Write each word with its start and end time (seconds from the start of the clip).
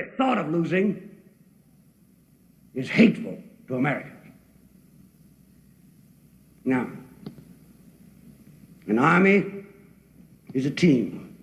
very 0.00 0.16
thought 0.16 0.38
of 0.38 0.48
losing 0.50 1.10
is 2.74 2.88
hateful 2.88 3.38
to 3.68 3.76
Americans. 3.76 4.16
Now, 6.64 6.88
an 8.86 8.98
army 8.98 9.64
is 10.54 10.66
a 10.66 10.70
team. 10.70 11.36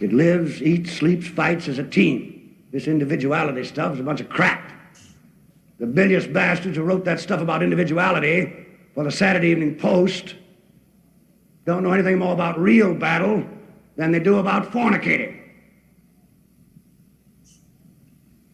It 0.00 0.12
lives, 0.12 0.60
eats, 0.62 0.92
sleeps, 0.92 1.26
fights 1.26 1.68
as 1.68 1.78
a 1.78 1.84
team. 1.84 2.56
This 2.72 2.86
individuality 2.86 3.64
stuff 3.64 3.94
is 3.94 4.00
a 4.00 4.02
bunch 4.02 4.20
of 4.20 4.28
crap. 4.28 4.72
The 5.78 5.86
bilious 5.86 6.26
bastards 6.26 6.76
who 6.76 6.82
wrote 6.82 7.04
that 7.04 7.20
stuff 7.20 7.40
about 7.40 7.62
individuality 7.62 8.66
for 8.94 9.04
the 9.04 9.10
Saturday 9.10 9.48
Evening 9.48 9.76
Post 9.76 10.34
don't 11.64 11.82
know 11.82 11.92
anything 11.92 12.18
more 12.18 12.32
about 12.32 12.58
real 12.58 12.94
battle 12.94 13.44
than 13.96 14.12
they 14.12 14.20
do 14.20 14.38
about 14.38 14.70
fornicating. 14.70 15.45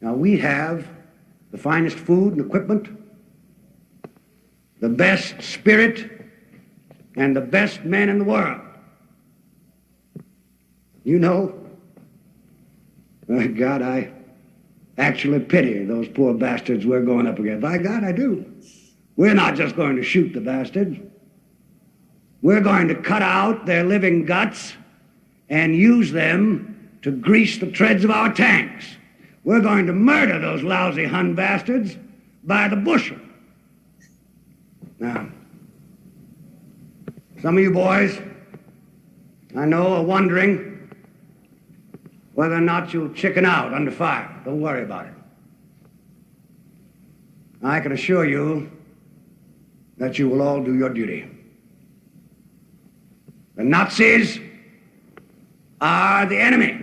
Now, 0.03 0.15
we 0.15 0.37
have 0.39 0.89
the 1.53 1.59
finest 1.59 1.97
food 1.97 2.33
and 2.33 2.45
equipment, 2.45 2.89
the 4.81 4.89
best 4.89 5.41
spirit, 5.41 6.11
and 7.17 7.37
the 7.37 7.41
best 7.41 7.85
men 7.85 8.09
in 8.09 8.19
the 8.19 8.25
world. 8.25 8.61
You 11.05 11.21
know, 11.21 11.55
by 13.29 13.47
God, 13.47 13.81
I 13.81 14.13
actually 14.99 15.39
pity 15.39 15.85
those 15.85 16.09
poor 16.09 16.35
bastards 16.35 16.85
we're 16.85 17.05
going 17.05 17.29
up 17.29 17.39
against. 17.39 17.63
By 17.63 17.79
God, 17.79 18.03
I 18.03 18.11
do. 18.11 18.45
We're 19.17 19.35
not 19.35 19.55
just 19.55 19.77
going 19.77 19.95
to 19.97 20.03
shoot 20.03 20.33
the 20.33 20.41
bastards. 20.41 20.99
We're 22.41 22.61
going 22.61 22.89
to 22.89 22.97
cut 22.97 23.23
out 23.23 23.67
their 23.67 23.85
living 23.85 24.25
guts 24.25 24.75
and 25.49 25.77
use 25.77 26.11
them 26.11 26.99
to 27.03 27.13
grease 27.13 27.59
the 27.59 27.71
treads 27.71 28.03
of 28.03 28.11
our 28.11 28.33
tanks. 28.33 28.85
We're 29.45 29.61
going 29.61 29.87
to 29.87 29.93
murder 29.93 30.39
those 30.39 30.63
lousy 30.63 31.05
Hun 31.05 31.35
bastards 31.35 31.97
by 32.45 32.69
the 32.69 32.77
bushel. 32.77 33.19
Now, 34.99 35.29
some 37.41 37.57
of 37.57 37.63
you 37.63 37.73
boys, 37.73 38.21
I 39.57 39.65
know, 39.65 39.95
are 39.95 40.03
wondering 40.03 40.91
whether 42.35 42.55
or 42.55 42.61
not 42.61 42.95
you'll 42.95 43.13
chicken 43.13 43.45
out 43.45 43.75
under 43.75 43.91
fire. 43.91 44.41
Don't 44.45 44.61
worry 44.61 44.85
about 44.85 45.07
it. 45.07 45.15
I 47.65 47.81
can 47.81 47.93
assure 47.93 48.25
you 48.25 48.71
that 49.99 50.19
you 50.19 50.29
will 50.29 50.41
all 50.41 50.63
do 50.63 50.75
your 50.75 50.89
duty. 50.89 51.29
The 53.57 53.65
Nazis 53.65 54.41
are 55.81 56.27
the 56.27 56.41
enemy. 56.41 56.81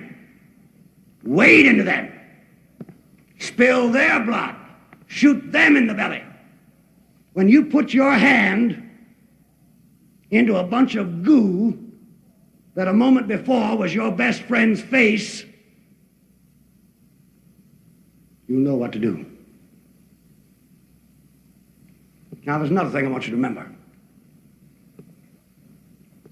Wade 1.24 1.66
into 1.66 1.84
them. 1.84 2.19
Spill 3.40 3.90
their 3.90 4.20
blood. 4.24 4.56
Shoot 5.08 5.52
them 5.52 5.76
in 5.76 5.88
the 5.88 5.94
belly. 5.94 6.24
When 7.34 7.48
you 7.48 7.66
put 7.66 7.94
your 7.94 8.14
hand 8.14 8.86
into 10.30 10.58
a 10.58 10.64
bunch 10.64 10.96
of 10.96 11.24
goo 11.24 11.78
that 12.76 12.88
a 12.88 12.94
moment 12.94 13.28
before 13.28 13.78
was 13.78 13.96
your 13.96 14.12
best 14.12 14.42
friend's 14.44 14.82
face, 14.82 15.44
you 18.48 18.58
know 18.58 18.76
what 18.76 18.92
to 18.94 19.00
do. 19.00 19.26
Now, 22.46 22.58
there's 22.58 22.72
another 22.72 22.90
thing 22.90 23.06
I 23.06 23.10
want 23.10 23.26
you 23.26 23.32
to 23.32 23.36
remember. 23.36 23.70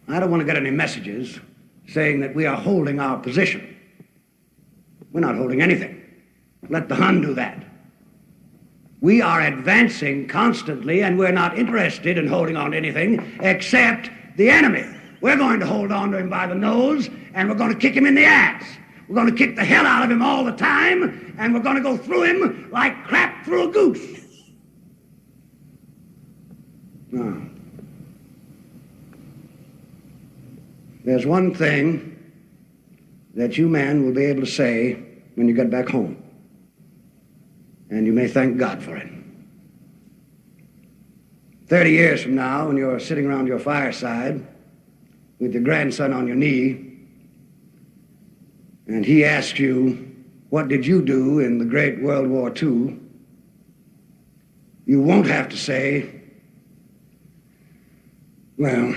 I 0.07 0.19
don't 0.19 0.31
want 0.31 0.41
to 0.41 0.45
get 0.45 0.55
any 0.55 0.71
messages 0.71 1.39
saying 1.87 2.21
that 2.21 2.33
we 2.33 2.45
are 2.45 2.55
holding 2.55 2.99
our 2.99 3.19
position. 3.19 3.75
We're 5.11 5.21
not 5.21 5.35
holding 5.35 5.61
anything. 5.61 5.96
Let 6.69 6.89
the 6.89 6.95
Hun 6.95 7.21
do 7.21 7.33
that. 7.35 7.63
We 8.99 9.21
are 9.21 9.41
advancing 9.41 10.27
constantly, 10.27 11.03
and 11.03 11.17
we're 11.17 11.31
not 11.31 11.57
interested 11.57 12.17
in 12.17 12.27
holding 12.27 12.57
on 12.57 12.71
to 12.71 12.77
anything 12.77 13.37
except 13.41 14.09
the 14.37 14.49
enemy. 14.49 14.85
We're 15.21 15.37
going 15.37 15.59
to 15.59 15.67
hold 15.67 15.91
on 15.91 16.11
to 16.11 16.17
him 16.17 16.29
by 16.29 16.47
the 16.47 16.55
nose, 16.55 17.09
and 17.33 17.47
we're 17.49 17.55
going 17.55 17.73
to 17.73 17.79
kick 17.79 17.93
him 17.93 18.05
in 18.05 18.15
the 18.15 18.25
ass. 18.25 18.65
We're 19.07 19.15
going 19.15 19.29
to 19.29 19.35
kick 19.35 19.55
the 19.55 19.63
hell 19.63 19.85
out 19.85 20.03
of 20.03 20.11
him 20.11 20.21
all 20.21 20.43
the 20.43 20.51
time, 20.51 21.35
and 21.37 21.53
we're 21.53 21.61
going 21.61 21.77
to 21.77 21.81
go 21.81 21.95
through 21.95 22.23
him 22.23 22.69
like 22.71 23.05
crap 23.05 23.45
through 23.45 23.69
a 23.69 23.71
goose. 23.71 24.21
Now, 27.11 27.41
there's 31.05 31.25
one 31.25 31.53
thing 31.53 32.33
that 33.35 33.57
you 33.57 33.69
men 33.69 34.03
will 34.03 34.13
be 34.13 34.25
able 34.25 34.41
to 34.41 34.51
say 34.51 35.03
when 35.35 35.47
you 35.47 35.53
get 35.53 35.69
back 35.69 35.87
home. 35.87 36.21
And 37.89 38.05
you 38.05 38.13
may 38.13 38.27
thank 38.27 38.57
God 38.57 38.81
for 38.81 38.95
it. 38.97 39.09
30 41.67 41.91
years 41.91 42.23
from 42.23 42.35
now, 42.35 42.67
when 42.67 42.77
you're 42.77 42.99
sitting 42.99 43.25
around 43.25 43.47
your 43.47 43.59
fireside 43.59 44.45
with 45.39 45.53
your 45.53 45.63
grandson 45.63 46.13
on 46.13 46.25
your 46.25 46.35
knee, 46.35 46.87
and 48.87 49.05
he 49.05 49.25
asks 49.25 49.59
you, 49.59 50.15
What 50.49 50.69
did 50.69 50.85
you 50.85 51.01
do 51.01 51.39
in 51.39 51.57
the 51.57 51.65
great 51.65 52.01
World 52.01 52.27
War 52.27 52.49
II? 52.49 52.99
You 54.85 55.01
won't 55.01 55.27
have 55.27 55.49
to 55.49 55.57
say, 55.57 56.21
Well, 58.57 58.95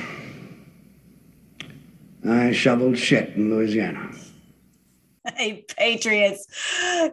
I 2.28 2.52
shoveled 2.52 2.96
shit 2.96 3.30
in 3.30 3.50
Louisiana. 3.50 4.12
Hey, 5.34 5.64
Patriots, 5.76 6.46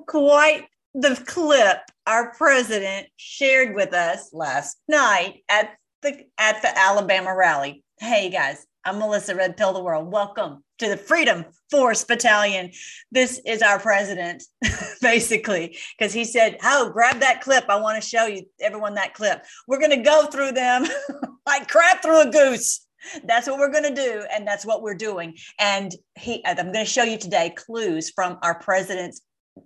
quite 0.05 0.67
the 0.99 1.23
clip 1.27 1.77
our 2.07 2.33
president 2.33 3.05
shared 3.17 3.75
with 3.75 3.93
us 3.93 4.33
last 4.33 4.79
night 4.87 5.43
at 5.47 5.75
the 6.01 6.25
at 6.39 6.63
the 6.63 6.75
Alabama 6.75 7.35
rally. 7.35 7.83
Hey 7.99 8.31
guys, 8.31 8.65
I'm 8.83 8.97
Melissa 8.97 9.35
Red 9.35 9.57
Pill 9.57 9.73
the 9.73 9.83
World. 9.83 10.11
Welcome 10.11 10.63
to 10.79 10.89
the 10.89 10.97
Freedom 10.97 11.45
Force 11.69 12.03
Battalion. 12.03 12.71
This 13.11 13.39
is 13.45 13.61
our 13.61 13.77
president, 13.77 14.41
basically, 15.01 15.77
because 15.95 16.13
he 16.13 16.25
said, 16.25 16.57
Oh, 16.63 16.89
grab 16.91 17.19
that 17.19 17.41
clip. 17.41 17.65
I 17.69 17.79
want 17.79 18.01
to 18.01 18.09
show 18.09 18.25
you 18.25 18.45
everyone 18.59 18.95
that 18.95 19.13
clip. 19.13 19.45
We're 19.67 19.79
going 19.79 19.91
to 19.91 19.97
go 19.97 20.25
through 20.25 20.53
them 20.53 20.87
like 21.45 21.67
crap 21.67 22.01
through 22.01 22.27
a 22.27 22.31
goose. 22.31 22.87
That's 23.23 23.47
what 23.47 23.59
we're 23.59 23.71
going 23.71 23.95
to 23.95 23.95
do. 23.95 24.25
And 24.33 24.47
that's 24.47 24.65
what 24.65 24.81
we're 24.81 24.95
doing. 24.95 25.37
And 25.59 25.93
he, 26.15 26.43
I'm 26.43 26.55
going 26.55 26.73
to 26.73 26.85
show 26.85 27.03
you 27.03 27.19
today 27.19 27.53
clues 27.55 28.09
from 28.09 28.39
our 28.41 28.59
president's 28.59 29.21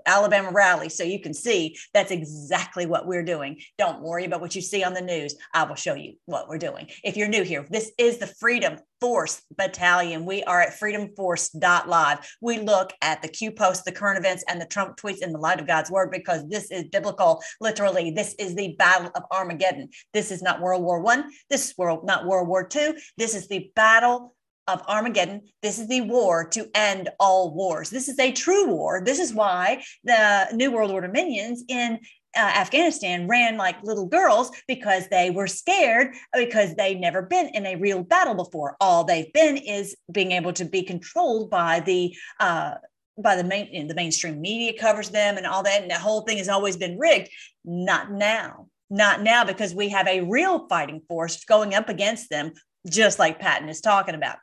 Alabama 0.06 0.52
rally 0.52 0.90
so 0.90 1.03
you 1.03 1.19
can 1.19 1.34
see 1.34 1.78
that's 1.94 2.12
exactly 2.12 2.85
what 2.85 3.07
we're 3.07 3.24
doing. 3.24 3.59
Don't 3.78 4.02
worry 4.02 4.25
about 4.25 4.41
what 4.41 4.56
you 4.56 4.62
see 4.62 4.84
on 4.84 4.94
the 4.94 5.02
news. 5.02 5.35
I 5.53 5.63
will 5.63 5.75
show 5.75 5.94
you 5.94 6.13
what 6.25 6.47
we're 6.47 6.57
doing. 6.57 6.90
If 7.03 7.18
you're 7.18 7.28
new 7.28 7.44
here, 7.44 7.66
this 7.69 7.91
is 7.97 8.18
the 8.18 8.28
Freedom 8.28 8.78
Force 9.00 9.41
Battalion. 9.57 10.25
We 10.25 10.44
are 10.44 10.62
at 10.62 10.80
freedomforce.live. 10.80 12.35
We 12.40 12.59
look 12.59 12.94
at 13.01 13.22
the 13.22 13.28
Q 13.28 13.51
posts, 13.51 13.84
the 13.84 13.91
current 13.91 14.19
events, 14.19 14.44
and 14.47 14.62
the 14.62 14.66
Trump 14.66 14.97
tweets 14.97 15.24
in 15.24 15.31
the 15.31 15.40
light 15.40 15.59
of 15.59 15.68
God's 15.68 15.90
word 15.90 16.12
because 16.12 16.47
this 16.47 16.69
is 16.69 16.85
biblical. 16.85 17.41
Literally, 17.59 18.12
this 18.12 18.35
is 18.38 18.56
the 18.56 18.75
battle 18.78 19.12
of 19.16 19.24
Armageddon. 19.31 19.90
This 20.13 20.31
is 20.31 20.44
not 20.44 20.62
World 20.62 20.84
War 20.84 21.01
One. 21.01 21.31
This 21.50 21.69
is 21.69 21.78
world 21.78 22.06
not 22.06 22.25
World 22.25 22.47
War 22.47 22.68
Two. 22.68 22.96
This 23.18 23.34
is 23.34 23.47
the 23.47 23.72
battle 23.75 24.35
of 24.67 24.81
Armageddon. 24.88 25.41
This 25.61 25.79
is 25.79 25.88
the 25.88 26.01
war 26.01 26.47
to 26.49 26.69
end 26.75 27.09
all 27.19 27.53
wars. 27.53 27.89
This 27.89 28.07
is 28.07 28.19
a 28.19 28.31
true 28.31 28.67
war. 28.67 29.01
This 29.03 29.19
is 29.19 29.33
why 29.33 29.83
the 30.03 30.47
New 30.53 30.72
World 30.72 30.91
Order 30.91 31.07
minions 31.07 31.63
in 31.67 31.99
uh, 32.35 32.39
Afghanistan 32.39 33.27
ran 33.27 33.57
like 33.57 33.83
little 33.83 34.05
girls 34.05 34.51
because 34.67 35.07
they 35.09 35.29
were 35.31 35.47
scared 35.47 36.16
because 36.33 36.75
they've 36.75 37.00
never 37.00 37.21
been 37.21 37.50
in 37.53 37.66
a 37.66 37.75
real 37.75 38.03
battle 38.03 38.35
before. 38.35 38.77
All 38.79 39.03
they've 39.03 39.31
been 39.33 39.57
is 39.57 39.95
being 40.11 40.31
able 40.31 40.53
to 40.53 40.66
be 40.66 40.83
controlled 40.83 41.50
by 41.50 41.81
the 41.81 42.16
uh, 42.39 42.75
by 43.18 43.36
the 43.36 43.44
main 43.44 43.68
you 43.71 43.81
know, 43.81 43.88
the 43.88 43.95
mainstream 43.95 44.39
media 44.39 44.80
covers 44.80 45.09
them 45.09 45.38
and 45.38 45.45
all 45.45 45.63
that, 45.63 45.81
and 45.81 45.91
the 45.91 46.00
whole 46.00 46.21
thing 46.21 46.38
has 46.38 46.50
always 46.50 46.77
been 46.77 46.97
rigged. 46.97 47.30
Not 47.65 48.12
now. 48.12 48.68
Not 48.89 49.21
now 49.21 49.45
because 49.45 49.74
we 49.74 49.89
have 49.89 50.07
a 50.07 50.21
real 50.21 50.68
fighting 50.68 51.01
force 51.07 51.44
going 51.45 51.74
up 51.74 51.89
against 51.89 52.30
them, 52.30 52.53
just 52.89 53.19
like 53.19 53.39
Patton 53.39 53.69
is 53.69 53.81
talking 53.81 54.15
about. 54.15 54.38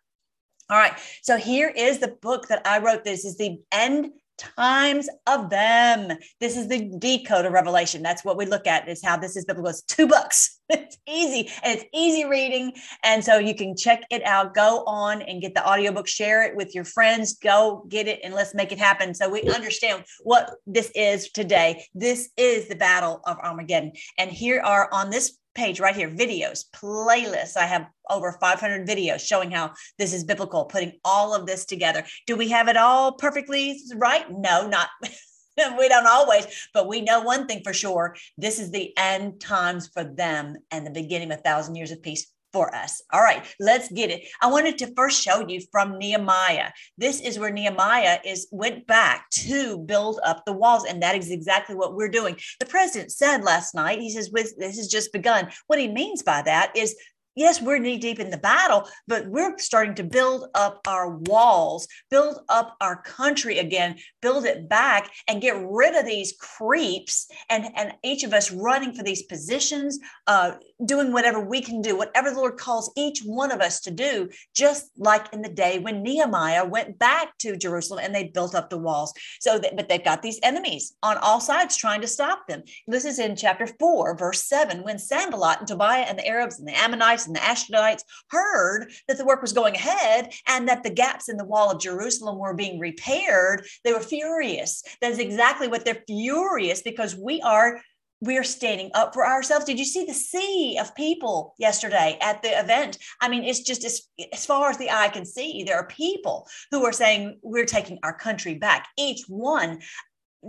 All 0.70 0.78
right. 0.78 0.94
So 1.22 1.36
here 1.36 1.72
is 1.74 1.98
the 1.98 2.16
book 2.20 2.48
that 2.48 2.62
I 2.66 2.78
wrote. 2.78 3.04
This 3.04 3.24
is 3.24 3.36
the 3.36 3.58
end 3.72 4.10
times 4.38 5.08
of 5.26 5.50
them. 5.50 6.16
This 6.40 6.56
is 6.56 6.68
the 6.68 6.92
decode 6.98 7.44
of 7.44 7.52
Revelation. 7.52 8.02
That's 8.02 8.24
what 8.24 8.36
we 8.36 8.46
look 8.46 8.66
at 8.66 8.88
is 8.88 9.04
how 9.04 9.16
this 9.16 9.36
is 9.36 9.44
biblical. 9.44 9.70
It's 9.70 9.82
two 9.82 10.06
books. 10.06 10.54
It's 10.70 10.98
easy 11.08 11.50
and 11.62 11.78
it's 11.78 11.86
easy 11.94 12.26
reading. 12.26 12.74
And 13.02 13.24
so 13.24 13.38
you 13.38 13.54
can 13.54 13.74
check 13.74 14.02
it 14.10 14.22
out. 14.24 14.52
Go 14.52 14.84
on 14.86 15.22
and 15.22 15.40
get 15.40 15.54
the 15.54 15.66
audiobook, 15.66 16.06
share 16.06 16.42
it 16.42 16.54
with 16.54 16.74
your 16.74 16.84
friends. 16.84 17.38
Go 17.38 17.86
get 17.88 18.06
it 18.06 18.20
and 18.22 18.34
let's 18.34 18.54
make 18.54 18.70
it 18.70 18.78
happen. 18.78 19.14
So 19.14 19.30
we 19.30 19.44
understand 19.44 20.04
what 20.24 20.50
this 20.66 20.92
is 20.94 21.30
today. 21.30 21.86
This 21.94 22.28
is 22.36 22.68
the 22.68 22.76
battle 22.76 23.22
of 23.24 23.38
Armageddon. 23.38 23.92
And 24.18 24.30
here 24.30 24.60
are 24.60 24.90
on 24.92 25.08
this 25.08 25.38
page 25.58 25.80
right 25.80 25.96
here 25.96 26.08
videos, 26.08 26.64
playlists. 26.72 27.56
I 27.56 27.66
have 27.66 27.88
over 28.08 28.38
500 28.40 28.86
videos 28.86 29.20
showing 29.20 29.50
how 29.50 29.72
this 29.98 30.14
is 30.14 30.22
biblical, 30.24 30.64
putting 30.64 30.92
all 31.04 31.34
of 31.34 31.46
this 31.46 31.66
together. 31.66 32.04
Do 32.26 32.36
we 32.36 32.48
have 32.50 32.68
it 32.68 32.76
all 32.76 33.12
perfectly 33.12 33.80
right? 33.96 34.24
No, 34.30 34.68
not. 34.68 34.88
we 35.78 35.88
don't 35.88 36.06
always, 36.06 36.46
but 36.72 36.86
we 36.86 37.00
know 37.00 37.22
one 37.22 37.48
thing 37.48 37.62
for 37.64 37.72
sure. 37.72 38.16
This 38.36 38.60
is 38.60 38.70
the 38.70 38.96
end 38.96 39.40
times 39.40 39.88
for 39.92 40.04
them 40.04 40.56
and 40.70 40.86
the 40.86 40.90
beginning 40.90 41.32
of 41.32 41.40
a 41.40 41.42
thousand 41.42 41.74
years 41.74 41.90
of 41.90 42.02
peace 42.02 42.32
for 42.58 42.74
us. 42.74 43.02
All 43.12 43.20
right, 43.20 43.46
let's 43.60 43.88
get 43.92 44.10
it. 44.10 44.26
I 44.42 44.48
wanted 44.48 44.78
to 44.78 44.92
first 44.96 45.22
show 45.22 45.46
you 45.46 45.60
from 45.70 45.96
Nehemiah. 45.96 46.72
This 46.96 47.20
is 47.20 47.38
where 47.38 47.52
Nehemiah 47.52 48.18
is 48.24 48.48
went 48.50 48.84
back 48.88 49.30
to 49.46 49.78
build 49.78 50.18
up 50.24 50.44
the 50.44 50.52
walls, 50.52 50.84
and 50.84 51.00
that 51.04 51.14
is 51.14 51.30
exactly 51.30 51.76
what 51.76 51.94
we're 51.94 52.08
doing. 52.08 52.36
The 52.58 52.66
president 52.66 53.12
said 53.12 53.44
last 53.44 53.76
night, 53.76 54.00
he 54.00 54.10
says, 54.10 54.32
"This 54.32 54.76
has 54.76 54.88
just 54.88 55.12
begun." 55.12 55.52
What 55.68 55.78
he 55.78 55.86
means 55.86 56.24
by 56.24 56.42
that 56.42 56.76
is 56.76 56.96
yes, 57.38 57.62
we're 57.62 57.78
knee 57.78 57.98
deep 57.98 58.18
in 58.18 58.30
the 58.30 58.38
battle, 58.38 58.88
but 59.06 59.26
we're 59.26 59.56
starting 59.58 59.94
to 59.94 60.04
build 60.04 60.48
up 60.54 60.80
our 60.86 61.16
walls, 61.16 61.86
build 62.10 62.40
up 62.48 62.76
our 62.80 63.00
country 63.02 63.58
again, 63.58 63.96
build 64.20 64.44
it 64.44 64.68
back, 64.68 65.10
and 65.28 65.40
get 65.40 65.56
rid 65.68 65.94
of 65.94 66.04
these 66.04 66.34
creeps 66.38 67.28
and, 67.48 67.66
and 67.76 67.92
each 68.02 68.24
of 68.24 68.32
us 68.32 68.50
running 68.50 68.92
for 68.92 69.02
these 69.02 69.22
positions, 69.22 69.98
uh, 70.26 70.52
doing 70.84 71.12
whatever 71.12 71.40
we 71.40 71.60
can 71.60 71.80
do, 71.80 71.96
whatever 71.96 72.30
the 72.30 72.36
Lord 72.36 72.56
calls 72.56 72.92
each 72.96 73.20
one 73.20 73.52
of 73.52 73.60
us 73.60 73.80
to 73.80 73.90
do, 73.90 74.28
just 74.54 74.90
like 74.96 75.32
in 75.32 75.42
the 75.42 75.48
day 75.48 75.78
when 75.78 76.02
Nehemiah 76.02 76.64
went 76.64 76.98
back 76.98 77.36
to 77.38 77.56
Jerusalem 77.56 78.00
and 78.02 78.14
they 78.14 78.24
built 78.24 78.54
up 78.54 78.70
the 78.70 78.78
walls. 78.78 79.12
So, 79.40 79.58
that, 79.58 79.76
but 79.76 79.88
they've 79.88 80.04
got 80.04 80.22
these 80.22 80.40
enemies 80.42 80.94
on 81.02 81.16
all 81.18 81.40
sides 81.40 81.76
trying 81.76 82.00
to 82.00 82.06
stop 82.08 82.46
them. 82.48 82.62
This 82.86 83.04
is 83.04 83.18
in 83.18 83.36
chapter 83.36 83.68
four, 83.78 84.16
verse 84.16 84.44
seven, 84.44 84.82
when 84.82 84.98
Sanballat 84.98 85.60
and 85.60 85.68
Tobiah 85.68 86.06
and 86.08 86.18
the 86.18 86.26
Arabs 86.26 86.58
and 86.58 86.66
the 86.66 86.76
Ammonites 86.76 87.27
and 87.28 87.36
the 87.36 87.40
Ashdodites 87.40 88.02
heard 88.30 88.90
that 89.06 89.18
the 89.18 89.24
work 89.24 89.42
was 89.42 89.52
going 89.52 89.74
ahead 89.74 90.32
and 90.46 90.68
that 90.68 90.82
the 90.82 90.90
gaps 90.90 91.28
in 91.28 91.36
the 91.36 91.44
wall 91.44 91.70
of 91.70 91.80
Jerusalem 91.80 92.38
were 92.38 92.54
being 92.54 92.78
repaired. 92.78 93.66
They 93.84 93.92
were 93.92 94.00
furious. 94.00 94.82
That's 95.00 95.18
exactly 95.18 95.68
what 95.68 95.84
they're 95.84 96.02
furious 96.06 96.82
because 96.82 97.16
we 97.16 97.40
are 97.42 97.80
we're 98.20 98.44
standing 98.44 98.90
up 98.94 99.14
for 99.14 99.26
ourselves. 99.26 99.64
Did 99.64 99.78
you 99.78 99.84
see 99.84 100.04
the 100.04 100.14
sea 100.14 100.76
of 100.80 100.94
people 100.94 101.54
yesterday 101.58 102.18
at 102.20 102.42
the 102.42 102.58
event? 102.58 102.98
I 103.20 103.28
mean, 103.28 103.44
it's 103.44 103.60
just 103.60 103.84
as, 103.84 104.02
as 104.32 104.44
far 104.44 104.70
as 104.70 104.78
the 104.78 104.90
eye 104.90 105.08
can 105.08 105.24
see, 105.24 105.62
there 105.62 105.76
are 105.76 105.86
people 105.86 106.48
who 106.70 106.84
are 106.84 106.92
saying, 106.92 107.38
We're 107.42 107.64
taking 107.64 107.98
our 108.02 108.12
country 108.12 108.54
back. 108.54 108.88
Each 108.98 109.22
one 109.28 109.80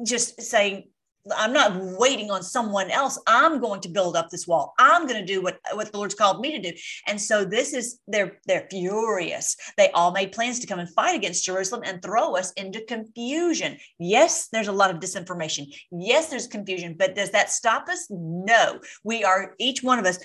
just 0.03 0.41
saying, 0.41 0.89
I'm 1.35 1.53
not 1.53 1.73
waiting 1.99 2.31
on 2.31 2.43
someone 2.43 2.89
else. 2.89 3.19
I'm 3.27 3.59
going 3.59 3.81
to 3.81 3.89
build 3.89 4.15
up 4.15 4.29
this 4.29 4.47
wall. 4.47 4.73
I'm 4.79 5.05
going 5.05 5.19
to 5.19 5.25
do 5.25 5.41
what, 5.41 5.59
what 5.73 5.91
the 5.91 5.97
Lord's 5.97 6.15
called 6.15 6.41
me 6.41 6.51
to 6.59 6.71
do. 6.71 6.77
And 7.07 7.19
so 7.19 7.43
this 7.45 7.73
is 7.73 7.99
they're 8.07 8.39
they're 8.45 8.67
furious. 8.69 9.55
They 9.77 9.91
all 9.91 10.11
made 10.11 10.31
plans 10.31 10.59
to 10.59 10.67
come 10.67 10.79
and 10.79 10.89
fight 10.89 11.15
against 11.15 11.45
Jerusalem 11.45 11.83
and 11.85 12.01
throw 12.01 12.35
us 12.35 12.51
into 12.53 12.83
confusion. 12.85 13.77
Yes, 13.99 14.47
there's 14.51 14.69
a 14.69 14.73
lot 14.73 14.91
of 14.91 14.99
disinformation. 14.99 15.65
Yes, 15.91 16.29
there's 16.29 16.47
confusion, 16.47 16.95
but 16.97 17.15
does 17.15 17.31
that 17.31 17.51
stop 17.51 17.89
us? 17.89 18.07
No. 18.09 18.79
We 19.03 19.23
are 19.23 19.55
each 19.59 19.83
one 19.83 19.99
of 19.99 20.05
us 20.05 20.19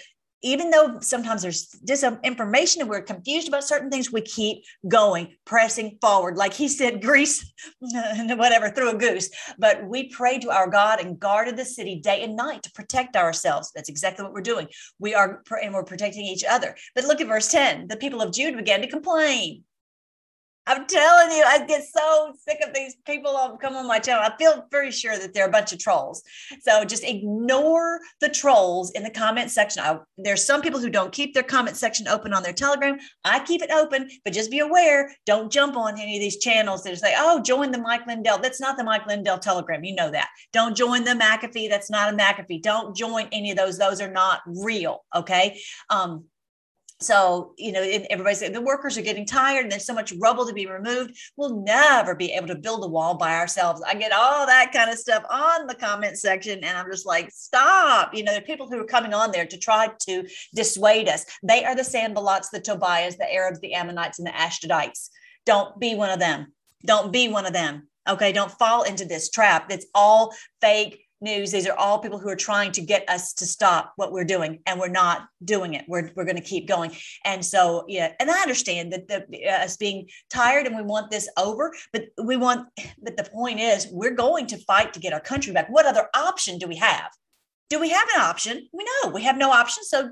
even 0.44 0.70
though 0.70 0.98
sometimes 1.00 1.40
there's 1.40 1.68
disinformation 1.86 2.80
and 2.80 2.88
we're 2.88 3.00
confused 3.00 3.48
about 3.48 3.64
certain 3.64 3.90
things, 3.90 4.12
we 4.12 4.20
keep 4.20 4.62
going, 4.86 5.34
pressing 5.46 5.96
forward. 6.02 6.36
Like 6.36 6.52
he 6.52 6.68
said, 6.68 7.02
grease, 7.02 7.50
whatever, 7.80 8.68
through 8.68 8.90
a 8.90 8.98
goose. 8.98 9.30
But 9.58 9.88
we 9.88 10.10
prayed 10.10 10.42
to 10.42 10.50
our 10.50 10.68
God 10.68 11.00
and 11.00 11.18
guarded 11.18 11.56
the 11.56 11.64
city 11.64 11.96
day 11.96 12.22
and 12.22 12.36
night 12.36 12.62
to 12.64 12.72
protect 12.72 13.16
ourselves. 13.16 13.72
That's 13.74 13.88
exactly 13.88 14.22
what 14.22 14.34
we're 14.34 14.42
doing. 14.42 14.68
We 14.98 15.14
are, 15.14 15.42
and 15.62 15.72
we're 15.72 15.82
protecting 15.82 16.26
each 16.26 16.44
other. 16.44 16.76
But 16.94 17.04
look 17.04 17.22
at 17.22 17.26
verse 17.26 17.48
10. 17.48 17.88
The 17.88 17.96
people 17.96 18.20
of 18.20 18.32
Jude 18.32 18.56
began 18.56 18.82
to 18.82 18.88
complain. 18.88 19.64
I'm 20.66 20.86
telling 20.86 21.36
you, 21.36 21.44
I 21.46 21.64
get 21.66 21.84
so 21.84 22.32
sick 22.48 22.58
of 22.66 22.74
these 22.74 22.96
people 23.06 23.36
who 23.36 23.58
come 23.58 23.76
on 23.76 23.86
my 23.86 23.98
channel. 23.98 24.22
I 24.24 24.36
feel 24.36 24.66
very 24.70 24.90
sure 24.90 25.18
that 25.18 25.34
they're 25.34 25.48
a 25.48 25.50
bunch 25.50 25.72
of 25.72 25.78
trolls. 25.78 26.22
So 26.62 26.84
just 26.84 27.04
ignore 27.04 28.00
the 28.20 28.30
trolls 28.30 28.90
in 28.92 29.02
the 29.02 29.10
comment 29.10 29.50
section. 29.50 29.82
I, 29.82 29.98
there's 30.16 30.44
some 30.44 30.62
people 30.62 30.80
who 30.80 30.88
don't 30.88 31.12
keep 31.12 31.34
their 31.34 31.42
comment 31.42 31.76
section 31.76 32.08
open 32.08 32.32
on 32.32 32.42
their 32.42 32.52
Telegram. 32.52 32.98
I 33.24 33.40
keep 33.40 33.62
it 33.62 33.70
open, 33.70 34.08
but 34.24 34.32
just 34.32 34.50
be 34.50 34.60
aware, 34.60 35.14
don't 35.26 35.52
jump 35.52 35.76
on 35.76 36.00
any 36.00 36.16
of 36.16 36.20
these 36.20 36.38
channels 36.38 36.82
that 36.84 36.96
say, 36.98 37.14
oh, 37.16 37.42
join 37.42 37.70
the 37.70 37.78
Mike 37.78 38.06
Lindell. 38.06 38.38
That's 38.38 38.60
not 38.60 38.78
the 38.78 38.84
Mike 38.84 39.06
Lindell 39.06 39.38
Telegram. 39.38 39.84
You 39.84 39.94
know 39.94 40.10
that. 40.10 40.28
Don't 40.52 40.76
join 40.76 41.04
the 41.04 41.12
McAfee. 41.12 41.68
That's 41.68 41.90
not 41.90 42.12
a 42.12 42.16
McAfee. 42.16 42.62
Don't 42.62 42.96
join 42.96 43.28
any 43.32 43.50
of 43.50 43.58
those. 43.58 43.76
Those 43.76 44.00
are 44.00 44.10
not 44.10 44.40
real. 44.46 45.04
Okay. 45.14 45.60
Um, 45.90 46.24
so, 47.04 47.52
you 47.58 47.72
know, 47.72 47.82
everybody's 47.82 48.38
saying 48.38 48.52
the 48.52 48.60
workers 48.60 48.96
are 48.96 49.02
getting 49.02 49.26
tired 49.26 49.62
and 49.62 49.70
there's 49.70 49.86
so 49.86 49.94
much 49.94 50.12
rubble 50.18 50.46
to 50.46 50.52
be 50.52 50.66
removed. 50.66 51.16
We'll 51.36 51.62
never 51.62 52.14
be 52.14 52.32
able 52.32 52.48
to 52.48 52.54
build 52.54 52.82
a 52.84 52.88
wall 52.88 53.14
by 53.14 53.34
ourselves. 53.36 53.82
I 53.86 53.94
get 53.94 54.12
all 54.12 54.46
that 54.46 54.72
kind 54.72 54.90
of 54.90 54.98
stuff 54.98 55.24
on 55.30 55.66
the 55.66 55.74
comment 55.74 56.18
section, 56.18 56.64
and 56.64 56.76
I'm 56.76 56.90
just 56.90 57.06
like, 57.06 57.30
stop. 57.30 58.14
You 58.14 58.24
know, 58.24 58.34
are 58.34 58.40
people 58.40 58.68
who 58.68 58.80
are 58.80 58.86
coming 58.86 59.14
on 59.14 59.30
there 59.30 59.46
to 59.46 59.58
try 59.58 59.90
to 60.06 60.26
dissuade 60.54 61.08
us. 61.08 61.24
They 61.42 61.64
are 61.64 61.76
the 61.76 61.82
Sanballats, 61.82 62.50
the 62.50 62.60
Tobiahs, 62.60 63.16
the 63.16 63.32
Arabs, 63.32 63.60
the 63.60 63.74
Ammonites, 63.74 64.18
and 64.18 64.26
the 64.26 64.32
Ashdodites. 64.32 65.10
Don't 65.46 65.78
be 65.78 65.94
one 65.94 66.10
of 66.10 66.18
them. 66.18 66.52
Don't 66.86 67.12
be 67.12 67.28
one 67.28 67.46
of 67.46 67.52
them. 67.52 67.88
Okay. 68.08 68.32
Don't 68.32 68.50
fall 68.50 68.82
into 68.82 69.04
this 69.04 69.30
trap. 69.30 69.68
That's 69.68 69.86
all 69.94 70.34
fake 70.60 71.03
news. 71.20 71.52
These 71.52 71.66
are 71.66 71.76
all 71.76 71.98
people 71.98 72.18
who 72.18 72.28
are 72.28 72.36
trying 72.36 72.72
to 72.72 72.82
get 72.82 73.08
us 73.08 73.32
to 73.34 73.46
stop 73.46 73.92
what 73.96 74.12
we're 74.12 74.24
doing, 74.24 74.60
and 74.66 74.78
we're 74.78 74.88
not 74.88 75.26
doing 75.44 75.74
it. 75.74 75.84
We're, 75.88 76.10
we're 76.14 76.24
going 76.24 76.36
to 76.36 76.42
keep 76.42 76.68
going. 76.68 76.96
And 77.24 77.44
so, 77.44 77.84
yeah, 77.88 78.12
and 78.20 78.30
I 78.30 78.40
understand 78.40 78.92
that 78.92 79.08
the, 79.08 79.24
uh, 79.46 79.64
us 79.64 79.76
being 79.76 80.08
tired 80.30 80.66
and 80.66 80.76
we 80.76 80.82
want 80.82 81.10
this 81.10 81.28
over, 81.36 81.72
but 81.92 82.06
we 82.22 82.36
want, 82.36 82.68
but 83.02 83.16
the 83.16 83.24
point 83.24 83.60
is, 83.60 83.88
we're 83.90 84.14
going 84.14 84.46
to 84.48 84.58
fight 84.58 84.92
to 84.94 85.00
get 85.00 85.12
our 85.12 85.20
country 85.20 85.52
back. 85.52 85.68
What 85.70 85.86
other 85.86 86.08
option 86.14 86.58
do 86.58 86.66
we 86.66 86.76
have? 86.76 87.10
Do 87.70 87.80
we 87.80 87.90
have 87.90 88.08
an 88.14 88.20
option? 88.20 88.68
We 88.72 88.84
know 88.84 89.10
we 89.10 89.22
have 89.22 89.38
no 89.38 89.50
option. 89.50 89.84
So 89.84 90.10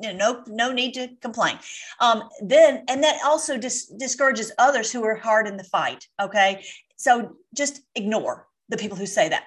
you 0.00 0.12
know, 0.12 0.42
no 0.46 0.68
no 0.68 0.72
need 0.72 0.94
to 0.94 1.08
complain 1.20 1.58
um, 2.00 2.28
then 2.42 2.84
and 2.88 3.02
that 3.02 3.18
also 3.24 3.56
dis- 3.56 3.86
discourages 3.86 4.52
others 4.58 4.92
who 4.92 5.04
are 5.04 5.16
hard 5.16 5.46
in 5.46 5.56
the 5.56 5.64
fight 5.64 6.06
okay 6.20 6.64
so 6.96 7.36
just 7.54 7.80
ignore 7.94 8.46
the 8.68 8.76
people 8.76 8.96
who 8.96 9.06
say 9.06 9.28
that 9.28 9.44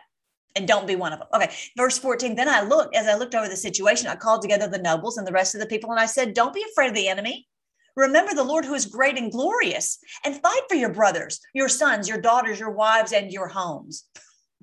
and 0.55 0.67
don't 0.67 0.87
be 0.87 0.95
one 0.95 1.13
of 1.13 1.19
them. 1.19 1.27
Okay. 1.33 1.51
Verse 1.77 1.97
14. 1.97 2.35
Then 2.35 2.49
I 2.49 2.61
looked, 2.61 2.95
as 2.95 3.07
I 3.07 3.15
looked 3.15 3.35
over 3.35 3.47
the 3.47 3.55
situation, 3.55 4.07
I 4.07 4.15
called 4.15 4.41
together 4.41 4.67
the 4.67 4.77
nobles 4.77 5.17
and 5.17 5.27
the 5.27 5.31
rest 5.31 5.55
of 5.55 5.61
the 5.61 5.67
people, 5.67 5.91
and 5.91 5.99
I 5.99 6.05
said, 6.05 6.33
Don't 6.33 6.53
be 6.53 6.65
afraid 6.71 6.89
of 6.89 6.95
the 6.95 7.07
enemy. 7.07 7.47
Remember 7.95 8.33
the 8.33 8.43
Lord 8.43 8.63
who 8.63 8.73
is 8.73 8.85
great 8.85 9.17
and 9.17 9.31
glorious, 9.31 9.99
and 10.23 10.41
fight 10.41 10.61
for 10.69 10.75
your 10.75 10.93
brothers, 10.93 11.39
your 11.53 11.67
sons, 11.67 12.07
your 12.07 12.21
daughters, 12.21 12.59
your 12.59 12.71
wives, 12.71 13.11
and 13.11 13.31
your 13.31 13.47
homes. 13.47 14.05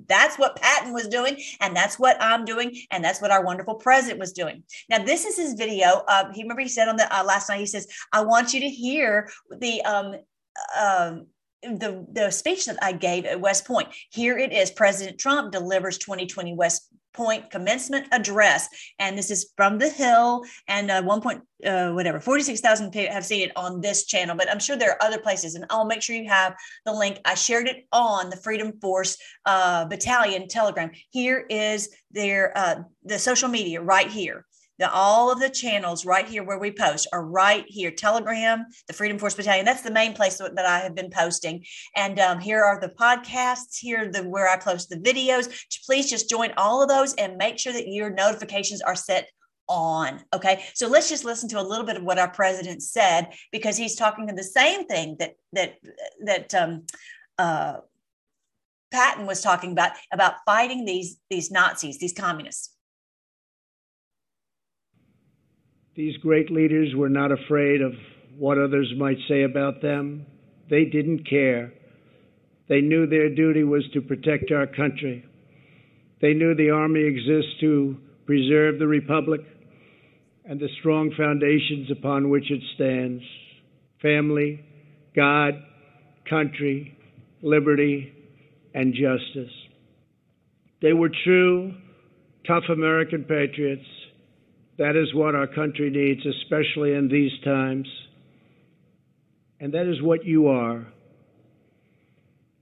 That's 0.07 0.39
what 0.39 0.57
Patton 0.57 0.93
was 0.93 1.09
doing, 1.09 1.43
and 1.61 1.75
that's 1.75 1.99
what 1.99 2.17
I'm 2.21 2.45
doing, 2.45 2.77
and 2.91 3.05
that's 3.05 3.21
what 3.21 3.31
our 3.31 3.45
wonderful 3.45 3.75
president 3.75 4.21
was 4.21 4.33
doing. 4.33 4.63
Now, 4.89 5.03
this 5.03 5.25
is 5.25 5.37
his 5.37 5.55
video. 5.55 6.05
Uh, 6.07 6.33
he 6.33 6.43
remember 6.43 6.63
he 6.63 6.69
said 6.69 6.89
on 6.89 6.97
the 6.97 7.15
uh, 7.15 7.25
last 7.25 7.49
night. 7.49 7.59
He 7.59 7.67
says, 7.67 7.87
"I 8.13 8.23
want 8.23 8.55
you 8.55 8.61
to 8.61 8.69
hear 8.69 9.29
the 9.51 9.83
um, 9.83 10.15
um, 10.79 11.27
the, 11.63 12.07
the 12.13 12.31
speech 12.31 12.67
that 12.67 12.79
I 12.83 12.93
gave 12.93 13.25
at 13.25 13.41
West 13.41 13.67
Point. 13.67 13.89
Here 14.11 14.39
it 14.39 14.53
is. 14.53 14.71
President 14.71 15.19
Trump 15.19 15.53
delivers 15.53 15.99
2020 15.99 16.55
West 16.55 16.89
Point 17.15 17.51
commencement 17.51 18.07
address. 18.13 18.69
And 19.01 19.19
this 19.19 19.31
is 19.31 19.53
from 19.57 19.79
the 19.79 19.89
Hill 19.89 20.45
and 20.69 20.89
uh, 20.89 21.03
one 21.03 21.21
point, 21.21 21.43
uh, 21.67 21.91
whatever, 21.91 22.21
46,000 22.21 22.95
have 22.95 23.27
seen 23.27 23.49
it 23.49 23.57
on 23.57 23.81
this 23.81 24.07
channel, 24.07 24.37
but 24.37 24.49
I'm 24.49 24.61
sure 24.61 24.77
there 24.77 24.93
are 24.93 25.03
other 25.03 25.19
places. 25.19 25.57
And 25.57 25.65
I'll 25.69 25.85
make 25.85 26.01
sure 26.01 26.15
you 26.15 26.29
have 26.29 26.55
the 26.87 26.93
link. 26.93 27.19
I 27.25 27.35
shared 27.35 27.67
it 27.67 27.87
on 27.91 28.31
the 28.31 28.37
Freedom 28.37 28.73
Force 28.81 29.17
uh, 29.47 29.87
Battalion 29.87 30.47
Telegram. 30.47 30.93
Here 31.11 31.45
is 31.51 31.89
their, 32.13 32.57
uh, 32.57 32.83
the 33.03 33.19
social 33.19 33.49
media 33.49 33.81
right 33.81 34.09
here 34.09 34.45
the, 34.79 34.91
all 34.93 35.31
of 35.31 35.41
the 35.41 35.51
channels 35.51 36.05
right 36.05 36.29
here 36.29 36.45
where 36.45 36.59
we 36.59 36.71
post 36.71 37.09
are 37.13 37.25
right 37.25 37.65
here 37.69 37.91
telegram 37.91 38.65
the 38.87 38.93
freedom 38.93 39.19
force 39.19 39.35
battalion 39.35 39.65
that's 39.65 39.83
the 39.83 39.91
main 39.91 40.13
place 40.13 40.39
that 40.39 40.67
i 40.67 40.79
have 40.79 40.95
been 40.95 41.11
posting 41.11 41.65
and 41.97 42.19
um, 42.19 42.39
here 42.39 42.63
are 42.63 42.81
the 42.81 42.89
podcasts 42.89 43.79
here 43.79 44.11
the 44.11 44.23
where 44.23 44.49
i 44.49 44.57
post 44.57 44.89
the 44.89 44.97
videos 44.97 45.49
please 45.87 46.09
just 46.09 46.29
join 46.29 46.53
all 46.57 46.83
of 46.83 46.89
those 46.89 47.15
and 47.15 47.37
make 47.37 47.59
sure 47.59 47.73
that 47.73 47.89
your 47.89 48.11
notifications 48.11 48.81
are 48.81 48.95
set 48.95 49.29
on. 49.69 50.21
Okay. 50.35 50.65
So 50.75 50.89
let's 50.89 51.09
just 51.09 51.25
listen 51.25 51.49
to 51.51 51.61
a 51.61 51.63
little 51.63 51.85
bit 51.85 51.97
of 51.97 52.03
what 52.03 52.19
our 52.19 52.31
president 52.31 52.83
said 52.83 53.29
because 53.53 53.77
he's 53.77 53.97
talking 53.97 54.27
to 54.27 54.35
the 54.35 54.43
same 54.43 54.87
thing 54.87 55.17
that 55.19 55.35
that 55.53 55.75
that 56.25 56.55
um 56.55 56.85
uh 57.39 57.79
Patton 58.91 59.27
was 59.27 59.43
talking 59.43 59.73
about 59.73 59.93
about 60.13 60.35
fighting 60.47 60.85
these 60.85 61.19
these 61.31 61.51
Nazis, 61.51 61.99
these 61.99 62.15
communists. 62.15 62.75
These 65.99 66.17
great 66.19 66.49
leaders 66.49 66.95
were 66.95 67.09
not 67.09 67.33
afraid 67.33 67.83
of 67.83 67.93
what 68.39 68.57
others 68.57 68.95
might 68.97 69.17
say 69.29 69.43
about 69.43 69.83
them. 69.83 70.27
They 70.71 70.85
didn't 70.85 71.29
care. 71.29 71.73
They 72.69 72.81
knew 72.81 73.09
their 73.09 73.29
duty 73.35 73.65
was 73.65 73.83
to 73.95 74.01
protect 74.01 74.53
our 74.53 74.69
country. 74.69 75.25
They 76.21 76.35
knew 76.35 76.55
the 76.55 76.71
Army 76.71 77.03
exists 77.03 77.51
to 77.63 77.97
preserve 78.27 78.79
the 78.79 78.87
Republic. 78.87 79.41
and 80.45 80.61
the 80.61 80.69
strong 80.79 81.13
foundations 81.19 81.91
upon 81.91 82.31
which 82.31 82.51
it 82.51 82.63
stands 82.75 83.23
family, 84.01 84.65
God, 85.15 85.55
country, 86.31 86.97
liberty, 87.43 88.13
and 88.73 88.95
justice. 88.95 89.53
They 90.81 90.93
were 90.93 91.11
true, 91.25 91.75
tough 92.47 92.63
American 92.71 93.25
patriots. 93.25 93.85
That 94.79 94.95
is 94.95 95.13
what 95.13 95.35
our 95.35 95.49
country 95.49 95.91
needs, 95.91 96.25
especially 96.25 96.95
in 96.95 97.09
these 97.09 97.33
times. 97.45 97.89
And 99.61 99.75
that 99.75 99.87
is 99.87 100.01
what 100.01 100.25
you 100.25 100.47
are. 100.49 100.87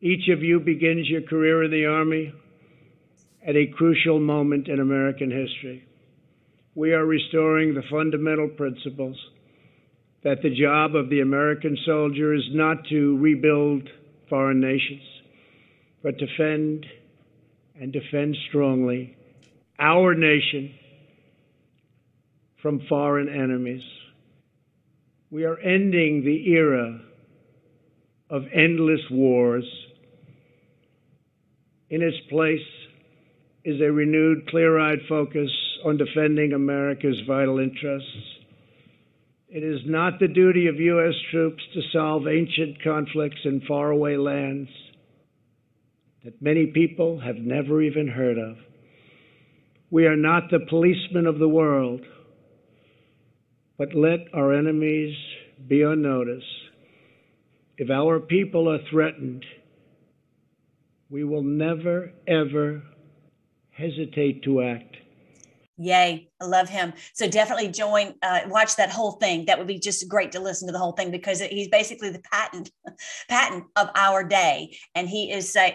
Each 0.00 0.28
of 0.28 0.42
you 0.42 0.60
begins 0.60 1.08
your 1.08 1.22
career 1.22 1.64
in 1.64 1.70
the 1.70 1.84
Army 1.84 2.32
at 3.46 3.54
a 3.54 3.66
crucial 3.66 4.18
moment 4.18 4.68
in 4.68 4.80
American 4.80 5.30
history. 5.30 5.86
We 6.74 6.92
are 6.92 7.04
restoring 7.04 7.74
the 7.74 7.82
fundamental 7.90 8.48
principles 8.48 9.16
that 10.24 10.42
the 10.42 10.54
job 10.54 10.96
of 10.96 11.10
the 11.10 11.20
American 11.20 11.76
soldier 11.84 12.34
is 12.34 12.44
not 12.50 12.86
to 12.88 13.18
rebuild 13.18 13.88
foreign 14.28 14.60
nations, 14.60 15.02
but 16.02 16.16
defend 16.16 16.86
and 17.78 17.92
defend 17.92 18.36
strongly 18.48 19.16
our 19.78 20.14
nation 20.14 20.74
from 22.62 22.80
foreign 22.88 23.28
enemies. 23.28 23.82
We 25.30 25.44
are 25.44 25.58
ending 25.58 26.24
the 26.24 26.50
era 26.52 27.00
of 28.30 28.42
endless 28.54 29.00
wars. 29.10 29.64
In 31.90 32.02
its 32.02 32.16
place 32.28 32.60
is 33.64 33.80
a 33.80 33.92
renewed, 33.92 34.48
clear 34.48 34.78
eyed 34.78 35.00
focus 35.08 35.50
on 35.84 35.96
defending 35.96 36.52
America's 36.52 37.20
vital 37.26 37.58
interests. 37.58 38.36
It 39.48 39.62
is 39.62 39.80
not 39.86 40.18
the 40.18 40.28
duty 40.28 40.66
of 40.66 40.76
U.S. 40.76 41.14
troops 41.30 41.62
to 41.74 41.80
solve 41.92 42.26
ancient 42.26 42.82
conflicts 42.82 43.40
in 43.44 43.60
faraway 43.66 44.16
lands 44.16 44.68
that 46.24 46.42
many 46.42 46.66
people 46.66 47.20
have 47.20 47.36
never 47.36 47.80
even 47.80 48.08
heard 48.08 48.38
of. 48.38 48.56
We 49.90 50.06
are 50.06 50.16
not 50.16 50.50
the 50.50 50.66
policemen 50.68 51.26
of 51.26 51.38
the 51.38 51.48
world, 51.48 52.00
but 53.78 53.94
let 53.94 54.20
our 54.34 54.54
enemies 54.54 55.16
be 55.66 55.84
on 55.84 56.02
notice. 56.02 56.44
If 57.78 57.90
our 57.90 58.20
people 58.20 58.70
are 58.70 58.80
threatened, 58.90 59.44
we 61.10 61.24
will 61.24 61.42
never, 61.42 62.12
ever 62.26 62.82
hesitate 63.70 64.42
to 64.44 64.62
act. 64.62 64.96
Yay, 65.78 66.30
I 66.40 66.44
love 66.46 66.70
him. 66.70 66.94
So 67.12 67.28
definitely 67.28 67.68
join, 67.68 68.14
uh, 68.22 68.40
watch 68.46 68.76
that 68.76 68.90
whole 68.90 69.12
thing. 69.12 69.44
That 69.44 69.58
would 69.58 69.66
be 69.66 69.78
just 69.78 70.08
great 70.08 70.32
to 70.32 70.40
listen 70.40 70.66
to 70.68 70.72
the 70.72 70.78
whole 70.78 70.92
thing 70.92 71.10
because 71.10 71.40
he's 71.40 71.68
basically 71.68 72.08
the 72.08 72.22
Patton, 72.32 72.64
Patton 73.28 73.66
of 73.76 73.90
our 73.94 74.24
day, 74.24 74.74
and 74.94 75.06
he 75.06 75.30
is 75.30 75.54
uh, 75.54 75.68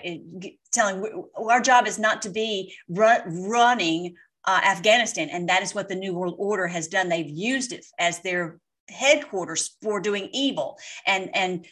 telling 0.71 1.25
our 1.35 1.61
job 1.61 1.85
is 1.85 1.99
not 1.99 2.23
to 2.23 2.29
be 2.29 2.73
run, 2.89 3.21
running 3.47 4.15
uh, 4.45 4.61
Afghanistan, 4.63 5.29
and 5.29 5.49
that 5.49 5.63
is 5.63 5.75
what 5.75 5.89
the 5.89 5.95
New 5.95 6.13
World 6.13 6.35
Order 6.37 6.67
has 6.67 6.87
done. 6.87 7.09
They've 7.09 7.29
used 7.29 7.71
it 7.73 7.85
as 7.99 8.21
their 8.21 8.59
headquarters 8.89 9.77
for 9.81 9.99
doing 9.99 10.29
evil, 10.33 10.77
and 11.05 11.35
and 11.35 11.65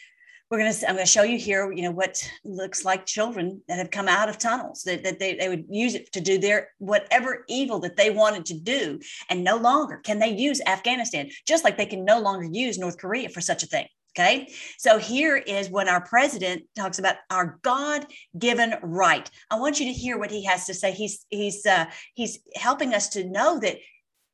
we're 0.50 0.58
going 0.58 0.72
to 0.72 0.88
i'm 0.88 0.96
going 0.96 1.06
to 1.06 1.10
show 1.10 1.22
you 1.22 1.38
here 1.38 1.70
you 1.70 1.82
know 1.82 1.92
what 1.92 2.20
looks 2.44 2.84
like 2.84 3.06
children 3.06 3.62
that 3.68 3.78
have 3.78 3.90
come 3.90 4.08
out 4.08 4.28
of 4.28 4.36
tunnels 4.36 4.82
that, 4.82 5.04
that 5.04 5.18
they, 5.20 5.34
they 5.34 5.48
would 5.48 5.64
use 5.70 5.94
it 5.94 6.10
to 6.12 6.20
do 6.20 6.38
their 6.38 6.70
whatever 6.78 7.44
evil 7.48 7.78
that 7.78 7.96
they 7.96 8.10
wanted 8.10 8.44
to 8.44 8.54
do 8.58 8.98
and 9.28 9.44
no 9.44 9.56
longer 9.56 9.98
can 9.98 10.18
they 10.18 10.30
use 10.30 10.60
afghanistan 10.66 11.30
just 11.46 11.62
like 11.62 11.76
they 11.76 11.86
can 11.86 12.04
no 12.04 12.20
longer 12.20 12.48
use 12.50 12.78
north 12.78 12.98
korea 12.98 13.28
for 13.28 13.40
such 13.40 13.62
a 13.62 13.66
thing 13.66 13.86
okay? 14.16 14.52
So 14.78 14.98
here 14.98 15.36
is 15.36 15.70
when 15.70 15.88
our 15.88 16.00
president 16.00 16.64
talks 16.76 16.98
about 16.98 17.16
our 17.30 17.58
god-given 17.62 18.74
right. 18.82 19.30
I 19.50 19.58
want 19.58 19.80
you 19.80 19.86
to 19.86 19.92
hear 19.92 20.18
what 20.18 20.30
he 20.30 20.44
has 20.44 20.66
to 20.66 20.74
say. 20.74 20.92
He's 20.92 21.26
he's 21.30 21.64
uh, 21.66 21.86
he's 22.14 22.38
helping 22.56 22.94
us 22.94 23.08
to 23.10 23.24
know 23.24 23.58
that 23.60 23.78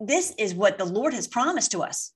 this 0.01 0.35
is 0.39 0.55
what 0.55 0.79
the 0.79 0.85
lord 0.85 1.15
has 1.15 1.27
promised 1.27 1.73
to 1.73 1.83
us. 1.83 2.13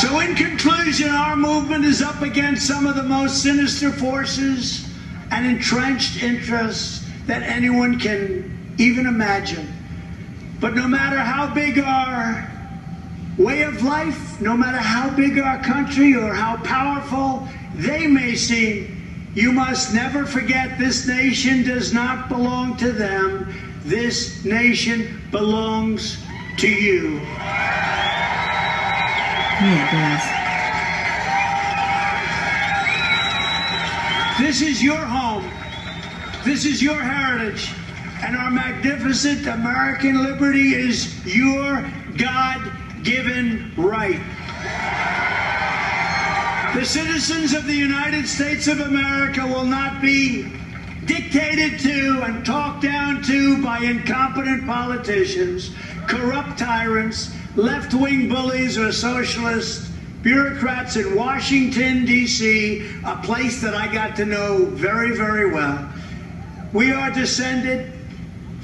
So, 0.00 0.18
in 0.18 0.34
conclusion, 0.34 1.10
our 1.10 1.36
movement 1.36 1.84
is 1.84 2.02
up 2.02 2.22
against 2.22 2.66
some 2.66 2.86
of 2.86 2.96
the 2.96 3.04
most 3.04 3.42
sinister 3.42 3.92
forces 3.92 4.88
and 5.30 5.46
entrenched 5.46 6.22
interests 6.22 7.08
that 7.26 7.42
anyone 7.42 7.98
can 7.98 8.74
even 8.78 9.06
imagine. 9.06 9.72
But 10.60 10.74
no 10.74 10.88
matter 10.88 11.18
how 11.18 11.54
big 11.54 11.78
our 11.78 12.50
way 13.38 13.62
of 13.62 13.82
life, 13.82 14.40
no 14.40 14.56
matter 14.56 14.78
how 14.78 15.10
big 15.10 15.38
our 15.38 15.62
country 15.62 16.14
or 16.14 16.32
how 16.32 16.56
powerful 16.58 17.46
they 17.74 18.06
may 18.06 18.34
seem, 18.34 19.30
you 19.34 19.50
must 19.52 19.92
never 19.92 20.24
forget 20.24 20.78
this 20.78 21.06
nation 21.08 21.64
does 21.64 21.92
not 21.92 22.28
belong 22.28 22.76
to 22.76 22.92
them. 22.92 23.52
This 23.84 24.44
nation 24.44 25.20
belongs 25.32 26.18
to 26.58 26.68
you. 26.68 27.18
Yeah, 29.60 29.88
it 29.88 29.90
does. 29.90 30.44
This 34.46 34.62
is 34.62 34.82
your 34.82 35.04
home. 35.04 35.48
This 36.44 36.64
is 36.64 36.82
your 36.82 37.00
heritage. 37.00 37.72
And 38.22 38.36
our 38.36 38.50
magnificent 38.50 39.46
American 39.46 40.22
liberty 40.22 40.74
is 40.74 41.24
your 41.26 41.84
God 42.16 42.70
given 43.04 43.72
right. 43.76 44.20
The 46.74 46.84
citizens 46.84 47.52
of 47.52 47.66
the 47.66 47.74
United 47.74 48.26
States 48.26 48.66
of 48.66 48.80
America 48.80 49.46
will 49.46 49.64
not 49.64 50.02
be 50.02 50.50
dictated 51.04 51.78
to 51.80 52.22
and 52.24 52.44
talked 52.44 52.82
down 52.82 53.22
to 53.22 53.62
by 53.62 53.78
incompetent 53.78 54.66
politicians, 54.66 55.70
corrupt 56.08 56.58
tyrants, 56.58 57.32
left 57.54 57.94
wing 57.94 58.28
bullies 58.28 58.76
or 58.76 58.90
socialists, 58.90 59.90
bureaucrats 60.22 60.96
in 60.96 61.14
Washington, 61.14 62.04
D.C., 62.04 62.90
a 63.04 63.16
place 63.22 63.60
that 63.60 63.74
I 63.74 63.92
got 63.92 64.16
to 64.16 64.24
know 64.24 64.64
very, 64.64 65.14
very 65.14 65.52
well. 65.52 65.88
We 66.72 66.92
are 66.92 67.10
descended 67.10 67.93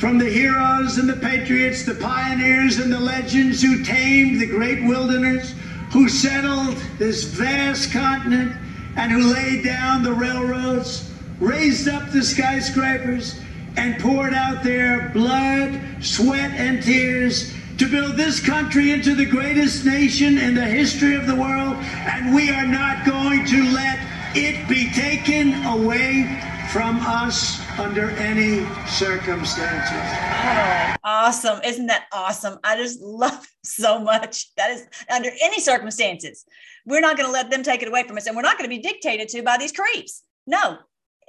from 0.01 0.17
the 0.17 0.31
heroes 0.31 0.97
and 0.97 1.07
the 1.07 1.17
patriots, 1.17 1.85
the 1.85 1.95
pioneers 1.95 2.79
and 2.79 2.91
the 2.91 2.99
legends 2.99 3.61
who 3.61 3.85
tamed 3.85 4.41
the 4.41 4.47
great 4.47 4.83
wilderness, 4.85 5.55
who 5.93 6.09
settled 6.09 6.75
this 6.99 7.25
vast 7.25 7.93
continent, 7.93 8.51
and 8.97 9.13
who 9.13 9.31
laid 9.31 9.63
down 9.63 10.03
the 10.03 10.11
railroads, 10.13 11.13
raised 11.39 11.87
up 11.87 12.11
the 12.13 12.23
skyscrapers, 12.23 13.39
and 13.77 14.01
poured 14.01 14.33
out 14.33 14.65
their 14.65 15.11
blood, 15.11 15.79
sweat, 16.01 16.51
and 16.53 16.83
tears 16.83 17.53
to 17.77 17.87
build 17.87 18.17
this 18.17 18.41
country 18.41 18.93
into 18.93 19.15
the 19.15 19.27
greatest 19.27 19.85
nation 19.85 20.39
in 20.39 20.55
the 20.55 20.65
history 20.65 21.15
of 21.15 21.27
the 21.27 21.37
world, 21.37 21.77
and 21.77 22.35
we 22.35 22.49
are 22.49 22.67
not 22.67 23.05
going 23.05 23.45
to 23.45 23.71
let 23.73 23.99
it 24.35 24.67
be 24.67 24.91
taken 24.93 25.63
away 25.67 26.50
from 26.73 27.01
us 27.01 27.61
under 27.81 28.11
any 28.13 28.65
circumstances. 28.87 30.99
Awesome. 31.03 31.61
Isn't 31.65 31.87
that 31.87 32.07
awesome? 32.13 32.59
I 32.63 32.77
just 32.77 33.01
love 33.01 33.49
so 33.65 33.99
much. 33.99 34.55
That 34.57 34.71
is 34.71 34.87
under 35.11 35.31
any 35.43 35.59
circumstances. 35.59 36.45
We're 36.87 37.01
not 37.01 37.17
going 37.17 37.27
to 37.27 37.33
let 37.33 37.51
them 37.51 37.63
take 37.63 37.83
it 37.83 37.89
away 37.89 38.07
from 38.07 38.17
us, 38.17 38.27
and 38.27 38.37
we're 38.37 38.43
not 38.43 38.57
going 38.57 38.71
to 38.71 38.77
be 38.77 38.83
dictated 38.83 39.29
to 39.31 39.43
by 39.43 39.57
these 39.59 39.73
creeps. 39.73 40.23
No, 40.47 40.79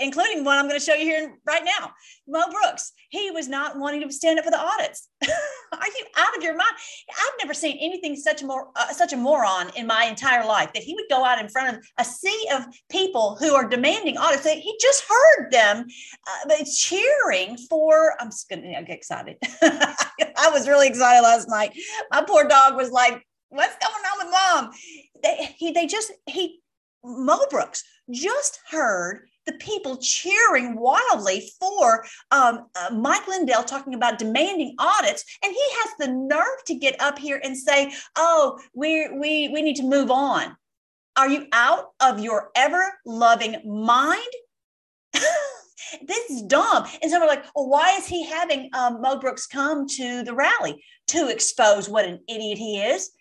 including 0.02 0.44
one 0.44 0.58
I'm 0.58 0.68
going 0.68 0.80
to 0.80 0.86
show 0.86 0.94
you 0.94 1.06
here 1.06 1.38
right 1.46 1.64
now. 1.64 1.92
Mo 2.28 2.42
Brooks, 2.50 2.92
he 3.10 3.32
was 3.32 3.48
not 3.48 3.78
wanting 3.78 4.02
to 4.02 4.12
stand 4.12 4.40
up 4.40 4.46
for 4.46 4.52
the 4.52 4.60
audits. 4.60 5.10
Are 5.24 5.88
you 5.88 6.06
out 6.18 6.36
of 6.36 6.44
your 6.44 6.56
mind? 6.56 6.72
I've 7.10 7.40
never 7.42 7.54
seen 7.54 7.78
anything 7.80 8.16
such 8.16 8.42
a 8.42 8.46
more 8.46 8.70
uh, 8.76 8.92
such 8.94 9.14
a 9.14 9.18
moron 9.18 9.72
in 9.76 9.88
my 9.88 10.06
entire 10.06 10.46
life 10.46 10.74
that 10.74 10.84
he 10.84 10.94
would 10.96 11.06
go 11.10 11.24
out 11.24 11.40
in 11.40 11.50
front 11.50 11.78
of 11.78 11.84
a 11.98 12.04
sea 12.04 12.48
of 12.54 12.66
people 12.90 13.36
who 13.40 13.54
are 13.54 13.68
demanding 13.68 14.18
audits. 14.18 14.48
He 14.48 14.78
just 14.82 15.04
heard 15.08 15.52
them 15.52 15.86
uh, 16.28 16.56
cheering 16.76 17.58
for. 17.70 18.16
I'm 18.20 18.30
just 18.30 18.50
going 18.50 18.62
to 18.62 18.84
get 18.84 18.90
excited. 18.90 19.38
I 19.62 20.50
was 20.52 20.68
really 20.68 20.88
excited 20.88 21.22
last 21.22 21.50
night. 21.50 21.78
My 22.12 22.24
poor 22.24 22.48
dog 22.48 22.76
was 22.76 22.92
like, 22.92 23.26
"What's 23.50 23.76
going 23.78 23.94
on 23.94 24.26
with 24.26 24.34
mom?" 24.34 24.72
They 25.24 25.56
he 25.58 25.72
they 25.72 25.88
just 25.88 26.12
he 26.28 26.62
Mo 27.04 27.40
Brooks 27.50 27.84
just 28.10 28.60
heard 28.70 29.28
the 29.46 29.54
people 29.54 29.98
cheering 29.98 30.76
wildly 30.76 31.52
for 31.60 32.06
um, 32.32 32.68
uh, 32.76 32.94
Mike 32.94 33.28
Lindell 33.28 33.64
talking 33.64 33.94
about 33.94 34.20
demanding 34.20 34.76
audits, 34.78 35.26
and 35.44 35.52
he 35.52 35.68
has 35.80 35.92
the 36.00 36.14
nerve 36.14 36.64
to 36.68 36.76
get 36.76 37.00
up 37.02 37.18
here 37.18 37.40
and 37.44 37.58
say, 37.58 37.92
"Oh, 38.16 38.60
we 38.74 39.10
we 39.10 39.50
we 39.50 39.62
need 39.62 39.78
to 39.78 39.84
move 39.84 40.12
on." 40.12 40.56
Are 41.18 41.30
you 41.30 41.48
out 41.52 41.88
of 42.00 42.20
your 42.20 42.52
ever 42.56 42.94
loving 43.06 43.62
mind? 43.66 44.22
This 46.08 46.30
is 46.30 46.44
dumb. 46.44 46.86
And 47.02 47.12
so 47.12 47.20
we're 47.20 47.28
like, 47.28 47.44
well, 47.56 47.68
why 47.68 47.98
is 47.98 48.08
he 48.08 48.26
having 48.26 48.70
um, 48.74 49.02
Mo 49.02 49.20
Brooks 49.20 49.46
come 49.46 49.88
to 49.90 50.24
the 50.24 50.34
rally 50.34 50.84
to 51.08 51.28
expose 51.28 51.90
what 51.90 52.06
an 52.06 52.20
idiot 52.28 52.58
he 52.58 52.82
is? 52.82 53.12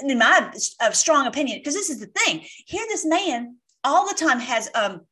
In 0.00 0.18
my 0.18 0.50
uh, 0.80 0.90
strong 0.92 1.26
opinion, 1.26 1.58
because 1.58 1.74
this 1.74 1.90
is 1.90 2.00
the 2.00 2.06
thing. 2.06 2.46
Here, 2.66 2.84
this 2.88 3.04
man 3.04 3.56
all 3.84 4.08
the 4.08 4.14
time 4.14 4.40
has 4.40 4.70
um, 4.74 5.02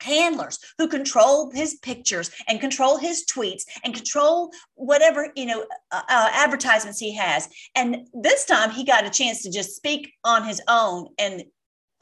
handlers 0.00 0.58
who 0.78 0.88
control 0.88 1.50
his 1.50 1.74
pictures 1.76 2.30
and 2.48 2.60
control 2.60 2.98
his 2.98 3.24
tweets 3.24 3.64
and 3.84 3.94
control 3.94 4.52
whatever 4.74 5.28
you 5.36 5.46
know 5.46 5.64
uh, 5.90 6.02
uh, 6.08 6.28
advertisements 6.32 6.98
he 6.98 7.14
has. 7.14 7.48
And 7.74 8.08
this 8.12 8.44
time 8.44 8.70
he 8.70 8.84
got 8.84 9.06
a 9.06 9.10
chance 9.10 9.42
to 9.42 9.50
just 9.50 9.76
speak 9.76 10.12
on 10.24 10.44
his 10.44 10.60
own. 10.68 11.08
And 11.18 11.44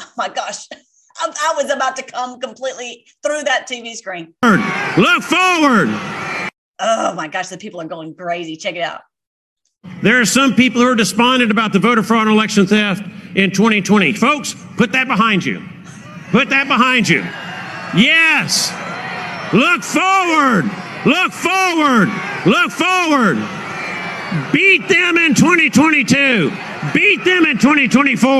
oh 0.01 0.13
my 0.17 0.29
gosh 0.29 0.67
I, 1.17 1.29
I 1.29 1.63
was 1.63 1.71
about 1.71 1.97
to 1.97 2.03
come 2.03 2.41
completely 2.41 3.07
through 3.23 3.43
that 3.45 3.69
tv 3.69 3.95
screen. 3.95 4.35
Look 4.43 5.23
forward. 5.23 5.89
Oh 6.81 7.15
my 7.15 7.29
gosh 7.29 7.49
the 7.49 7.59
people 7.59 7.81
are 7.81 7.87
going 7.87 8.15
crazy. 8.15 8.57
Check 8.57 8.77
it 8.77 8.83
out. 8.83 9.03
There 10.03 10.21
are 10.21 10.25
some 10.25 10.55
people 10.55 10.81
who 10.81 10.89
are 10.89 10.95
despondent 10.95 11.51
about 11.51 11.73
the 11.73 11.79
voter 11.79 12.03
fraud 12.03 12.27
and 12.27 12.35
election 12.35 12.67
theft 12.67 13.03
in 13.37 13.51
2020 13.51 14.13
folks 14.15 14.55
put 14.77 14.93
that 14.93 15.07
behind 15.07 15.45
you. 15.45 15.63
Put 16.31 16.49
that 16.49 16.67
behind 16.67 17.09
you 17.09 17.25
Yes. 17.97 18.73
Look 19.53 19.83
forward. 19.85 20.65
Look 21.07 21.33
forward. 21.33 22.09
Look 22.47 22.73
forward. 22.73 23.39
Beat 24.53 24.89
them 24.89 25.17
in 25.17 25.35
2022. 25.35 26.51
Beat 26.93 27.25
them 27.25 27.47
in 27.47 27.59
2024. 27.59 28.31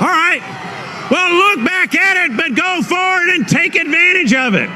All 0.00 0.08
right. 0.08 0.40
Well, 1.10 1.34
look 1.34 1.64
back 1.66 1.94
at 1.94 2.30
it, 2.30 2.36
but 2.36 2.54
go 2.54 2.82
forward 2.82 3.30
and 3.30 3.48
take 3.48 3.74
advantage 3.74 4.32
of 4.32 4.54
it. 4.54 4.70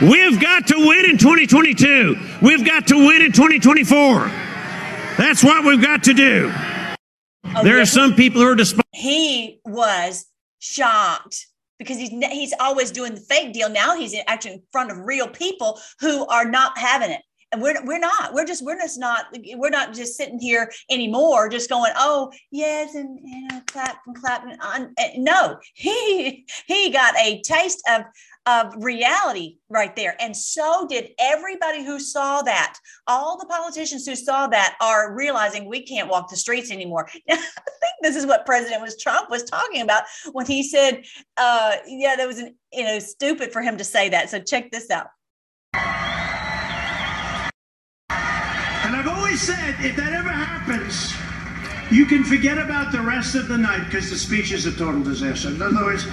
We've 0.00 0.40
got 0.40 0.66
to 0.68 0.76
win 0.76 1.06
in 1.06 1.18
2022. 1.18 2.16
We've 2.42 2.64
got 2.64 2.86
to 2.88 2.96
win 2.96 3.22
in 3.22 3.32
2024. 3.32 4.45
That's 5.18 5.42
what 5.42 5.64
we've 5.64 5.80
got 5.80 6.04
to 6.04 6.14
do. 6.14 6.52
Oh, 6.52 7.62
there 7.62 7.76
yeah. 7.76 7.82
are 7.82 7.86
some 7.86 8.14
people 8.14 8.42
who 8.42 8.48
are 8.48 8.54
despised. 8.54 8.84
He 8.92 9.60
was 9.64 10.26
shocked 10.58 11.46
because 11.78 11.96
he's 11.96 12.10
he's 12.10 12.54
always 12.60 12.90
doing 12.90 13.14
the 13.14 13.20
fake 13.20 13.52
deal. 13.52 13.70
Now 13.70 13.96
he's 13.96 14.14
actually 14.26 14.54
in 14.54 14.62
front 14.72 14.90
of 14.90 14.98
real 14.98 15.28
people 15.28 15.80
who 16.00 16.26
are 16.26 16.44
not 16.44 16.76
having 16.76 17.10
it. 17.10 17.22
And 17.52 17.62
we're 17.62 17.82
we're 17.84 17.98
not. 17.98 18.34
We're 18.34 18.44
just 18.44 18.64
we're 18.64 18.78
just 18.78 18.98
not 18.98 19.26
we're 19.54 19.70
not 19.70 19.94
just 19.94 20.16
sitting 20.16 20.38
here 20.38 20.70
anymore, 20.90 21.48
just 21.48 21.70
going, 21.70 21.92
oh 21.96 22.30
yes, 22.50 22.94
and 22.94 23.18
you 23.22 23.48
know, 23.48 23.62
clap 23.66 24.00
and 24.06 24.16
clap 24.16 24.44
and 24.44 24.60
on. 24.60 24.94
No, 25.16 25.56
he 25.74 26.44
he 26.66 26.90
got 26.90 27.16
a 27.16 27.40
taste 27.42 27.82
of 27.88 28.02
of 28.46 28.72
reality 28.76 29.56
right 29.68 29.94
there. 29.96 30.16
And 30.20 30.36
so 30.36 30.86
did 30.88 31.10
everybody 31.18 31.84
who 31.84 31.98
saw 31.98 32.42
that. 32.42 32.78
All 33.06 33.36
the 33.36 33.46
politicians 33.46 34.06
who 34.06 34.14
saw 34.14 34.46
that 34.48 34.76
are 34.80 35.14
realizing 35.14 35.66
we 35.66 35.82
can't 35.82 36.08
walk 36.08 36.30
the 36.30 36.36
streets 36.36 36.70
anymore. 36.70 37.08
I 37.30 37.36
think 37.36 37.94
this 38.02 38.14
is 38.14 38.24
what 38.24 38.46
President 38.46 38.82
was 38.82 38.96
Trump 38.96 39.30
was 39.30 39.42
talking 39.44 39.82
about 39.82 40.04
when 40.32 40.46
he 40.46 40.62
said, 40.62 41.04
uh, 41.36 41.76
yeah, 41.86 42.14
that 42.16 42.26
was 42.26 42.38
an, 42.38 42.54
you 42.72 42.84
know, 42.84 42.98
stupid 43.00 43.52
for 43.52 43.62
him 43.62 43.76
to 43.78 43.84
say 43.84 44.08
that. 44.10 44.30
So 44.30 44.40
check 44.40 44.70
this 44.70 44.90
out. 44.90 45.08
And 48.84 48.94
I've 48.94 49.08
always 49.08 49.42
said, 49.42 49.74
if 49.80 49.96
that 49.96 50.12
ever 50.12 50.28
happens, 50.28 51.12
you 51.90 52.06
can 52.06 52.22
forget 52.22 52.58
about 52.58 52.92
the 52.92 53.00
rest 53.00 53.34
of 53.34 53.48
the 53.48 53.58
night 53.58 53.84
because 53.86 54.10
the 54.10 54.16
speech 54.16 54.52
is 54.52 54.66
a 54.66 54.72
total 54.72 55.02
disaster. 55.02 55.48
In 55.48 55.60
other 55.60 55.84
words, 55.84 56.06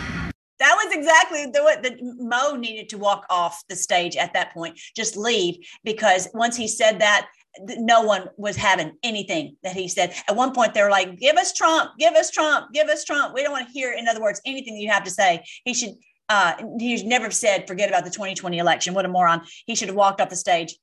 that 0.63 0.75
was 0.75 0.96
exactly 0.96 1.46
the 1.51 1.62
what 1.62 1.84
the 1.84 1.98
Mo 2.01 2.55
needed 2.55 2.88
to 2.89 2.98
walk 2.98 3.25
off 3.29 3.63
the 3.67 3.75
stage 3.75 4.15
at 4.15 4.34
that 4.34 4.53
point, 4.53 4.79
just 4.96 5.17
leave 5.17 5.58
because 5.84 6.29
once 6.34 6.55
he 6.55 6.70
said 6.70 7.00
that, 7.00 7.27
no 7.60 8.01
one 8.01 8.29
was 8.38 8.55
having 8.55 8.93
anything 9.03 9.58
that 9.63 9.75
he 9.75 9.89
said. 9.89 10.15
At 10.29 10.38
one 10.38 10.53
point, 10.53 10.74
they 10.74 10.82
were 10.82 10.89
like, 10.89 11.17
"Give 11.17 11.36
us 11.36 11.51
Trump, 11.53 11.91
give 12.00 12.13
us 12.13 12.32
Trump, 12.32 12.74
give 12.74 12.88
us 12.88 13.03
Trump." 13.03 13.34
We 13.34 13.43
don't 13.43 13.52
want 13.52 13.67
to 13.67 13.73
hear, 13.73 13.91
in 13.91 14.08
other 14.08 14.21
words, 14.21 14.41
anything 14.45 14.78
you 14.78 14.89
have 14.89 15.04
to 15.04 15.12
say. 15.12 15.43
He 15.65 15.73
should. 15.73 15.95
Uh, 16.30 16.54
he 16.80 17.04
never 17.04 17.30
said, 17.30 17.67
"Forget 17.67 17.89
about 17.89 18.06
the 18.06 18.10
2020 18.10 18.58
election." 18.58 18.93
What 18.93 19.06
a 19.06 19.10
moron! 19.10 19.41
He 19.65 19.76
should 19.76 19.89
have 19.89 19.97
walked 19.97 20.21
off 20.21 20.30
the 20.30 20.38
stage. 20.38 20.78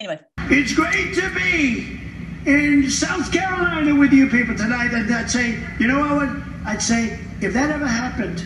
Anyway, 0.00 0.20
it's 0.50 0.74
great 0.74 1.14
to 1.14 1.30
be 1.30 2.00
in 2.44 2.90
South 2.90 3.32
Carolina 3.32 3.94
with 3.94 4.12
you 4.12 4.28
people 4.28 4.56
tonight, 4.56 4.92
and 4.92 5.12
I'd 5.14 5.30
say, 5.30 5.58
you 5.78 5.86
know 5.86 6.16
what? 6.16 6.28
I'd 6.66 6.82
say 6.82 7.18
if 7.40 7.54
that 7.54 7.70
ever 7.70 7.86
happened 7.86 8.44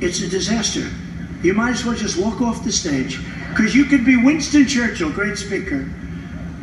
it's 0.00 0.20
a 0.20 0.28
disaster. 0.28 0.88
You 1.42 1.54
might 1.54 1.72
as 1.72 1.84
well 1.84 1.94
just 1.94 2.18
walk 2.18 2.40
off 2.40 2.64
the 2.64 2.72
stage. 2.72 3.20
Because 3.50 3.74
you 3.74 3.84
could 3.84 4.04
be 4.04 4.16
Winston 4.16 4.66
Churchill, 4.66 5.10
great 5.10 5.38
speaker. 5.38 5.88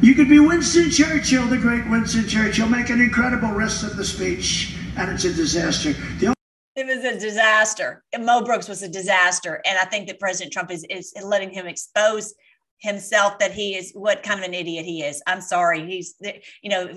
You 0.01 0.15
could 0.15 0.27
be 0.27 0.39
Winston 0.39 0.89
Churchill, 0.89 1.45
the 1.47 1.57
great 1.57 1.87
Winston 1.89 2.27
Churchill, 2.27 2.67
make 2.67 2.89
an 2.89 2.99
incredible 2.99 3.51
rest 3.51 3.83
of 3.83 3.95
the 3.95 4.03
speech, 4.03 4.75
and 4.97 5.11
it's 5.11 5.23
a 5.23 5.33
disaster. 5.33 5.93
The 6.19 6.33
it 6.75 6.87
was 6.87 7.03
a 7.03 7.19
disaster. 7.19 8.03
Mo 8.17 8.43
Brooks 8.43 8.67
was 8.67 8.81
a 8.81 8.89
disaster. 8.89 9.61
And 9.65 9.77
I 9.77 9.85
think 9.85 10.07
that 10.07 10.19
President 10.19 10.53
Trump 10.53 10.71
is, 10.71 10.85
is 10.89 11.13
letting 11.23 11.51
him 11.51 11.67
expose 11.67 12.33
himself 12.79 13.39
that 13.39 13.51
he 13.51 13.75
is 13.75 13.91
what 13.93 14.23
kind 14.23 14.39
of 14.39 14.45
an 14.45 14.53
idiot 14.53 14.85
he 14.85 15.03
is. 15.03 15.21
I'm 15.27 15.41
sorry. 15.41 15.85
He's, 15.85 16.15
you 16.61 16.69
know, 16.69 16.89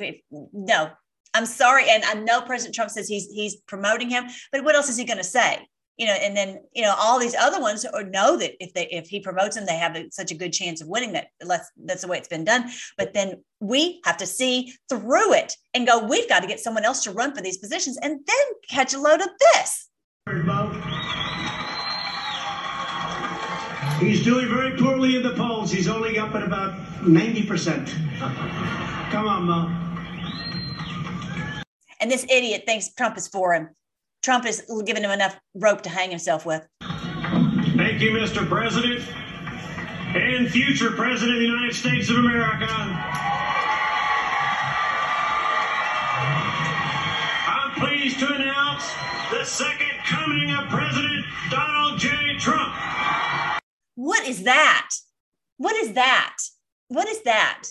no, 0.53 0.91
I'm 1.35 1.47
sorry. 1.47 1.91
And 1.91 2.05
I 2.05 2.15
know 2.15 2.41
President 2.41 2.75
Trump 2.75 2.91
says 2.91 3.09
he's 3.09 3.27
he's 3.27 3.57
promoting 3.57 4.09
him, 4.09 4.25
but 4.53 4.65
what 4.65 4.75
else 4.75 4.89
is 4.89 4.97
he 4.97 5.05
going 5.05 5.19
to 5.19 5.25
say? 5.25 5.59
You 5.97 6.07
know, 6.07 6.13
and 6.13 6.37
then 6.37 6.61
you 6.75 6.83
know 6.83 6.95
all 6.99 7.19
these 7.19 7.35
other 7.35 7.61
ones 7.61 7.87
or 7.93 8.03
know 8.05 8.37
that 8.37 8.53
if 8.63 8.73
they 8.75 8.87
if 8.89 9.09
he 9.09 9.21
promotes 9.21 9.57
them, 9.57 9.67
they 9.67 9.77
have 9.77 9.97
a, 9.97 10.11
such 10.11 10.31
a 10.31 10.35
good 10.35 10.53
chance 10.53 10.81
of 10.81 10.89
winning. 10.89 11.13
That 11.13 11.29
that's, 11.41 11.71
that's 11.85 12.03
the 12.03 12.09
way 12.09 12.19
it's 12.19 12.29
been 12.29 12.45
done. 12.45 12.71
But 12.99 13.15
then 13.15 13.45
we 13.61 14.01
have 14.05 14.17
to 14.19 14.27
see 14.27 14.75
through 14.89 15.35
it 15.35 15.55
and 15.73 15.87
go. 15.87 16.05
We've 16.07 16.29
got 16.29 16.41
to 16.41 16.49
get 16.49 16.61
someone 16.61 16.85
else 16.85 17.05
to 17.05 17.13
run 17.13 17.35
for 17.35 17.43
these 17.43 17.59
positions, 17.59 17.97
and 17.99 18.21
then 18.27 18.47
catch 18.69 18.95
a 18.95 18.99
load 19.01 19.21
of 19.21 19.29
this. 19.53 19.89
He's 24.01 24.25
doing 24.25 24.49
very 24.49 24.77
poorly 24.77 25.17
in 25.17 25.23
the 25.23 25.35
polls. 25.37 25.71
He's 25.71 25.89
only 25.89 26.19
up 26.19 26.35
at 26.35 26.43
about 26.43 27.07
ninety 27.07 27.45
percent. 27.47 27.95
Come 29.11 29.29
on, 29.29 29.45
Mo. 29.45 29.81
And 32.01 32.11
this 32.11 32.25
idiot 32.25 32.65
thinks 32.67 32.93
Trump 32.93 33.17
is 33.17 33.29
for 33.29 33.55
him. 33.55 33.71
Trump 34.25 34.47
has 34.47 34.63
given 34.87 35.05
him 35.05 35.11
enough 35.11 35.39
rope 35.55 35.83
to 35.83 35.91
hang 35.91 36.09
himself 36.09 36.47
with. 36.47 36.67
Thank 36.81 38.01
you, 38.01 38.11
Mr. 38.11 38.49
President 38.49 39.07
and 40.17 40.51
future 40.51 40.93
President 40.93 41.37
of 41.37 41.41
the 41.41 41.47
United 41.47 41.75
States 41.75 42.09
of 42.09 42.17
America. 42.17 42.67
I'm 47.47 47.73
pleased 47.73 48.19
to 48.21 48.33
announce 48.33 48.91
the 49.31 49.45
second 49.45 49.93
coming 50.07 50.55
of 50.55 50.71
President 50.71 51.27
Donald 51.51 52.01
J. 52.01 52.39
Trump. 52.39 52.75
What 53.97 54.27
is 54.27 54.45
that? 54.45 54.91
What 55.59 55.77
is 55.77 55.93
that? 55.93 56.37
What 56.89 57.09
is 57.09 57.21
that? 57.25 57.65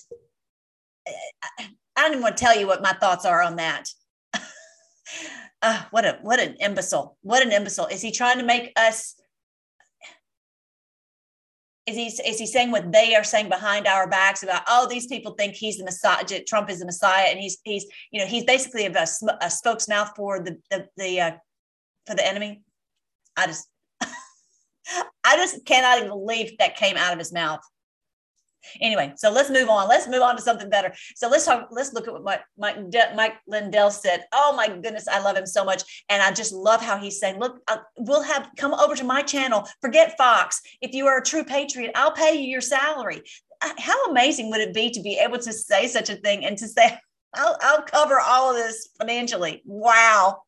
I 1.08 1.66
don't 1.96 2.12
even 2.12 2.22
want 2.22 2.38
to 2.38 2.44
tell 2.44 2.56
you 2.56 2.68
what 2.68 2.84
my 2.84 2.94
thoughts 2.94 3.26
are 3.26 3.42
on 3.42 3.56
that 3.56 3.90
uh, 5.64 5.82
what 5.92 6.06
a 6.06 6.20
what 6.22 6.42
an 6.42 6.56
imbecile! 6.60 7.18
What 7.22 7.42
an 7.42 7.54
imbecile! 7.54 7.88
Is 7.88 8.02
he 8.02 8.12
trying 8.12 8.38
to 8.38 8.44
make 8.44 8.74
us? 8.76 9.16
Is 11.86 11.96
he 11.96 12.08
is 12.08 12.38
he 12.38 12.46
saying 12.46 12.72
what 12.72 12.92
they 12.92 13.16
are 13.16 13.24
saying 13.24 13.48
behind 13.48 13.88
our 13.88 14.08
backs 14.08 14.44
about? 14.44 14.64
Oh, 14.68 14.88
these 14.90 15.08
people 15.08 15.32
think 15.34 15.56
he's 15.56 15.78
the 15.78 15.86
Messiah. 15.86 16.26
Trump 16.46 16.70
is 16.70 16.80
the 16.80 16.86
Messiah, 16.86 17.28
and 17.30 17.40
he's 17.40 17.60
he's 17.64 17.86
you 18.12 18.20
know 18.20 18.28
he's 18.28 18.44
basically 18.44 18.86
a, 18.86 18.92
a 18.92 19.48
spokesmouth 19.48 20.16
for 20.18 20.42
the 20.42 20.58
the, 20.70 20.88
the 20.98 21.22
uh, 21.22 21.32
for 22.06 22.16
the 22.16 22.28
enemy. 22.28 22.62
I 23.38 23.48
just 23.48 23.68
I 25.24 25.38
just 25.38 25.66
cannot 25.66 26.00
even 26.00 26.10
believe 26.10 26.58
that 26.58 26.76
came 26.76 26.98
out 26.98 27.14
of 27.14 27.20
his 27.20 27.32
mouth. 27.32 27.62
Anyway, 28.82 29.14
so 29.16 29.32
let's 29.32 29.50
move 29.50 29.70
on. 29.70 29.88
Let's 29.88 30.08
move 30.08 30.22
on 30.22 30.36
to 30.36 30.42
something 30.42 30.70
better. 30.70 30.94
So 31.16 31.30
let's 31.30 31.46
talk. 31.46 31.70
Let's 31.72 31.94
look 31.94 32.08
at 32.08 32.14
what 32.14 32.24
Mike, 32.24 32.42
Mike, 32.58 32.90
De- 32.90 33.14
Mike 33.16 33.36
Lindell 33.48 33.92
said. 33.92 34.26
Oh 34.32 34.54
my 34.56 34.68
goodness, 34.68 35.08
I 35.08 35.20
love 35.20 35.38
him 35.38 35.46
so 35.46 35.64
much, 35.64 36.06
and 36.10 36.22
I 36.22 36.32
just 36.32 36.54
love 36.54 36.82
how 36.82 36.98
he's 36.98 37.20
saying, 37.20 37.40
"Look, 37.40 37.62
uh, 37.68 37.78
we'll 37.98 38.24
have 38.24 38.50
come 38.58 38.74
over 38.74 38.96
to 38.96 39.04
my 39.04 39.22
channel. 39.22 39.68
Forget 39.82 40.18
Fox. 40.18 40.62
If 40.82 40.94
you 40.94 41.08
are 41.08 41.20
a 41.20 41.24
true 41.24 41.44
patriot, 41.44 41.92
I'll 41.96 42.12
pay 42.12 42.36
you 42.36 42.48
your 42.48 42.62
salary." 42.62 43.24
Uh, 43.62 43.74
how 43.78 44.06
amazing 44.06 44.50
would 44.50 44.62
it 44.62 44.74
be 44.74 44.90
to 44.92 45.02
be 45.02 45.18
able 45.18 45.40
to 45.40 45.54
say 45.54 45.88
such 45.88 46.10
a 46.10 46.16
thing 46.16 46.46
and 46.46 46.58
to 46.58 46.68
say, 46.68 46.98
"I'll, 47.34 47.58
I'll 47.62 47.84
cover 47.84 48.20
all 48.20 48.52
of 48.52 48.58
this 48.58 48.90
financially." 49.00 49.62
Wow. 49.66 50.44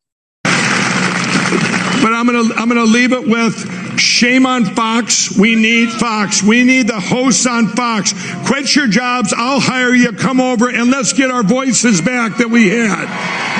But 2.02 2.12
I'm 2.12 2.26
gonna 2.26 2.54
I'm 2.54 2.68
gonna 2.68 2.84
leave 2.84 3.12
it 3.12 3.26
with 3.26 3.98
Shame 3.98 4.46
on 4.46 4.64
Fox. 4.64 5.36
We 5.38 5.54
need 5.54 5.90
Fox. 5.90 6.42
We 6.42 6.64
need 6.64 6.88
the 6.88 7.00
hosts 7.00 7.46
on 7.46 7.68
Fox. 7.68 8.12
Quit 8.46 8.74
your 8.76 8.86
jobs. 8.86 9.32
I'll 9.36 9.60
hire 9.60 9.94
you. 9.94 10.12
Come 10.12 10.40
over 10.40 10.68
and 10.68 10.90
let's 10.90 11.12
get 11.12 11.30
our 11.30 11.42
voices 11.42 12.00
back 12.00 12.36
that 12.38 12.48
we 12.48 12.68
had. 12.68 13.56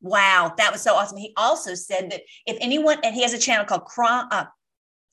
Wow, 0.00 0.54
that 0.56 0.72
was 0.72 0.80
so 0.80 0.94
awesome. 0.94 1.18
He 1.18 1.32
also 1.36 1.74
said 1.74 2.10
that 2.12 2.22
if 2.46 2.56
anyone, 2.60 2.98
and 3.02 3.14
he 3.14 3.22
has 3.22 3.34
a 3.34 3.38
channel 3.38 3.66
called 3.66 3.84
Crime, 3.84 4.28
uh, 4.30 4.44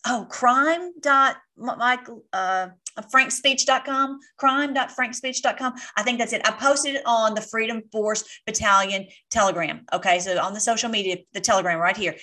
oh, 0.07 0.27
crime 0.29 0.93
dot 1.01 1.37
Michael, 1.57 2.23
uh, 2.31 2.67
frankspeech.com, 3.01 4.19
crime.frankspeech.com. 4.37 5.73
I 5.97 6.03
think 6.03 6.19
that's 6.19 6.33
it. 6.33 6.41
I 6.47 6.51
posted 6.51 6.95
it 6.95 7.03
on 7.05 7.33
the 7.33 7.41
Freedom 7.41 7.81
Force 7.91 8.23
Battalion 8.45 9.07
Telegram. 9.29 9.81
Okay. 9.93 10.19
So 10.19 10.39
on 10.39 10.53
the 10.53 10.59
social 10.59 10.89
media, 10.89 11.17
the 11.33 11.41
Telegram 11.41 11.79
right 11.79 11.97
here. 11.97 12.15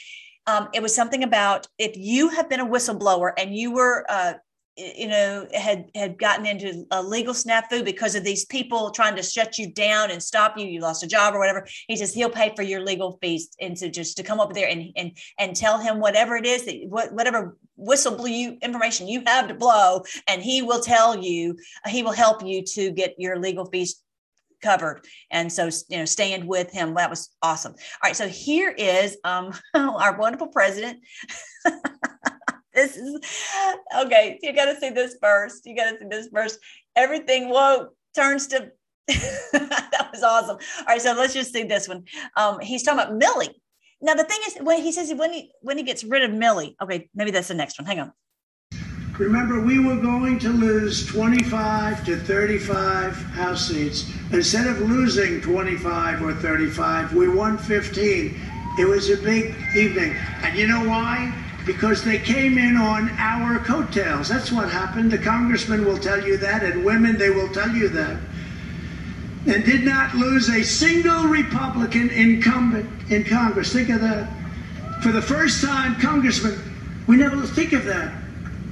Um, 0.47 0.69
it 0.75 0.83
was 0.83 0.93
something 0.95 1.23
about 1.23 1.69
if 1.79 1.97
you 1.97 2.29
have 2.31 2.51
been 2.51 2.59
a 2.59 2.67
whistleblower 2.67 3.33
and 3.39 3.55
you 3.55 3.73
were 3.73 4.05
uh, 4.09 4.35
you 4.77 5.07
know 5.07 5.47
had 5.53 5.91
had 5.95 6.19
gotten 6.19 6.47
into 6.47 6.87
a 6.91 7.03
legal 7.03 7.35
snafu 7.35 7.85
because 7.85 8.15
of 8.15 8.25
these 8.25 8.47
people 8.47 8.91
trying 8.91 9.15
to 9.15 9.23
shut 9.23 9.59
you 9.59 9.71
down 9.71 10.11
and 10.11 10.23
stop 10.23 10.57
you 10.57 10.67
you 10.67 10.81
lost 10.81 11.03
a 11.03 11.07
job 11.07 11.35
or 11.35 11.39
whatever 11.39 11.67
he 11.89 11.97
says 11.97 12.15
he'll 12.15 12.31
pay 12.31 12.53
for 12.57 12.63
your 12.63 12.81
legal 12.81 13.19
fees 13.21 13.51
and 13.61 13.77
to 13.77 13.91
just 13.91 14.17
to 14.17 14.23
come 14.23 14.41
over 14.41 14.55
there 14.55 14.69
and 14.69 14.91
and 14.97 15.13
and 15.39 15.55
tell 15.55 15.79
him 15.79 16.01
whatever 16.01 16.37
it 16.37 16.47
is 16.47 16.65
that 16.65 16.77
what 16.89 17.13
whatever 17.13 17.59
whistle 17.83 18.25
information 18.27 19.09
you 19.09 19.23
have 19.27 19.49
to 19.49 19.55
blow 19.55 20.03
and 20.29 20.43
he 20.43 20.63
will 20.63 20.81
tell 20.81 21.17
you 21.19 21.57
he 21.87 22.03
will 22.03 22.13
help 22.13 22.45
you 22.45 22.63
to 22.63 22.91
get 22.91 23.15
your 23.19 23.39
legal 23.39 23.65
fees 23.67 24.03
covered 24.63 25.05
and 25.31 25.53
so 25.53 25.69
you 25.89 25.99
know 25.99 26.05
stand 26.05 26.47
with 26.47 26.71
him 26.71 26.95
that 26.95 27.11
was 27.11 27.31
awesome 27.43 27.73
all 27.73 28.09
right 28.09 28.17
so 28.17 28.29
here 28.29 28.71
is 28.71 29.17
um 29.25 29.53
our 29.75 30.17
wonderful 30.17 30.47
president 30.47 31.01
this 32.75 32.97
is 32.97 33.21
okay. 33.99 34.39
You 34.43 34.55
got 34.55 34.67
to 34.67 34.77
see 34.77 34.91
this 34.91 35.17
first. 35.21 35.67
You 35.67 35.77
got 35.77 35.91
to 35.91 35.99
see 35.99 36.07
this 36.09 36.29
first. 36.33 36.59
Everything 36.97 37.49
whoa 37.49 37.89
turns 38.15 38.47
to. 38.49 38.71
that 39.09 40.09
was 40.13 40.23
awesome. 40.23 40.57
All 40.79 40.85
right, 40.87 41.01
so 41.01 41.13
let's 41.15 41.35
just 41.35 41.53
see 41.53 41.65
this 41.65 41.89
one. 41.89 42.05
Um, 42.37 42.61
he's 42.61 42.83
talking 42.83 43.01
about 43.01 43.21
Milley. 43.21 43.49
Now 44.03 44.15
the 44.15 44.25
thing 44.25 44.41
is, 44.47 44.57
when 44.61 44.83
he 44.83 44.93
says 44.93 45.13
when 45.15 45.33
he 45.33 45.53
when 45.63 45.79
he 45.79 45.85
gets 45.85 46.03
rid 46.05 46.23
of 46.23 46.31
Milley, 46.33 46.75
okay, 46.83 47.09
maybe 47.15 47.31
that's 47.31 47.49
the 47.49 47.55
next 47.55 47.79
one. 47.79 47.87
Hang 47.87 48.01
on. 48.01 48.13
Remember, 49.19 49.61
we 49.61 49.79
were 49.79 50.01
going 50.01 50.39
to 50.41 50.49
lose 50.49 51.07
25 51.07 52.05
to 52.07 52.17
35 52.17 53.15
House 53.15 53.69
seats. 53.69 54.11
Instead 54.33 54.67
of 54.67 54.81
losing 54.81 55.41
25 55.41 56.23
or 56.23 56.33
35, 56.33 57.15
we 57.15 57.29
won 57.29 57.59
15. 57.59 58.41
It 58.79 58.85
was 58.87 59.11
a 59.11 59.19
big 59.19 59.55
evening. 59.77 60.17
And 60.43 60.59
you 60.59 60.67
know 60.67 60.89
why? 60.89 61.33
because 61.67 62.03
they 62.03 62.19
came 62.19 62.59
in 62.59 62.77
on 62.77 63.11
our 63.19 63.59
coattails. 63.61 64.29
That's 64.29 64.51
what 64.51 64.69
happened. 64.71 65.11
The 65.11 65.19
congressman 65.19 65.85
will 65.85 65.99
tell 65.99 66.25
you 66.25 66.37
that, 66.39 66.63
and 66.63 66.85
women, 66.85 67.17
they 67.19 67.31
will 67.31 67.49
tell 67.49 67.71
you 67.71 67.89
that. 67.91 68.19
And 69.47 69.65
did 69.65 69.85
not 69.85 70.15
lose 70.15 70.49
a 70.49 70.63
single 70.63 71.25
Republican 71.25 72.11
incumbent 72.11 72.89
in 73.11 73.25
Congress. 73.25 73.73
Think 73.73 73.89
of 73.89 74.01
that. 74.01 74.29
For 75.03 75.11
the 75.11 75.23
first 75.23 75.65
time, 75.65 76.01
Congressman, 76.01 76.59
we 77.07 77.17
never 77.17 77.43
think 77.43 77.73
of 77.73 77.85
that. 77.87 78.13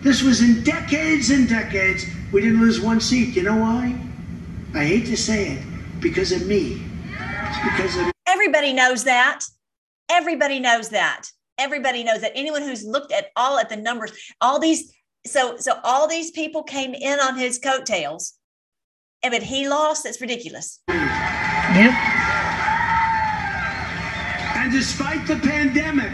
This 0.00 0.22
was 0.22 0.40
in 0.40 0.62
decades 0.62 1.30
and 1.30 1.48
decades. 1.48 2.04
We 2.33 2.40
didn't 2.40 2.61
lose 2.61 2.80
one 2.80 3.00
seat. 3.00 3.35
You 3.35 3.42
know 3.42 3.56
why? 3.56 3.98
I 4.74 4.85
hate 4.85 5.06
to 5.06 5.16
say 5.16 5.54
it, 5.54 5.62
because 6.00 6.30
of 6.30 6.46
me. 6.46 6.83
It's 7.09 7.70
because 7.70 7.96
of 7.96 8.12
Everybody 8.26 8.72
knows 8.72 9.04
that. 9.04 9.40
Everybody 10.09 10.61
knows 10.61 10.90
that 10.90 11.30
everybody 11.61 12.02
knows 12.02 12.22
that 12.22 12.33
anyone 12.35 12.62
who's 12.62 12.85
looked 12.85 13.12
at 13.12 13.26
all 13.37 13.59
at 13.59 13.68
the 13.68 13.76
numbers, 13.76 14.12
all 14.40 14.59
these, 14.59 14.92
so 15.26 15.56
so 15.59 15.78
all 15.85 16.09
these 16.09 16.30
people 16.30 16.62
came 16.62 16.94
in 16.94 17.20
on 17.20 17.37
his 17.37 17.59
coattails, 17.59 18.35
and 19.22 19.33
but 19.33 19.42
he 19.42 19.68
lost. 19.68 20.04
That's 20.04 20.20
ridiculous. 20.20 20.80
Yep. 20.88 21.92
And 24.56 24.72
despite 24.72 25.26
the 25.26 25.37
pandemic, 25.37 26.12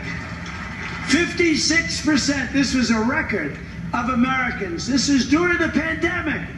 56%, 1.08 2.52
this 2.52 2.74
was 2.74 2.90
a 2.90 3.00
record 3.00 3.58
of 3.94 4.10
Americans. 4.10 4.86
This 4.86 5.08
is 5.08 5.28
during 5.28 5.58
the 5.58 5.68
pandemic 5.68 6.48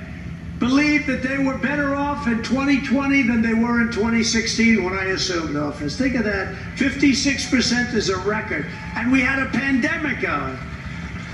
believed 0.59 1.07
that 1.07 1.23
they 1.23 1.39
were 1.39 1.57
better 1.59 1.95
off 1.95 2.27
in 2.27 2.43
2020 2.43 3.23
than 3.23 3.43
they 3.43 3.55
were 3.55 3.81
in 3.81 3.93
2016 3.93 4.83
when 4.83 4.95
I 4.95 5.07
assumed 5.07 5.57
office. 5.57 5.97
Think 5.97 6.17
of 6.17 6.25
that. 6.25 6.55
56% 6.77 7.95
is 7.95 8.09
a 8.09 8.19
record. 8.19 8.67
And 8.97 9.13
we 9.13 9.21
had 9.21 9.39
a 9.39 9.47
pandemic 9.51 10.21
going. 10.21 10.59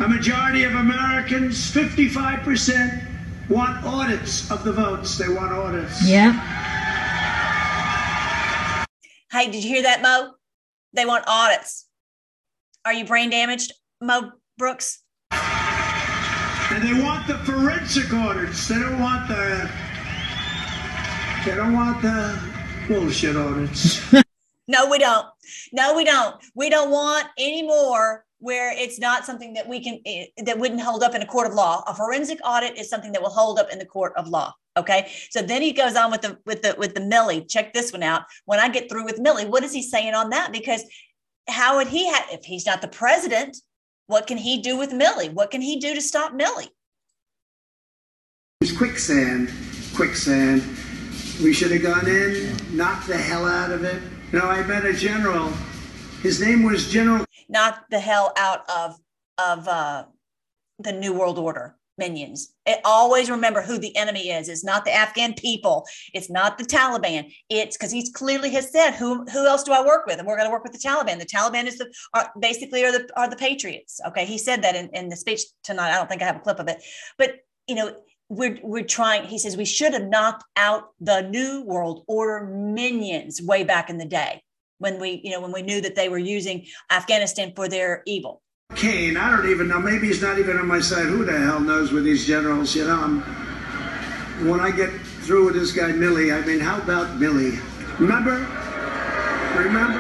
A 0.01 0.09
majority 0.09 0.65
of 0.65 0.75
Americans, 0.75 1.73
55%, 1.73 3.14
want 3.49 3.85
audits 3.85 4.51
of 4.51 4.65
the 4.65 4.73
votes. 4.73 5.19
They 5.19 5.29
want 5.29 5.53
audits. 5.53 6.07
Yeah. 6.09 6.33
Hey, 9.31 9.51
did 9.51 9.65
you 9.65 9.71
hear 9.71 9.83
that, 9.83 10.01
Mo? 10.03 10.35
They 10.93 11.05
want 11.07 11.25
audits. 11.27 11.87
Are 12.85 12.93
you 12.93 13.05
brain 13.05 13.31
damaged, 13.31 13.73
Mo 14.01 14.33
Brooks? 14.59 15.03
And 15.33 16.83
they 16.83 17.03
want 17.03 17.27
the 17.27 17.39
forensic 17.39 18.13
audits. 18.13 18.69
They 18.69 18.79
don't 18.79 19.01
want 19.01 19.29
the. 19.29 19.71
They 21.45 21.55
don't 21.55 21.73
want 21.73 22.01
the 22.01 22.41
bullshit 22.89 23.37
audits. 23.37 24.01
no, 24.69 24.89
we 24.89 24.99
don't. 24.99 25.27
No, 25.73 25.95
we 25.95 26.05
don't. 26.05 26.37
We 26.55 26.71
don't 26.71 26.91
want 26.91 27.27
any 27.39 27.63
more 27.63 28.25
where 28.45 28.75
it's 28.77 28.99
not 28.99 29.25
something 29.25 29.55
that 29.55 29.67
we 29.67 29.83
can 29.83 29.99
eh, 30.05 30.27
that 30.45 30.59
wouldn't 30.59 30.83
hold 30.83 31.03
up 31.03 31.15
in 31.15 31.23
a 31.23 31.27
court 31.27 31.47
of 31.47 31.55
law. 31.55 31.83
A 31.87 31.95
forensic 31.95 32.39
audit 32.45 32.77
is 32.79 32.91
something 32.91 33.11
that 33.13 33.23
will 33.23 33.31
hold 33.31 33.59
up 33.59 33.71
in 33.73 33.79
the 33.79 33.87
court 33.87 34.13
of 34.17 34.29
law. 34.29 34.53
Okay. 34.77 35.11
So 35.31 35.41
then 35.41 35.63
he 35.63 35.73
goes 35.73 35.97
on 35.97 36.11
with 36.11 36.21
the 36.21 36.39
with 36.45 36.61
the 36.61 36.77
with 36.79 36.95
the 36.95 37.01
Milley 37.01 37.49
Check 37.49 37.73
this 37.73 37.91
one 37.91 38.03
out. 38.03 38.23
When 38.45 38.61
I 38.61 38.69
get 38.69 38.91
through 38.91 39.05
with 39.05 39.19
Milley 39.19 39.49
what 39.49 39.65
is 39.65 39.73
he 39.73 39.83
saying 39.83 40.15
on 40.15 40.29
that? 40.31 40.53
Because 40.53 40.85
how 41.49 41.79
would 41.79 41.89
he 41.89 42.07
have 42.13 42.27
if 42.31 42.45
he's 42.45 42.67
not 42.67 42.83
the 42.83 42.89
president? 42.89 43.57
What 44.09 44.27
can 44.27 44.37
he 44.37 44.61
do 44.61 44.77
with 44.77 44.91
Milley 44.91 45.33
What 45.33 45.51
can 45.51 45.63
he 45.63 45.81
do 45.81 45.95
to 45.95 46.03
stop 46.03 46.33
Milley 46.33 46.69
it's 48.61 48.77
quicksand, 48.77 49.53
quicksand. 49.95 50.63
We 51.43 51.53
should 51.53 51.71
have 51.71 51.83
gone 51.83 52.07
in, 52.07 52.57
knocked 52.75 53.09
the 53.09 53.17
hell 53.17 53.47
out 53.47 53.71
of 53.71 53.85
it. 53.85 54.01
You 54.33 54.39
know, 54.39 54.47
I 54.47 54.67
met 54.67 54.87
a 54.87 54.95
general. 54.95 55.53
His 56.23 56.41
name 56.41 56.63
was 56.63 56.91
General. 56.91 57.27
Knock 57.49 57.85
the 57.91 58.01
hell 58.01 58.33
out 58.37 58.69
of 58.71 58.97
of 59.39 59.69
uh, 59.69 60.05
the 60.79 60.93
New 60.93 61.13
World 61.13 61.39
Order 61.39 61.77
minions. 61.97 62.53
It, 62.67 62.81
always 62.85 63.31
remember 63.31 63.63
who 63.63 63.79
the 63.79 63.97
enemy 63.97 64.31
is. 64.31 64.49
It's 64.49 64.65
not 64.65 64.85
the 64.85 64.93
Afghan 64.93 65.35
people. 65.35 65.87
It's 66.13 66.31
not 66.31 66.59
the 66.59 66.65
Taliban. 66.65 67.33
It's 67.49 67.77
because 67.77 67.93
he's 67.93 68.11
clearly 68.11 68.51
has 68.51 68.71
said, 68.71 68.93
"Who 68.93 69.25
who 69.25 69.47
else 69.47 69.63
do 69.63 69.73
I 69.73 69.85
work 69.85 70.07
with?" 70.07 70.19
And 70.19 70.27
we're 70.27 70.37
going 70.37 70.49
to 70.49 70.53
work 70.53 70.65
with 70.65 70.73
the 70.73 70.79
Taliban. 70.79 71.19
The 71.19 71.27
Taliban 71.27 71.67
is 71.67 71.79
the 71.79 71.93
are, 72.15 72.31
basically 72.41 72.85
are 72.85 72.93
the 72.93 73.09
are 73.17 73.29
the 73.29 73.37
patriots. 73.37 74.01
Okay, 74.09 74.25
he 74.25 74.39
said 74.39 74.63
that 74.63 74.77
in, 74.77 74.89
in 74.93 75.09
the 75.09 75.17
speech 75.17 75.43
tonight. 75.63 75.93
I 75.93 75.97
don't 75.97 76.09
think 76.09 76.23
I 76.23 76.27
have 76.27 76.37
a 76.37 76.41
clip 76.41 76.59
of 76.59 76.69
it, 76.69 76.83
but 77.19 77.37
you 77.69 77.75
know. 77.75 77.97
We're, 78.31 78.59
we're 78.63 78.85
trying, 78.85 79.25
he 79.25 79.39
says, 79.39 79.55
we 79.55 79.67
should 79.67 79.93
have 79.93 80.09
knocked 80.09 80.45
out 80.57 80.89
the 80.99 81.21
New 81.21 81.63
World 81.63 82.05
Order 82.09 82.47
minions 82.47 83.43
way 83.43 83.65
back 83.65 83.91
in 83.91 83.99
the 83.99 84.07
day 84.07 84.43
when 84.85 85.01
we, 85.01 85.23
you 85.25 85.31
know, 85.31 85.41
when 85.41 85.51
we 85.51 85.63
knew 85.63 85.81
that 85.81 85.95
they 85.95 86.11
were 86.11 86.19
using 86.19 86.67
Afghanistan 86.91 87.53
for 87.57 87.69
their 87.69 88.03
evil 88.07 88.43
Caine, 88.75 89.17
I 89.17 89.35
don't 89.35 89.51
even 89.51 89.69
know. 89.69 89.79
Maybe 89.79 90.09
he's 90.09 90.21
not 90.21 90.39
even 90.39 90.59
on 90.59 90.67
my 90.67 90.81
side. 90.81 91.07
Who 91.07 91.25
the 91.25 91.39
hell 91.39 91.61
knows 91.61 91.93
with 91.93 92.05
these 92.05 92.27
generals? 92.27 92.75
You 92.75 92.87
know, 92.87 92.97
I'm, 92.97 93.21
when 94.49 94.61
I 94.61 94.71
get 94.71 94.91
through 95.25 95.47
with 95.47 95.55
this 95.55 95.73
guy 95.73 95.93
Milley, 95.93 96.35
I 96.35 96.45
mean, 96.45 96.61
how 96.61 96.79
about 96.79 97.19
Milley? 97.19 97.61
Remember? 97.99 98.37
Remember? 99.57 99.99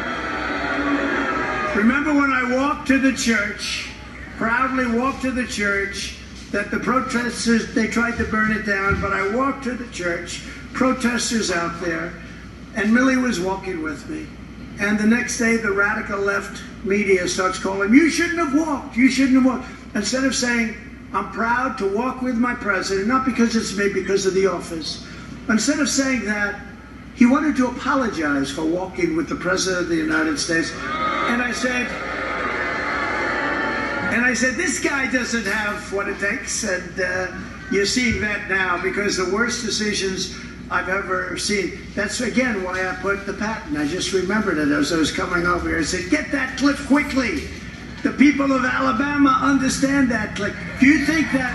Remember 1.79 2.15
when 2.15 2.33
I 2.33 2.57
walked 2.57 2.89
to 2.89 2.99
the 2.99 3.13
church, 3.13 3.91
proudly 4.37 4.87
walked 4.99 5.23
to 5.23 5.31
the 5.31 5.47
church, 5.47 6.19
that 6.51 6.71
the 6.71 6.81
protesters, 6.81 7.75
they 7.75 7.87
tried 7.87 8.17
to 8.17 8.25
burn 8.25 8.53
it 8.53 8.67
down, 8.67 9.01
but 9.01 9.13
I 9.13 9.35
walked 9.35 9.65
to 9.65 9.75
the 9.75 9.91
church, 9.93 10.43
protesters 10.73 11.51
out 11.51 11.81
there, 11.81 12.13
and 12.77 12.91
Milley 12.91 13.21
was 13.21 13.41
walking 13.41 13.83
with 13.83 14.09
me. 14.09 14.27
And 14.81 14.99
the 14.99 15.07
next 15.07 15.39
day, 15.39 15.57
the 15.57 15.71
radical 15.71 16.19
left 16.19 16.63
media 16.85 17.29
starts 17.29 17.59
calling, 17.59 17.93
you 17.95 18.11
shouldn't 18.11 18.39
have 18.39 18.55
walked, 18.55 18.97
you 18.97 19.09
shouldn't 19.09 19.37
have 19.37 19.45
walked. 19.45 19.69
Instead 19.95 20.25
of 20.25 20.35
saying, 20.35 20.77
I'm 21.13 21.31
proud 21.31 21.79
to 21.79 21.97
walk 21.97 22.23
with 22.23 22.35
my 22.35 22.55
president, 22.55 23.07
not 23.07 23.25
because 23.25 23.55
it's 23.55 23.77
me, 23.77 23.93
because 23.93 24.27
of 24.27 24.35
the 24.35 24.47
office. 24.47 25.07
Instead 25.49 25.79
of 25.79 25.89
saying 25.89 26.25
that, 26.25 26.61
he 27.15 27.27
wanted 27.27 27.55
to 27.57 27.69
apologize 27.69 28.51
for 28.51 28.65
walking 28.65 29.15
with 29.17 29.29
the 29.29 29.37
president 29.37 29.85
of 29.85 29.89
the 29.89 29.97
United 29.97 30.39
States. 30.39 30.73
And 30.73 31.41
I 31.41 31.53
said, 31.53 31.87
and 34.13 34.25
I 34.25 34.35
said, 34.35 34.57
this 34.57 34.81
guy 34.81 35.11
doesn't 35.11 35.45
have 35.45 35.93
what 35.93 36.09
it 36.09 36.19
takes. 36.19 36.65
And 36.65 37.01
uh, 37.01 37.29
you're 37.71 37.87
seeing 37.87 38.21
that 38.21 38.49
now 38.49 38.83
because 38.83 39.17
the 39.17 39.33
worst 39.33 39.65
decisions 39.65 40.37
I've 40.75 40.89
ever 40.89 41.39
seen. 41.39 41.79
That's 41.95 42.21
again 42.21 42.65
why 42.65 42.89
I 42.89 42.97
put 42.97 43.27
the 43.27 43.33
Patton. 43.33 43.77
I 43.77 43.87
just 43.87 44.13
remembered 44.13 44.59
it 44.59 44.69
as 44.73 44.93
I 44.93 44.97
was 44.97 45.13
coming 45.13 45.47
over 45.47 45.69
here. 45.69 45.79
I 45.79 45.83
said, 45.83 46.11
get 46.11 46.33
that 46.33 46.59
clip 46.59 46.77
quickly. 46.89 47.47
The 48.03 48.11
people 48.11 48.51
of 48.51 48.65
Alabama 48.65 49.39
understand 49.41 50.11
that 50.11 50.35
clip. 50.35 50.53
Do 50.81 50.87
you 50.87 51.07
think 51.07 51.31
that 51.31 51.55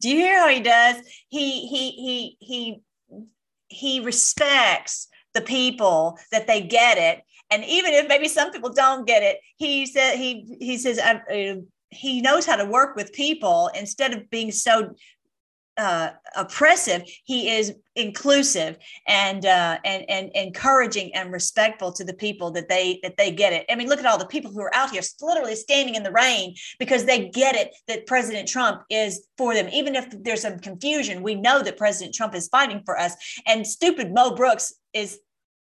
Do 0.00 0.08
you 0.08 0.18
hear 0.18 0.38
how 0.38 0.48
he 0.48 0.60
does? 0.60 0.96
He 1.28 1.66
he 1.66 1.90
he 1.90 2.36
he 2.38 2.82
he 3.66 4.00
respects 4.00 5.08
the 5.34 5.40
people 5.40 6.20
that 6.30 6.46
they 6.46 6.60
get 6.60 6.98
it, 6.98 7.24
and 7.50 7.64
even 7.64 7.92
if 7.92 8.06
maybe 8.06 8.28
some 8.28 8.52
people 8.52 8.72
don't 8.72 9.08
get 9.08 9.24
it, 9.24 9.38
he 9.56 9.86
said 9.86 10.16
he 10.16 10.56
he 10.60 10.78
says 10.78 11.00
uh, 11.00 11.56
he 11.90 12.20
knows 12.20 12.46
how 12.46 12.56
to 12.56 12.64
work 12.64 12.94
with 12.94 13.12
people 13.12 13.70
instead 13.74 14.14
of 14.14 14.30
being 14.30 14.52
so 14.52 14.94
uh, 15.76 16.10
oppressive, 16.36 17.02
he 17.24 17.50
is 17.50 17.74
inclusive 17.94 18.76
and 19.06 19.44
uh, 19.44 19.78
and 19.84 20.08
and 20.08 20.30
encouraging 20.34 21.14
and 21.14 21.32
respectful 21.32 21.92
to 21.92 22.04
the 22.04 22.14
people 22.14 22.50
that 22.52 22.68
they 22.68 23.00
that 23.02 23.16
they 23.16 23.30
get 23.30 23.52
it. 23.52 23.66
I 23.70 23.74
mean, 23.74 23.88
look 23.88 23.98
at 23.98 24.06
all 24.06 24.18
the 24.18 24.26
people 24.26 24.50
who 24.50 24.60
are 24.60 24.74
out 24.74 24.90
here 24.90 25.02
literally 25.20 25.54
standing 25.54 25.94
in 25.94 26.02
the 26.02 26.12
rain 26.12 26.54
because 26.78 27.04
they 27.04 27.28
get 27.28 27.56
it 27.56 27.74
that 27.88 28.06
President 28.06 28.48
Trump 28.48 28.82
is 28.90 29.26
for 29.36 29.54
them. 29.54 29.68
Even 29.72 29.94
if 29.94 30.06
there's 30.22 30.42
some 30.42 30.58
confusion, 30.58 31.22
we 31.22 31.34
know 31.34 31.62
that 31.62 31.76
President 31.76 32.14
Trump 32.14 32.34
is 32.34 32.48
fighting 32.48 32.82
for 32.84 32.98
us. 32.98 33.14
And 33.46 33.66
stupid 33.66 34.12
Mo 34.12 34.34
Brooks 34.34 34.74
is 34.92 35.18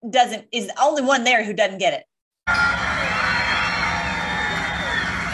doesn't 0.09 0.45
is 0.51 0.67
the 0.67 0.81
only 0.81 1.01
one 1.01 1.23
there 1.23 1.43
who 1.43 1.53
doesn't 1.53 1.79
get 1.79 1.93
it. 1.93 2.03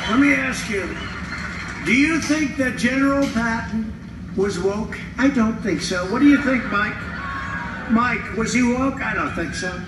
Let 0.09 0.19
me 0.19 0.33
ask 0.33 0.69
you: 0.69 0.97
Do 1.85 1.93
you 1.93 2.19
think 2.19 2.57
that 2.57 2.77
General 2.77 3.27
Patton? 3.29 3.90
Was 4.35 4.59
woke? 4.59 4.97
I 5.17 5.27
don't 5.29 5.61
think 5.61 5.81
so. 5.81 6.11
What 6.11 6.19
do 6.19 6.27
you 6.27 6.41
think, 6.41 6.63
Mike? 6.71 6.95
Mike, 7.91 8.37
was 8.37 8.53
he 8.53 8.63
woke? 8.63 9.01
I 9.01 9.13
don't 9.13 9.33
think 9.33 9.53
so. 9.53 9.79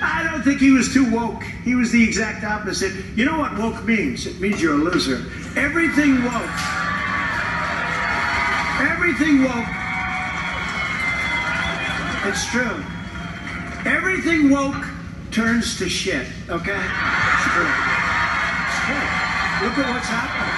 I 0.00 0.22
don't 0.24 0.42
think 0.42 0.60
he 0.60 0.70
was 0.70 0.92
too 0.92 1.10
woke. 1.12 1.42
He 1.64 1.74
was 1.74 1.92
the 1.92 2.02
exact 2.02 2.44
opposite. 2.44 2.92
You 3.16 3.24
know 3.24 3.38
what 3.38 3.56
woke 3.56 3.84
means? 3.84 4.26
It 4.26 4.40
means 4.40 4.60
you're 4.60 4.74
a 4.74 4.76
loser. 4.76 5.24
Everything 5.56 6.24
woke. 6.24 6.58
Everything 8.80 9.44
woke. 9.44 9.68
It's 12.26 12.46
true. 12.50 12.84
Everything 13.84 14.50
woke 14.50 14.86
turns 15.30 15.76
to 15.78 15.88
shit, 15.88 16.26
okay? 16.48 16.78
It's 16.78 17.46
true. 17.50 17.72
It's 18.62 18.78
true. 18.86 19.08
Look 19.62 19.78
at 19.78 19.94
what's 19.94 20.08
happening. 20.08 20.51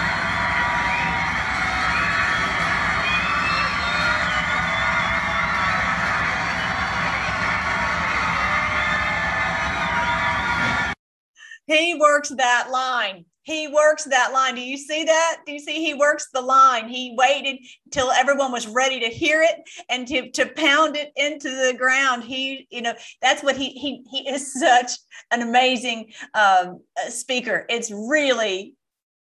He 11.74 11.94
works 11.94 12.30
that 12.30 12.68
line. 12.70 13.24
He 13.42 13.68
works 13.68 14.04
that 14.04 14.32
line. 14.32 14.54
Do 14.54 14.62
you 14.62 14.78
see 14.78 15.04
that? 15.04 15.40
Do 15.46 15.52
you 15.52 15.58
see 15.58 15.84
he 15.84 15.92
works 15.92 16.28
the 16.32 16.40
line? 16.40 16.88
He 16.88 17.14
waited 17.16 17.58
till 17.90 18.10
everyone 18.10 18.52
was 18.52 18.66
ready 18.66 19.00
to 19.00 19.08
hear 19.08 19.42
it 19.42 19.56
and 19.90 20.08
to, 20.08 20.30
to 20.30 20.46
pound 20.46 20.96
it 20.96 21.12
into 21.16 21.50
the 21.50 21.74
ground. 21.76 22.24
He, 22.24 22.66
you 22.70 22.80
know, 22.80 22.94
that's 23.20 23.42
what 23.42 23.56
he 23.56 23.70
he 23.70 24.02
he 24.10 24.28
is 24.28 24.52
such 24.58 24.92
an 25.30 25.42
amazing 25.42 26.12
um, 26.32 26.80
speaker. 27.08 27.66
It's 27.68 27.90
really 27.90 28.76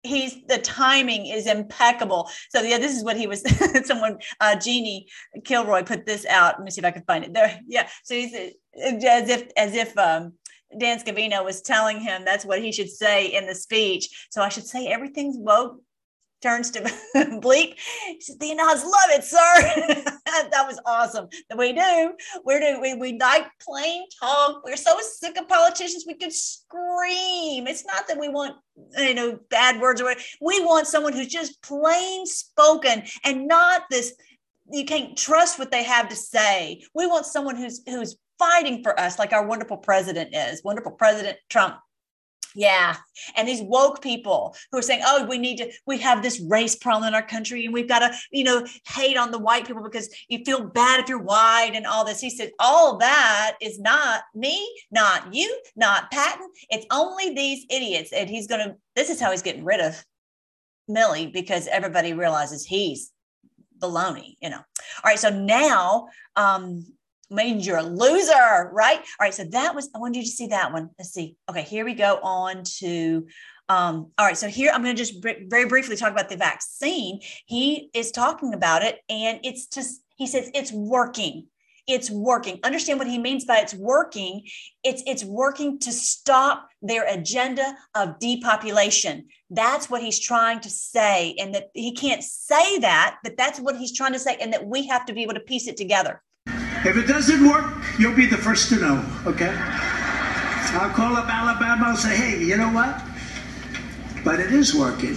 he's 0.05 0.45
the 0.47 0.59
timing 0.59 1.27
is 1.27 1.47
impeccable. 1.47 2.31
So 2.51 2.63
yeah, 2.63 2.79
this 2.79 2.97
is 2.97 3.05
what 3.05 3.17
he 3.17 3.27
was. 3.27 3.43
someone, 3.87 4.19
uh, 4.41 4.57
Jeannie 4.57 5.09
Kilroy, 5.45 5.83
put 5.83 6.07
this 6.07 6.27
out. 6.27 6.59
Let 6.59 6.65
me 6.65 6.71
see 6.71 6.81
if 6.81 6.85
I 6.85 6.91
can 6.91 7.05
find 7.05 7.25
it 7.25 7.35
there. 7.35 7.61
Yeah, 7.67 7.89
so 8.05 8.15
he's 8.15 8.35
as 8.35 9.29
if 9.29 9.49
as 9.57 9.75
if 9.75 9.97
um, 9.99 10.35
Dan 10.79 10.99
Scavino 10.99 11.45
was 11.45 11.63
telling 11.63 12.01
him 12.01 12.25
that's 12.25 12.45
what 12.45 12.63
he 12.63 12.73
should 12.73 12.91
say 12.91 13.27
in 13.27 13.47
the 13.47 13.55
speech. 13.55 14.29
So 14.31 14.43
I 14.43 14.49
should 14.49 14.67
say 14.67 14.87
everything's 14.87 15.37
woke 15.37 15.81
turns 16.43 16.71
to 16.73 16.81
bleep. 17.17 17.75
He 18.07 18.21
said, 18.21 18.41
the 18.41 18.51
Anons 18.51 18.85
love 18.85 19.11
it, 19.11 19.25
sir. 19.25 20.11
that 20.51 20.67
was 20.67 20.81
awesome. 20.85 21.29
That 21.49 21.57
we 21.57 21.73
do. 21.73 22.13
We're 22.45 22.61
do 22.61 22.81
we, 22.81 22.95
we 22.95 23.19
like 23.19 23.47
plain 23.61 24.05
talk. 24.21 24.63
We're 24.65 24.77
so 24.77 24.99
sick 25.01 25.39
of 25.39 25.49
politicians. 25.49 26.05
We 26.07 26.15
could 26.15 26.33
scream. 26.33 27.67
It's 27.67 27.87
not 27.87 28.09
that 28.09 28.19
we 28.19 28.29
want 28.29 28.57
you 28.99 29.15
know 29.15 29.39
bad 29.51 29.81
words 29.81 30.01
or 30.01 30.05
whatever. 30.05 30.25
We 30.41 30.65
want 30.65 30.87
someone 30.87 31.13
who's 31.13 31.29
just 31.29 31.63
plain 31.63 32.27
spoken 32.27 33.05
and 33.25 33.47
not 33.47 33.83
this 33.91 34.15
you 34.71 34.85
can't 34.85 35.17
trust 35.17 35.59
what 35.59 35.71
they 35.71 35.83
have 35.83 36.09
to 36.09 36.17
say. 36.17 36.83
We 36.95 37.07
want 37.07 37.27
someone 37.27 37.57
who's 37.57 37.83
who's 37.87 38.17
fighting 38.43 38.83
for 38.83 38.99
us 38.99 39.19
like 39.19 39.33
our 39.33 39.47
wonderful 39.47 39.77
president 39.77 40.35
is, 40.35 40.65
wonderful 40.65 40.93
President 40.93 41.39
Trump. 41.49 41.77
Yeah. 42.55 42.97
And 43.37 43.49
these 43.49 43.63
woke 43.63 44.03
people 44.03 44.55
who 44.71 44.79
are 44.79 44.83
saying, 44.83 45.03
oh, 45.07 45.25
we 45.25 45.39
need 45.39 45.57
to, 45.59 45.71
we 45.87 45.97
have 45.99 46.23
this 46.23 46.41
race 46.41 46.77
problem 46.77 47.09
in 47.09 47.15
our 47.15 47.27
country 47.27 47.65
and 47.65 47.73
we've 47.73 47.89
got 47.89 48.01
to, 48.01 48.13
you 48.31 48.45
know, 48.45 48.67
hate 48.87 49.17
on 49.17 49.31
the 49.31 49.39
white 49.39 49.67
people 49.67 49.83
because 49.83 50.15
you 50.29 50.45
feel 50.45 50.65
bad 50.65 51.01
if 51.01 51.09
you're 51.09 51.23
white 51.23 51.73
and 51.75 51.87
all 51.87 52.05
this. 52.05 52.21
He 52.21 52.31
said, 52.31 52.51
all 52.59 52.99
that 52.99 53.57
is 53.63 53.79
not 53.81 54.23
me, 54.35 54.69
not 54.91 55.33
you, 55.33 55.61
not 55.77 56.11
Patton. 56.11 56.47
It's 56.69 56.87
only 56.91 57.35
these 57.35 57.65
idiots. 57.71 58.13
And 58.13 58.29
he's 58.29 58.49
going 58.49 58.69
to, 58.69 58.77
this 58.97 59.09
is 59.09 59.21
how 59.21 59.31
he's 59.31 59.43
getting 59.43 59.65
rid 59.65 59.81
of 59.81 60.05
Milley 60.91 61.33
because 61.33 61.69
everybody 61.69 62.13
realizes 62.13 62.67
he's 62.67 63.13
baloney, 63.79 64.37
you 64.43 64.51
know. 64.51 64.59
All 64.59 64.65
right. 65.07 65.19
So 65.19 65.31
now, 65.31 66.09
um, 66.37 66.85
means 67.33 67.67
you're 67.67 67.79
a 67.79 67.83
loser, 67.83 68.71
right? 68.73 68.99
All 68.99 69.05
right, 69.21 69.35
so 69.35 69.45
that 69.45 69.75
was, 69.75 69.91
I 69.95 69.99
wanted 69.99 70.19
you 70.19 70.23
to 70.25 70.29
see 70.29 70.49
that 70.49 70.73
one. 70.73 70.91
Let's 70.99 71.13
see. 71.13 71.37
Okay, 71.49 71.63
here 71.63 71.85
we 71.85 71.95
go 71.95 72.19
on 72.23 72.65
to, 72.79 73.27
um, 73.69 74.11
all 74.19 74.27
right, 74.27 74.37
so 74.37 74.49
here 74.49 74.71
I'm 74.73 74.83
going 74.83 74.95
to 74.95 75.03
just 75.03 75.21
br- 75.21 75.47
very 75.49 75.67
briefly 75.67 75.97
talk 75.97 76.13
about 76.13 76.29
the 76.29 76.37
vaccine. 76.37 77.21
He 77.47 77.91
is 77.95 78.11
talking 78.11 78.55
about 78.55 78.83
it, 78.83 79.01
and 79.09 79.41
it's 79.43 79.67
just, 79.67 80.03
he 80.17 80.27
says 80.27 80.51
it's 80.55 80.73
working. 80.73 81.47
It's 81.89 82.11
working. 82.13 82.61
Understand 82.63 83.01
what 83.01 83.09
he 83.09 83.19
means 83.19 83.45
by 83.45 83.59
it's 83.59 83.75
working. 83.75 84.45
It's 84.85 85.03
it's 85.05 85.25
working 85.25 85.81
to 85.81 85.91
stop 85.91 86.69
their 86.81 87.05
agenda 87.09 87.75
of 87.97 88.21
depopulation. 88.21 89.27
That's 89.51 89.91
what 89.91 90.01
he's 90.01 90.21
trying 90.21 90.61
to 90.61 90.71
say, 90.71 91.35
and 91.41 91.57
that 91.57 91.71
he 91.75 91.93
can't 91.93 92.23
say 92.23 92.79
that, 92.79 93.19
but 93.25 93.37
that's 93.37 93.59
what 93.59 93.77
he's 93.77 93.97
trying 93.97 94.13
to 94.13 94.21
say, 94.21 94.37
and 94.41 94.53
that 94.53 94.65
we 94.65 94.87
have 94.87 95.07
to 95.07 95.13
be 95.13 95.25
able 95.25 95.35
to 95.35 95.41
piece 95.41 95.67
it 95.67 95.77
together. 95.77 96.23
If 96.85 96.97
it 96.97 97.07
doesn't 97.07 97.49
work, 97.49 97.73
you'll 97.97 98.17
be 98.17 98.27
the 98.27 98.37
first 98.37 98.69
to 98.71 98.77
know, 98.77 99.05
okay? 99.25 99.55
I'll 100.75 100.91
call 100.91 101.17
up 101.17 101.29
Alabama 101.29 101.91
and 101.91 101.99
say, 101.99 102.17
hey, 102.17 102.45
you 102.45 102.57
know 102.57 102.71
what? 102.71 103.01
But 104.25 104.41
it 104.41 104.53
is 104.53 104.75
working. 104.75 105.17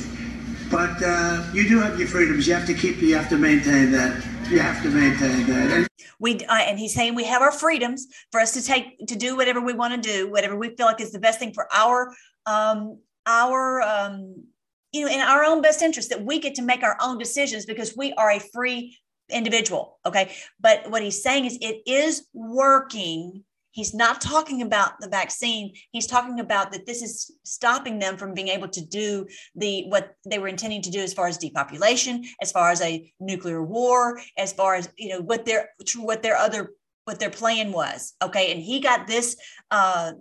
But 0.70 1.02
uh, 1.02 1.44
you 1.54 1.68
do 1.68 1.80
have 1.80 1.98
your 1.98 2.08
freedoms. 2.08 2.48
You 2.48 2.54
have 2.54 2.68
to 2.68 2.74
keep, 2.74 2.98
you 2.98 3.16
have 3.16 3.30
to 3.30 3.38
maintain 3.38 3.92
that. 3.94 4.24
You 4.50 4.60
have 4.60 4.84
to 4.84 4.90
maintain 4.90 5.48
that. 5.48 5.72
And 5.72 5.88
we 6.20 6.46
uh, 6.46 6.54
and 6.54 6.78
he's 6.78 6.94
saying 6.94 7.16
we 7.16 7.24
have 7.24 7.42
our 7.42 7.52
freedoms 7.52 8.08
for 8.32 8.40
us 8.40 8.54
to 8.54 8.64
take 8.64 9.08
to 9.08 9.16
do 9.16 9.36
whatever 9.36 9.60
we 9.60 9.74
want 9.74 10.02
to 10.02 10.10
do, 10.10 10.30
whatever 10.30 10.56
we 10.56 10.76
feel 10.76 10.86
like 10.86 11.02
is 11.02 11.12
the 11.12 11.20
best 11.20 11.40
thing 11.40 11.52
for 11.52 11.68
our 11.74 12.14
um 12.46 13.00
our 13.26 13.82
um 13.82 14.44
you 14.92 15.02
know 15.02 15.12
in 15.12 15.20
our 15.20 15.44
own 15.44 15.62
best 15.62 15.82
interest 15.82 16.10
that 16.10 16.24
we 16.24 16.40
get 16.40 16.56
to 16.56 16.62
make 16.62 16.84
our 16.84 16.98
own 17.02 17.18
decisions 17.18 17.66
because 17.66 17.98
we 17.98 18.14
are 18.14 18.32
a 18.32 18.40
free 18.40 18.98
individual. 19.30 20.00
Okay. 20.06 20.34
But 20.60 20.90
what 20.90 21.02
he's 21.02 21.22
saying 21.22 21.46
is 21.46 21.58
it 21.62 21.82
is 21.86 22.28
working. 22.34 23.44
He's 23.72 23.94
not 23.94 24.22
talking 24.22 24.62
about 24.62 25.00
the 25.02 25.10
vaccine. 25.10 25.74
He's 25.92 26.08
talking 26.08 26.40
about 26.40 26.72
that 26.72 26.86
this 26.86 27.02
is 27.02 27.32
stopping 27.44 28.00
them 28.00 28.16
from 28.16 28.34
being 28.34 28.48
able 28.48 28.70
to 28.70 28.86
do 28.86 29.28
the 29.56 29.86
what 29.88 30.16
they 30.26 30.40
were 30.40 30.48
intending 30.48 30.82
to 30.84 30.92
do 30.92 31.02
as 31.02 31.14
far 31.14 31.28
as 31.28 31.38
depopulation, 31.38 32.24
as 32.42 32.52
far 32.52 32.72
as 32.72 32.82
a 32.82 33.12
nuclear 33.20 33.64
war, 33.64 34.20
as 34.38 34.54
far 34.54 34.76
as 34.76 34.90
you 34.98 35.10
know 35.10 35.22
what 35.22 35.46
their 35.46 35.72
what 35.98 36.24
their 36.24 36.38
other 36.38 36.72
what 37.04 37.20
their 37.20 37.30
plan 37.30 37.72
was. 37.72 38.14
Okay, 38.22 38.52
and 38.52 38.62
he 38.62 38.80
got 38.80 39.08
this 39.08 39.36
uh, 39.72 40.14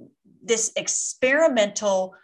this 0.43 0.73
experimental 0.77 2.15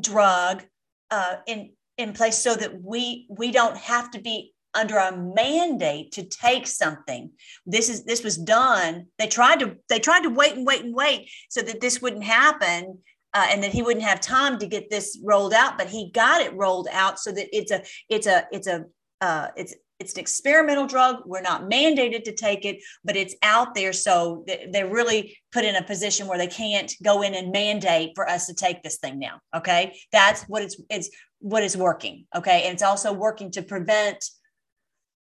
drug 0.00 0.64
uh, 1.10 1.36
in 1.46 1.72
in 1.98 2.12
place 2.12 2.38
so 2.38 2.54
that 2.54 2.82
we 2.82 3.26
we 3.28 3.50
don't 3.50 3.76
have 3.76 4.10
to 4.12 4.20
be 4.20 4.54
under 4.78 4.96
a 4.96 5.16
mandate 5.16 6.12
to 6.12 6.22
take 6.22 6.66
something. 6.66 7.30
This 7.66 7.88
is 7.88 8.04
this 8.04 8.22
was 8.22 8.36
done. 8.36 9.06
They 9.18 9.26
tried 9.26 9.60
to 9.60 9.76
they 9.88 9.98
tried 9.98 10.22
to 10.22 10.30
wait 10.30 10.54
and 10.54 10.66
wait 10.66 10.84
and 10.84 10.94
wait 10.94 11.30
so 11.48 11.60
that 11.62 11.80
this 11.80 12.00
wouldn't 12.00 12.24
happen 12.24 12.98
uh, 13.34 13.46
and 13.50 13.62
that 13.62 13.72
he 13.72 13.82
wouldn't 13.82 14.04
have 14.04 14.20
time 14.20 14.58
to 14.58 14.66
get 14.66 14.90
this 14.90 15.18
rolled 15.22 15.52
out 15.52 15.76
but 15.76 15.88
he 15.88 16.10
got 16.12 16.40
it 16.40 16.54
rolled 16.54 16.88
out 16.92 17.18
so 17.18 17.32
that 17.32 17.54
it's 17.56 17.70
a 17.70 17.82
it's 18.08 18.26
a 18.26 18.46
it's 18.52 18.66
a 18.66 18.84
uh, 19.20 19.48
it's 19.56 19.74
it's 19.98 20.12
an 20.12 20.20
experimental 20.20 20.86
drug. 20.86 21.22
We're 21.26 21.40
not 21.40 21.68
mandated 21.68 22.22
to 22.24 22.32
take 22.32 22.64
it 22.64 22.78
but 23.04 23.16
it's 23.16 23.34
out 23.42 23.74
there. 23.74 23.92
So 23.92 24.44
they're 24.70 24.88
really 24.88 25.36
put 25.52 25.64
in 25.64 25.74
a 25.74 25.82
position 25.82 26.28
where 26.28 26.38
they 26.38 26.46
can't 26.46 26.94
go 27.02 27.22
in 27.22 27.34
and 27.34 27.50
mandate 27.50 28.12
for 28.14 28.28
us 28.28 28.46
to 28.46 28.54
take 28.54 28.82
this 28.82 28.98
thing 28.98 29.18
now 29.18 29.40
okay? 29.54 29.98
That's 30.12 30.44
what 30.44 30.62
it's 30.62 30.80
it's 30.88 31.10
what 31.40 31.62
is 31.62 31.76
working 31.76 32.26
okay? 32.34 32.62
And 32.64 32.74
it's 32.74 32.82
also 32.82 33.12
working 33.12 33.50
to 33.52 33.62
prevent 33.62 34.24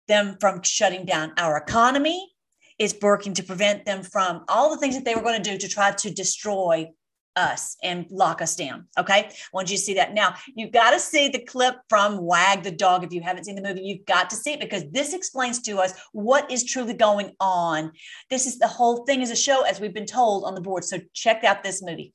them 0.10 0.36
from 0.42 0.62
shutting 0.64 1.06
down 1.06 1.32
our 1.38 1.56
economy. 1.56 2.34
It's 2.78 2.96
working 3.02 3.34
to 3.36 3.44
prevent 3.44 3.86
them 3.86 4.04
from 4.04 4.44
all 4.50 4.70
the 4.70 4.78
things 4.78 4.96
that 4.96 5.06
they 5.06 5.16
were 5.16 5.22
going 5.22 5.42
to 5.42 5.52
do 5.52 5.58
to 5.58 5.70
try 5.70 5.92
to 5.92 6.12
destroy 6.12 6.90
us 7.36 7.78
and 7.84 8.06
lock 8.10 8.42
us 8.42 8.56
down. 8.56 8.88
Okay. 8.98 9.14
I 9.14 9.32
want 9.54 9.70
you 9.70 9.78
to 9.78 9.84
see 9.84 9.94
that. 9.94 10.14
Now, 10.14 10.36
you've 10.56 10.72
got 10.72 10.92
to 10.92 11.00
see 11.00 11.30
the 11.30 11.46
clip 11.46 11.76
from 11.88 12.18
Wag 12.18 12.64
the 12.64 12.72
Dog. 12.72 13.04
If 13.04 13.14
you 13.14 13.22
haven't 13.22 13.46
seen 13.46 13.56
the 13.56 13.62
movie, 13.62 13.82
you've 13.82 14.06
got 14.06 14.30
to 14.32 14.36
see 14.36 14.54
it 14.54 14.60
because 14.60 14.84
this 14.92 15.14
explains 15.14 15.62
to 15.62 15.78
us 15.78 15.94
what 16.12 16.52
is 16.52 16.66
truly 16.66 16.94
going 16.94 17.36
on. 17.40 17.92
This 18.30 18.46
is 18.46 18.60
the 18.60 18.68
whole 18.68 19.06
thing 19.06 19.22
is 19.22 19.32
a 19.32 19.36
show, 19.36 19.62
as 19.62 19.80
we've 19.80 19.94
been 19.94 20.06
told 20.06 20.44
on 20.44 20.56
the 20.56 20.62
board. 20.62 20.84
So 20.84 21.00
check 21.14 21.44
out 21.44 21.64
this 21.64 21.82
movie. 21.82 22.14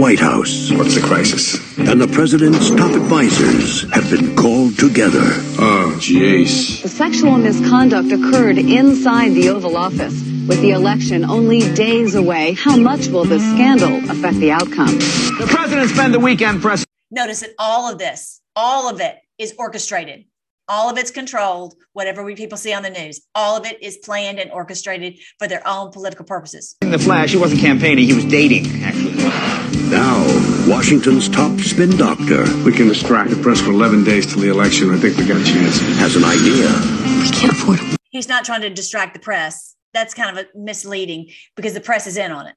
White 0.00 0.18
House. 0.18 0.72
What's 0.72 0.94
the 0.94 1.02
crisis? 1.02 1.60
And 1.76 2.00
the 2.00 2.08
president's 2.08 2.70
top 2.70 2.90
advisors 2.92 3.82
have 3.92 4.08
been 4.08 4.34
called 4.34 4.78
together. 4.78 5.20
Oh, 5.58 5.94
jeez. 5.98 6.80
The 6.80 6.88
sexual 6.88 7.36
misconduct 7.36 8.10
occurred 8.10 8.56
inside 8.56 9.32
the 9.32 9.50
Oval 9.50 9.76
Office. 9.76 10.14
With 10.48 10.62
the 10.62 10.70
election 10.70 11.22
only 11.26 11.70
days 11.74 12.14
away, 12.14 12.54
how 12.54 12.78
much 12.78 13.08
will 13.08 13.26
this 13.26 13.42
scandal 13.52 13.94
affect 14.10 14.38
the 14.38 14.50
outcome? 14.50 14.96
The 15.38 15.46
president 15.46 15.90
spent 15.90 16.14
the 16.14 16.18
weekend 16.18 16.62
press. 16.62 16.82
Notice 17.10 17.40
that 17.40 17.50
all 17.58 17.92
of 17.92 17.98
this, 17.98 18.40
all 18.56 18.88
of 18.88 19.02
it 19.02 19.18
is 19.36 19.54
orchestrated. 19.58 20.24
All 20.66 20.88
of 20.88 20.96
it's 20.96 21.10
controlled, 21.10 21.74
whatever 21.92 22.22
we 22.22 22.36
people 22.36 22.56
see 22.56 22.72
on 22.72 22.84
the 22.84 22.90
news. 22.90 23.20
All 23.34 23.56
of 23.56 23.66
it 23.66 23.82
is 23.82 23.98
planned 23.98 24.38
and 24.38 24.50
orchestrated 24.52 25.18
for 25.38 25.46
their 25.48 25.66
own 25.66 25.90
political 25.90 26.24
purposes. 26.24 26.76
In 26.80 26.90
the 26.90 26.98
flash, 26.98 27.32
he 27.32 27.36
wasn't 27.36 27.60
campaigning, 27.60 28.06
he 28.06 28.14
was 28.14 28.24
dating, 28.24 28.66
actually. 28.82 28.99
Now, 28.99 28.99
Washington's 30.70 31.28
top 31.28 31.58
spin 31.58 31.96
doctor. 31.96 32.44
We 32.64 32.72
can 32.72 32.86
distract 32.86 33.30
the 33.30 33.42
press 33.42 33.60
for 33.60 33.70
11 33.70 34.04
days 34.04 34.24
till 34.24 34.40
the 34.40 34.50
election. 34.50 34.94
I 34.94 34.98
think 34.98 35.16
we 35.16 35.26
got 35.26 35.40
a 35.40 35.44
chance. 35.44 35.80
Has 35.98 36.14
an 36.14 36.22
idea. 36.22 36.68
We 37.20 37.28
can't 37.28 37.52
afford 37.52 37.80
it. 37.80 37.96
He's 38.10 38.28
not 38.28 38.44
trying 38.44 38.60
to 38.60 38.70
distract 38.70 39.14
the 39.14 39.18
press. 39.18 39.74
That's 39.92 40.14
kind 40.14 40.38
of 40.38 40.46
misleading 40.54 41.30
because 41.56 41.74
the 41.74 41.80
press 41.80 42.06
is 42.06 42.16
in 42.16 42.30
on 42.30 42.46
it. 42.46 42.54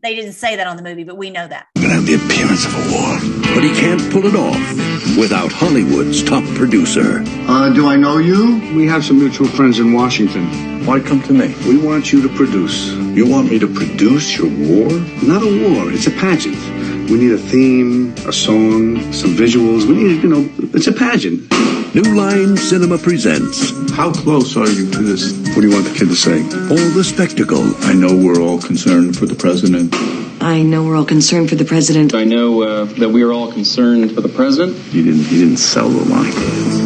They 0.00 0.14
didn't 0.14 0.34
say 0.34 0.54
that 0.54 0.68
on 0.68 0.76
the 0.76 0.84
movie, 0.84 1.02
but 1.02 1.16
we 1.16 1.30
know 1.30 1.48
that. 1.48 1.66
We're 1.74 1.82
gonna 1.82 1.94
have 1.94 2.06
the 2.06 2.14
appearance 2.14 2.66
of 2.66 2.74
a 2.74 2.92
war. 2.92 3.18
But 3.52 3.64
he 3.64 3.70
can't 3.80 4.12
pull 4.12 4.26
it 4.26 4.36
off 4.36 5.18
without 5.18 5.50
Hollywood's 5.50 6.22
top 6.22 6.44
producer. 6.54 7.24
Uh, 7.48 7.72
do 7.72 7.88
I 7.88 7.96
know 7.96 8.18
you? 8.18 8.60
We 8.76 8.86
have 8.86 9.04
some 9.04 9.18
mutual 9.18 9.48
friends 9.48 9.80
in 9.80 9.92
Washington. 9.92 10.86
Why 10.86 11.00
come 11.00 11.20
to 11.22 11.32
me? 11.32 11.52
We 11.66 11.78
want 11.78 12.12
you 12.12 12.22
to 12.22 12.28
produce. 12.36 12.92
You 12.92 13.26
want 13.28 13.50
me 13.50 13.58
to 13.58 13.66
produce 13.66 14.36
your 14.36 14.50
war? 14.50 14.88
Not 15.22 15.42
a 15.42 15.68
war, 15.68 15.90
it's 15.90 16.06
a 16.06 16.12
pageant. 16.12 16.83
We 17.10 17.18
need 17.18 17.32
a 17.32 17.38
theme, 17.38 18.14
a 18.26 18.32
song, 18.32 19.12
some 19.12 19.34
visuals. 19.36 19.86
We 19.86 19.94
need, 19.94 20.22
you 20.22 20.28
know, 20.28 20.48
it's 20.72 20.86
a 20.86 20.92
pageant. 20.92 21.50
New 21.94 22.02
Line 22.14 22.56
Cinema 22.56 22.98
presents 22.98 23.70
How 23.92 24.10
close 24.12 24.56
are 24.56 24.68
you 24.68 24.90
to 24.90 24.98
this? 24.98 25.32
What 25.54 25.60
do 25.62 25.68
you 25.68 25.74
want 25.74 25.86
the 25.86 25.94
kid 25.96 26.08
to 26.08 26.16
say? 26.16 26.42
all 26.42 26.90
the 26.90 27.04
spectacle 27.04 27.62
I 27.84 27.92
know 27.92 28.16
we're 28.16 28.40
all 28.40 28.58
concerned 28.60 29.16
for 29.16 29.26
the 29.26 29.34
president. 29.36 29.94
I 30.42 30.62
know 30.62 30.82
we're 30.84 30.96
all 30.96 31.04
concerned 31.04 31.48
for 31.50 31.54
the 31.54 31.64
president. 31.64 32.12
I 32.14 32.24
know 32.24 32.62
uh, 32.62 32.84
that 32.98 33.08
we 33.10 33.22
are 33.22 33.32
all 33.32 33.52
concerned 33.52 34.12
for 34.12 34.20
the 34.20 34.28
president. 34.28 34.76
You 34.92 35.04
didn't, 35.04 35.30
you 35.30 35.44
didn't 35.44 35.58
sell 35.58 35.88
the 35.88 36.04
line. 36.10 36.32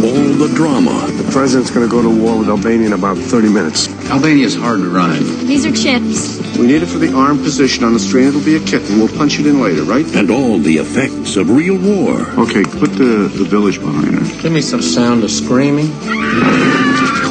all 0.05 0.47
the 0.47 0.53
drama. 0.55 1.07
The 1.23 1.33
president's 1.33 1.71
gonna 1.71 1.89
go 1.89 2.03
to 2.03 2.11
war 2.11 2.39
with 2.39 2.49
Albania 2.49 2.89
in 2.89 2.93
about 2.93 3.17
30 3.17 3.49
minutes. 3.49 3.89
Albania's 4.11 4.55
hard 4.55 4.81
to 4.81 4.89
run. 4.89 5.23
These 5.47 5.67
are 5.67 5.73
chips. 5.73 6.39
We 6.57 6.67
need 6.67 6.83
it 6.83 6.87
for 6.87 6.99
the 6.99 7.13
arm 7.15 7.39
position 7.39 7.85
on 7.85 7.93
the 7.93 7.99
screen. 7.99 8.29
It'll 8.29 8.45
be 8.45 8.57
a 8.57 8.61
kitten. 8.61 8.99
We'll 8.99 9.09
punch 9.17 9.39
it 9.39 9.47
in 9.47 9.61
later, 9.61 9.83
right? 9.83 10.07
and 10.17 10.31
all 10.31 10.59
the 10.59 10.79
effects 10.79 11.37
of 11.37 11.51
real 11.51 11.77
war. 11.79 12.23
Okay, 12.43 12.65
put 12.65 12.91
the, 12.93 13.31
the 13.33 13.45
village 13.45 13.79
behind 13.79 14.15
her. 14.19 14.43
Give 14.43 14.51
me 14.53 14.61
some 14.63 14.83
sound 14.83 15.23
of 15.25 15.31
screaming. 15.31 15.89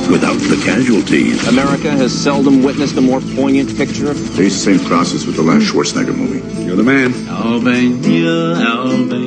without 0.10 0.38
the 0.38 0.62
casualties. 0.64 1.46
America 1.48 1.92
has 1.92 2.14
seldom 2.14 2.64
witnessed 2.64 2.96
a 2.96 3.02
more 3.02 3.20
poignant 3.36 3.76
picture 3.76 4.10
of 4.10 4.38
They 4.38 4.44
used 4.44 4.66
the 4.66 4.78
same 4.78 4.88
process 4.88 5.26
with 5.26 5.36
the 5.36 5.42
last 5.44 5.64
Schwarzenegger 5.64 6.16
movie. 6.16 6.64
You're 6.64 6.78
the 6.78 6.84
man. 6.84 7.14
Albania, 7.28 8.56
Albania. 8.56 9.27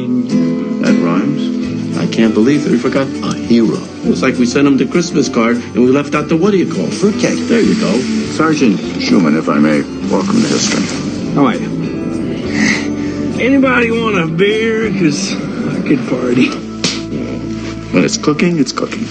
That 2.10 2.18
rhymes. 2.18 2.22
I 2.22 2.22
can't 2.22 2.34
believe 2.34 2.64
that 2.64 2.72
we 2.72 2.78
forgot 2.78 3.06
a 3.06 3.36
hero. 3.36 3.76
It 3.76 4.10
It's 4.10 4.22
like 4.22 4.36
we 4.36 4.46
sent 4.46 4.66
him 4.66 4.76
the 4.76 4.86
Christmas 4.86 5.28
card 5.28 5.56
and 5.56 5.76
we 5.76 5.90
left 5.90 6.14
out 6.14 6.28
the 6.28 6.36
what 6.36 6.50
do 6.52 6.58
you 6.58 6.72
call 6.72 6.86
fruitcake. 6.86 7.38
There 7.48 7.60
you 7.60 7.78
go. 7.80 7.92
Sergeant 8.32 8.78
Schumann, 9.00 9.36
if 9.36 9.48
I 9.48 9.58
may, 9.58 9.82
welcome 10.10 10.40
to 10.40 10.48
history. 10.48 11.34
How 11.34 11.46
are 11.46 11.56
you? 11.56 11.68
Anybody 13.40 13.90
want 13.90 14.18
a 14.18 14.26
beer? 14.26 14.90
Because 14.90 15.32
I 15.34 15.80
could 15.86 16.06
party. 16.08 16.48
When 17.92 18.04
it's 18.04 18.18
cooking, 18.18 18.58
it's 18.58 18.72
cooking. 18.72 19.04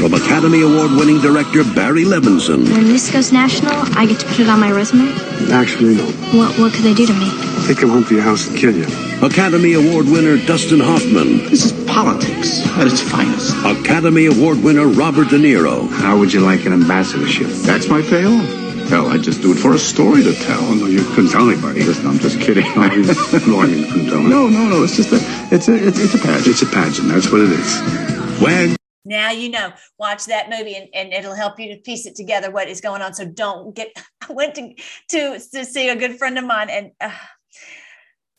From 0.00 0.14
Academy 0.14 0.62
Award 0.62 0.92
winning 0.92 1.20
director 1.20 1.64
Barry 1.64 2.04
Levinson 2.04 2.70
When 2.70 2.84
this 2.84 3.10
goes 3.10 3.32
national, 3.32 3.72
I 3.96 4.06
get 4.06 4.20
to 4.20 4.26
put 4.26 4.40
it 4.40 4.48
on 4.48 4.60
my 4.60 4.70
resume. 4.70 5.25
Actually, 5.52 5.96
no. 5.96 6.04
What 6.36 6.58
what 6.58 6.72
could 6.72 6.84
they 6.84 6.94
do 6.94 7.06
to 7.06 7.12
me? 7.14 7.30
Take 7.66 7.78
him 7.78 7.90
home 7.90 8.04
to 8.04 8.14
your 8.14 8.22
house 8.22 8.48
and 8.48 8.56
kill 8.56 8.74
you. 8.74 8.86
Academy 9.22 9.74
Award 9.74 10.06
winner 10.06 10.36
Dustin 10.46 10.80
Hoffman, 10.80 11.38
This 11.48 11.64
is 11.64 11.72
politics 11.86 12.66
at 12.76 12.86
its 12.86 13.00
finest. 13.00 13.56
Academy 13.64 14.26
Award 14.26 14.62
winner 14.62 14.86
Robert 14.86 15.28
De 15.28 15.38
Niro, 15.38 15.88
How 15.90 16.18
would 16.18 16.32
you 16.32 16.40
like 16.40 16.66
an 16.66 16.72
ambassadorship? 16.72 17.48
That's 17.64 17.88
my 17.88 18.02
payoff. 18.02 18.44
Hell, 18.88 19.08
I'd 19.08 19.22
just 19.22 19.42
do 19.42 19.52
it 19.52 19.56
for 19.56 19.74
a 19.74 19.78
story 19.78 20.22
to 20.22 20.32
tell. 20.32 20.60
Oh, 20.60 20.74
no, 20.74 20.86
you 20.86 21.02
couldn't 21.14 21.30
tell 21.30 21.50
anybody. 21.50 21.82
Listen, 21.82 22.06
I'm 22.06 22.18
just 22.20 22.38
kidding. 22.40 22.64
No, 22.76 22.82
I 22.82 22.88
mean, 22.96 23.04
you 23.04 23.86
couldn't 23.86 24.06
tell 24.10 24.22
No, 24.22 24.48
no, 24.48 24.68
no. 24.68 24.84
It's 24.84 24.96
just 24.96 25.12
a, 25.12 25.18
it's 25.52 25.68
a, 25.68 25.74
it's, 25.74 25.98
it's 25.98 26.14
a 26.14 26.18
pageant. 26.18 26.46
It's 26.46 26.62
a 26.62 26.66
pageant. 26.66 27.08
That's 27.08 27.32
what 27.32 27.40
it 27.40 27.50
is. 27.50 28.40
Wag 28.40 28.76
Now 29.06 29.30
you 29.30 29.48
know. 29.48 29.72
Watch 29.98 30.26
that 30.26 30.50
movie 30.50 30.74
and, 30.74 30.88
and 30.92 31.12
it'll 31.12 31.34
help 31.34 31.58
you 31.58 31.74
to 31.74 31.80
piece 31.80 32.06
it 32.06 32.16
together 32.16 32.50
what 32.50 32.68
is 32.68 32.80
going 32.80 33.02
on. 33.02 33.14
So 33.14 33.24
don't 33.24 33.74
get. 33.74 33.92
I 34.28 34.32
went 34.32 34.54
to 34.56 34.74
to, 35.10 35.40
to 35.54 35.64
see 35.64 35.88
a 35.88 35.96
good 35.96 36.18
friend 36.18 36.36
of 36.38 36.44
mine 36.44 36.68
and. 36.68 36.90
Uh, 37.00 37.10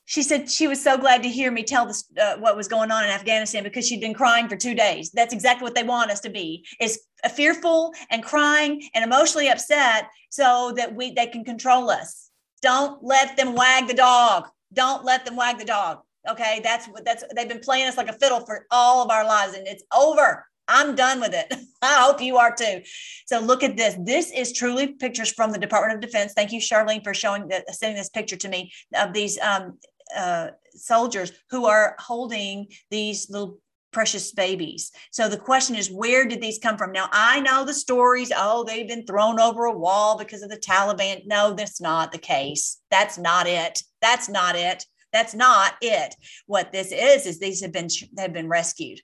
she 0.10 0.23
said 0.23 0.49
she 0.49 0.69
was 0.69 0.82
so 0.82 0.97
glad 0.97 1.21
to 1.23 1.27
hear 1.27 1.51
me 1.51 1.63
tell 1.63 1.86
this 1.86 2.06
uh, 2.17 2.38
what 2.38 2.56
was 2.56 2.69
going 2.69 2.91
on 2.91 3.03
in 3.03 3.10
Afghanistan 3.10 3.62
because 3.62 3.86
she'd 3.86 3.99
been 3.99 4.13
crying 4.13 4.47
for 4.47 4.56
two 4.56 4.73
days. 4.73 5.12
That's 5.12 5.34
exactly 5.34 5.65
what 5.65 5.75
they 5.75 5.84
want 5.84 6.12
us 6.12 6.21
to 6.21 6.30
be: 6.30 6.65
is 6.80 7.01
fearful 7.36 7.93
and 8.10 8.23
crying 8.23 8.88
and 8.95 9.03
emotionally 9.03 9.49
upset, 9.49 10.08
so 10.30 10.73
that 10.77 10.95
we 10.95 11.12
they 11.12 11.27
can 11.27 11.43
control 11.43 11.89
us. 11.89 12.30
Don't 12.62 13.03
let 13.03 13.36
them 13.36 13.53
wag 13.53 13.88
the 13.88 13.93
dog. 13.93 14.47
Don't 14.71 15.03
let 15.03 15.25
them 15.25 15.36
wag 15.36 15.58
the 15.58 15.65
dog. 15.65 15.99
Okay, 16.30 16.62
that's 16.63 16.88
what 16.88 17.03
that's 17.03 17.25
they've 17.36 17.49
been 17.49 17.60
playing 17.60 17.88
us 17.88 17.97
like 17.97 18.10
a 18.10 18.13
fiddle 18.13 18.45
for 18.45 18.65
all 18.71 19.03
of 19.03 19.12
our 19.12 19.25
lives, 19.25 19.56
and 19.56 19.67
it's 19.67 19.84
over. 19.93 20.45
I'm 20.67 20.95
done 20.95 21.19
with 21.19 21.34
it. 21.34 21.53
I 21.82 22.01
hope 22.01 22.21
you 22.21 22.38
are 22.38 22.53
too. 22.53 22.82
So 23.25 23.39
look 23.39 23.63
at 23.63 23.77
this. 23.77 23.95
This 23.99 24.32
is 24.32 24.53
truly 24.53 24.88
pictures 24.88 25.32
from 25.32 25.51
the 25.51 25.60
Department 25.60 25.95
of 25.95 26.10
Defense. 26.10 26.34
Thank 26.34 26.51
you, 26.51 26.60
Charlene, 26.60 27.03
for 27.03 27.13
showing 27.13 27.47
that, 27.49 27.73
sending 27.73 27.97
this 27.97 28.10
picture 28.10 28.38
to 28.38 28.49
me 28.49 28.71
of 28.95 29.13
these 29.13 29.39
um, 29.39 29.77
uh, 30.15 30.49
soldiers 30.75 31.32
who 31.49 31.65
are 31.65 31.95
holding 31.99 32.67
these 32.89 33.30
little 33.30 33.60
precious 33.91 34.32
babies. 34.32 34.91
So 35.12 35.27
the 35.27 35.38
question 35.38 35.75
is, 35.75 35.91
where 35.91 36.25
did 36.25 36.41
these 36.41 36.60
come 36.60 36.77
from? 36.77 36.91
Now, 36.91 37.10
I 37.12 37.39
know 37.39 37.65
the 37.65 37.73
stories. 37.73 38.32
Oh, 38.36 38.63
they've 38.63 38.88
been 38.88 39.06
thrown 39.06 39.39
over 39.39 39.65
a 39.65 39.77
wall 39.77 40.17
because 40.17 40.43
of 40.43 40.49
the 40.49 40.58
Taliban. 40.58 41.25
No, 41.25 41.53
that's 41.53 41.82
not 41.82 42.12
the 42.12 42.17
case. 42.17 42.80
That's 42.91 43.17
not 43.17 43.47
it. 43.47 43.82
That's 44.01 44.30
not 44.30 44.56
it. 44.56 44.86
That's 45.13 45.34
not 45.34 45.73
it. 45.82 46.15
What 46.45 46.71
this 46.71 46.91
is 46.91 47.25
is 47.25 47.39
these 47.39 47.62
have 47.62 47.71
been 47.71 47.88
have 48.17 48.34
been 48.34 48.49
rescued. 48.49 49.01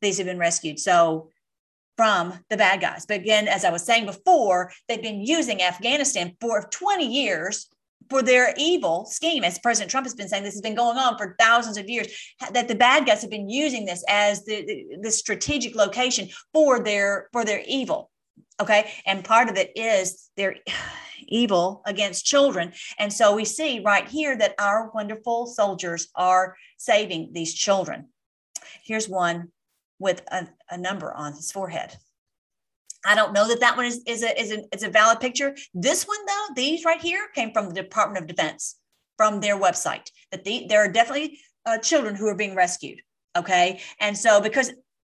These 0.00 0.18
have 0.18 0.26
been 0.26 0.38
rescued. 0.38 0.78
So 0.78 1.30
from 1.98 2.32
the 2.48 2.56
bad 2.56 2.80
guys. 2.80 3.04
But 3.06 3.16
again, 3.16 3.48
as 3.48 3.64
I 3.64 3.70
was 3.70 3.84
saying 3.84 4.06
before, 4.06 4.70
they've 4.86 5.02
been 5.02 5.20
using 5.20 5.60
Afghanistan 5.60 6.36
for 6.40 6.68
20 6.70 7.04
years 7.04 7.68
for 8.08 8.22
their 8.22 8.54
evil 8.56 9.04
scheme, 9.04 9.44
as 9.44 9.58
President 9.58 9.90
Trump 9.90 10.06
has 10.06 10.14
been 10.14 10.28
saying, 10.28 10.42
this 10.42 10.54
has 10.54 10.62
been 10.62 10.74
going 10.74 10.96
on 10.96 11.18
for 11.18 11.36
thousands 11.38 11.76
of 11.76 11.88
years. 11.88 12.06
That 12.52 12.68
the 12.68 12.74
bad 12.74 13.04
guys 13.04 13.20
have 13.22 13.30
been 13.30 13.50
using 13.50 13.84
this 13.84 14.02
as 14.08 14.44
the, 14.44 14.64
the, 14.64 14.96
the 15.02 15.10
strategic 15.10 15.74
location 15.74 16.28
for 16.54 16.80
their 16.80 17.28
for 17.32 17.44
their 17.44 17.62
evil. 17.66 18.10
Okay, 18.60 18.90
and 19.04 19.24
part 19.24 19.48
of 19.48 19.56
it 19.56 19.72
is 19.76 20.30
their 20.36 20.56
evil 21.28 21.82
against 21.84 22.24
children. 22.24 22.72
And 22.98 23.12
so 23.12 23.34
we 23.34 23.44
see 23.44 23.80
right 23.80 24.08
here 24.08 24.36
that 24.38 24.54
our 24.58 24.90
wonderful 24.94 25.46
soldiers 25.46 26.08
are 26.14 26.56
saving 26.78 27.30
these 27.32 27.52
children. 27.52 28.06
Here's 28.84 29.08
one 29.08 29.50
with 29.98 30.22
a, 30.30 30.48
a 30.70 30.78
number 30.78 31.12
on 31.12 31.32
his 31.32 31.50
forehead. 31.50 31.96
I 33.04 33.14
don't 33.14 33.32
know 33.32 33.46
that 33.48 33.60
that 33.60 33.76
one 33.76 33.86
is, 33.86 34.02
is, 34.06 34.22
a, 34.22 34.40
is, 34.40 34.50
a, 34.52 34.64
is 34.72 34.82
a 34.82 34.90
valid 34.90 35.20
picture. 35.20 35.56
This 35.72 36.04
one, 36.04 36.18
though, 36.26 36.46
these 36.56 36.84
right 36.84 37.00
here 37.00 37.28
came 37.34 37.52
from 37.52 37.68
the 37.68 37.82
Department 37.82 38.22
of 38.22 38.28
Defense, 38.28 38.76
from 39.16 39.40
their 39.40 39.58
website, 39.58 40.10
that 40.32 40.44
the, 40.44 40.66
there 40.68 40.80
are 40.84 40.90
definitely 40.90 41.38
uh, 41.64 41.78
children 41.78 42.14
who 42.14 42.26
are 42.26 42.34
being 42.34 42.54
rescued. 42.54 43.00
Okay. 43.36 43.80
And 44.00 44.16
so, 44.16 44.40
because 44.40 44.72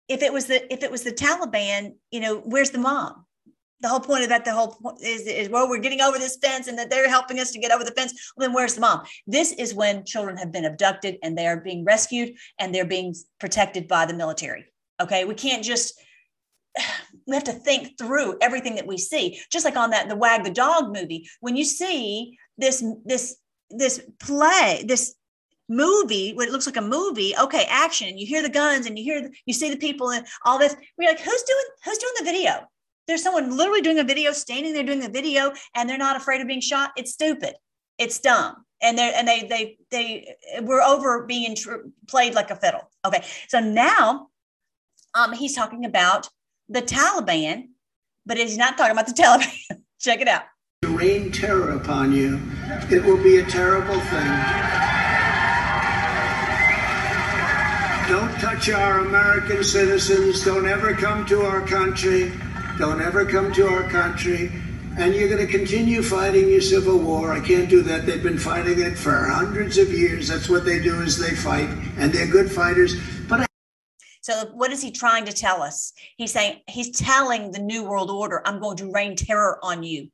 if 0.09 0.23
it 0.23 0.33
was 0.33 0.47
the 0.47 0.73
if 0.73 0.83
it 0.83 0.91
was 0.91 1.03
the 1.03 1.13
Taliban, 1.13 1.93
you 2.11 2.21
know, 2.21 2.39
where's 2.39 2.71
the 2.71 2.79
mom? 2.79 3.25
The 3.81 3.89
whole 3.89 4.01
point 4.01 4.25
of 4.25 4.31
that, 4.31 4.45
the 4.45 4.53
whole 4.53 4.73
point 4.73 5.01
is, 5.03 5.23
is 5.23 5.49
well, 5.49 5.69
we're 5.69 5.79
getting 5.79 6.01
over 6.01 6.19
this 6.19 6.39
fence 6.43 6.67
and 6.67 6.77
that 6.79 6.91
they're 6.91 7.09
helping 7.09 7.39
us 7.39 7.53
to 7.53 7.61
get 7.61 7.71
over 7.71 7.85
the 7.85 7.93
fence. 7.93 8.33
Well, 8.37 8.49
then 8.49 8.55
where's 8.55 8.75
the 8.75 8.81
mom? 8.81 9.05
This 9.27 9.53
is 9.53 9.73
when 9.73 10.05
children 10.05 10.37
have 10.37 10.51
been 10.51 10.65
abducted 10.65 11.19
and 11.23 11.39
they 11.39 11.47
are 11.47 11.61
being 11.61 11.85
rescued 11.85 12.35
and 12.59 12.75
they're 12.75 12.85
being 12.85 13.15
protected 13.39 13.87
by 13.87 14.07
the 14.07 14.15
military. 14.15 14.65
Okay. 15.01 15.25
We 15.25 15.35
can't 15.35 15.65
just 15.65 16.01
we 17.27 17.35
have 17.35 17.45
to 17.45 17.53
think 17.53 17.99
through 17.99 18.39
everything 18.41 18.77
that 18.77 18.87
we 18.87 18.99
see 18.99 19.41
just 19.53 19.65
like 19.65 19.77
on 19.77 19.91
that 19.91 20.09
the 20.09 20.17
wag 20.17 20.45
the 20.45 20.51
dog 20.51 20.95
movie 20.95 21.29
when 21.41 21.57
you 21.57 21.65
see 21.65 22.39
this 22.57 22.85
this 23.05 23.37
this 23.71 24.01
play, 24.21 24.85
this 24.87 25.15
movie, 25.69 26.33
what 26.33 26.49
it 26.49 26.53
looks 26.53 26.67
like 26.67 26.77
a 26.77 26.83
movie. 26.83 27.35
Okay, 27.37 27.67
action. 27.69 28.19
You 28.19 28.27
hear 28.27 28.43
the 28.43 28.49
guns 28.49 28.87
and 28.87 28.99
you 28.99 29.05
hear 29.05 29.23
the, 29.23 29.31
you 29.47 29.53
see 29.53 29.71
the 29.71 29.77
people 29.77 30.11
and 30.11 30.27
all 30.45 30.59
this. 30.59 30.75
We're 30.97 31.09
like, 31.09 31.21
who's 31.21 31.43
doing 31.43 31.65
who's 31.85 31.99
doing 31.99 32.15
the 32.19 32.25
video? 32.25 32.69
There's 33.07 33.23
someone 33.23 33.57
literally 33.57 33.81
doing 33.81 33.99
a 33.99 34.05
video, 34.05 34.33
standing 34.33 34.75
there 34.75 34.83
doing 34.83 35.01
the 35.01 35.09
video, 35.09 35.53
and 35.75 35.89
they're 35.89 35.99
not 35.99 36.17
afraid 36.17 36.41
of 36.41 36.47
being 36.47 36.61
shot. 36.61 36.91
It's 36.97 37.13
stupid. 37.13 37.55
It's 37.99 38.19
dumb. 38.19 38.65
And 38.81 38.97
they 38.97 39.13
and 39.13 39.27
they 39.27 39.47
they 39.49 39.79
they 39.91 40.63
were 40.63 40.83
over 40.83 41.27
being 41.27 41.57
tr- 41.57 41.89
played 42.07 42.35
like 42.35 42.51
a 42.51 42.57
fiddle. 42.57 42.91
Okay, 43.05 43.25
so 43.49 43.61
now 43.61 44.28
um, 45.19 45.33
he's 45.33 45.55
talking 45.55 45.85
about 45.85 46.29
the 46.69 46.83
Taliban, 46.83 47.69
but 48.25 48.37
he's 48.37 48.57
not 48.57 48.79
talking 48.79 48.93
about 48.93 49.07
the 49.07 49.13
Taliban. 49.23 49.83
Check 49.99 50.21
it 50.21 50.29
out. 50.29 50.45
To 50.83 50.97
rain 50.97 51.33
terror 51.33 51.71
upon 51.71 52.13
you, 52.13 52.41
it 52.91 53.05
will 53.05 53.23
be 53.23 53.39
a 53.39 53.45
terrible 53.45 53.99
thing. 53.99 54.31
Don't 58.09 58.33
touch 58.41 58.71
our 58.71 59.01
American 59.01 59.65
citizens. 59.65 60.45
Don't 60.45 60.67
ever 60.67 60.95
come 60.95 61.27
to 61.27 61.43
our 61.43 61.61
country. 61.67 62.33
Don't 62.79 63.03
ever 63.03 63.27
come 63.27 63.53
to 63.55 63.67
our 63.67 63.83
country. 63.91 64.53
And 64.97 65.15
you're 65.15 65.29
going 65.29 65.45
to 65.45 65.53
continue 65.53 66.03
fighting 66.03 66.49
your 66.49 66.61
civil 66.61 66.99
war. 66.99 67.33
I 67.33 67.41
can't 67.41 67.69
do 67.69 67.83
that. 67.83 68.07
They've 68.07 68.23
been 68.23 68.39
fighting 68.39 68.81
it 68.81 68.97
for 68.97 69.27
hundreds 69.27 69.79
of 69.79 69.93
years. 69.93 70.29
That's 70.29 70.49
what 70.49 70.65
they 70.65 70.81
do 70.81 71.03
is 71.03 71.19
they 71.19 71.35
fight, 71.37 71.69
and 71.99 72.13
they're 72.13 72.27
good 72.27 72.51
fighters. 72.51 72.97
So 74.29 74.45
what 74.53 74.71
is 74.71 74.83
he 74.83 74.91
trying 74.91 75.25
to 75.25 75.33
tell 75.33 75.63
us? 75.63 75.95
He's 76.19 76.33
saying 76.33 76.61
he's 76.69 76.91
telling 76.91 77.51
the 77.51 77.61
new 77.61 77.83
world 77.83 78.11
order, 78.11 78.43
I'm 78.45 78.61
going 78.61 78.77
to 78.77 78.93
rain 78.93 79.17
terror 79.17 79.59
on 79.63 79.83
you. 79.83 80.11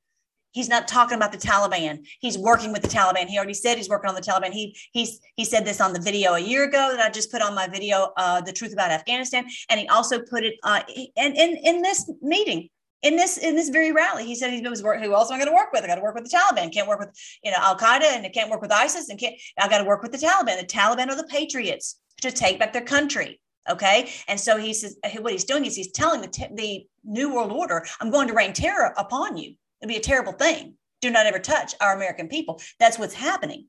He's 0.53 0.69
not 0.69 0.87
talking 0.87 1.17
about 1.17 1.33
the 1.33 1.39
Taliban. 1.39 2.07
He's 2.21 2.39
working 2.39 2.71
with 2.73 2.83
the 2.83 2.89
Taliban. 2.89 3.27
He 3.27 3.37
already 3.37 3.55
said 3.55 3.77
he's 3.77 3.89
working 3.89 4.09
on 4.09 4.15
the 4.15 4.21
Taliban. 4.21 4.53
He 4.53 4.79
he's 4.93 5.19
he 5.35 5.45
said 5.45 5.65
this 5.65 5.81
on 5.81 5.93
the 5.93 6.01
video 6.01 6.35
a 6.35 6.39
year 6.39 6.63
ago 6.63 6.93
that 6.93 7.05
I 7.05 7.11
just 7.11 7.33
put 7.33 7.43
on 7.43 7.57
my 7.57 7.67
video, 7.67 8.13
uh, 8.17 8.41
the 8.41 8.53
truth 8.53 8.73
about 8.73 8.93
Afghanistan, 8.93 9.47
and 9.69 9.81
he 9.81 9.89
also 9.89 10.21
put 10.23 10.45
it 10.45 10.55
uh, 10.63 10.83
in 11.17 11.35
in 11.35 11.57
in 11.65 11.83
this 11.83 12.09
meeting. 12.23 12.69
In 13.03 13.17
this 13.17 13.37
in 13.37 13.57
this 13.57 13.71
very 13.71 13.91
rally, 13.91 14.25
he 14.25 14.37
said 14.37 14.53
he 14.53 14.61
was 14.61 14.81
work. 14.81 15.03
Who 15.03 15.13
else 15.13 15.29
am 15.29 15.35
I 15.35 15.39
going 15.39 15.51
to 15.51 15.57
work 15.57 15.73
with? 15.73 15.83
I 15.83 15.89
got 15.89 15.97
to 15.97 16.03
work 16.03 16.15
with 16.15 16.31
the 16.31 16.37
Taliban. 16.37 16.73
Can't 16.73 16.87
work 16.87 17.01
with 17.01 17.11
you 17.43 17.51
know 17.51 17.59
Al 17.59 17.77
Qaeda, 17.77 18.15
and 18.15 18.25
I 18.25 18.29
can't 18.29 18.49
work 18.49 18.63
with 18.63 18.71
ISIS, 18.71 19.09
and 19.09 19.19
can't. 19.19 19.35
I 19.59 19.67
got 19.67 19.79
to 19.79 19.85
work 19.85 20.05
with 20.05 20.13
the 20.13 20.19
Taliban. 20.19 20.61
The 20.61 20.67
Taliban 20.67 21.09
are 21.09 21.17
the 21.17 21.25
patriots 21.25 21.97
to 22.21 22.31
take 22.31 22.61
back 22.61 22.73
their 22.73 22.83
country. 22.83 23.41
Okay, 23.69 24.11
and 24.29 24.39
so 24.39 24.59
he 24.59 24.75
says 24.75 24.97
what 25.21 25.33
he's 25.33 25.45
doing 25.45 25.65
is 25.65 25.75
he's 25.75 25.93
telling 25.93 26.21
the 26.21 26.29
t- 26.29 26.47
the 26.55 26.87
New 27.03 27.35
World 27.35 27.51
Order, 27.53 27.87
"I'm 28.01 28.11
going 28.11 28.29
to 28.29 28.35
rain 28.35 28.53
terror 28.53 28.93
upon 28.97 29.37
you." 29.37 29.55
It'd 29.81 29.89
be 29.89 29.97
a 29.97 30.01
terrible 30.01 30.33
thing. 30.33 30.75
Do 31.01 31.11
not 31.11 31.27
ever 31.27 31.39
touch 31.39 31.75
our 31.81 31.95
American 31.95 32.29
people. 32.29 32.61
That's 32.79 32.99
what's 32.99 33.15
happening. 33.15 33.69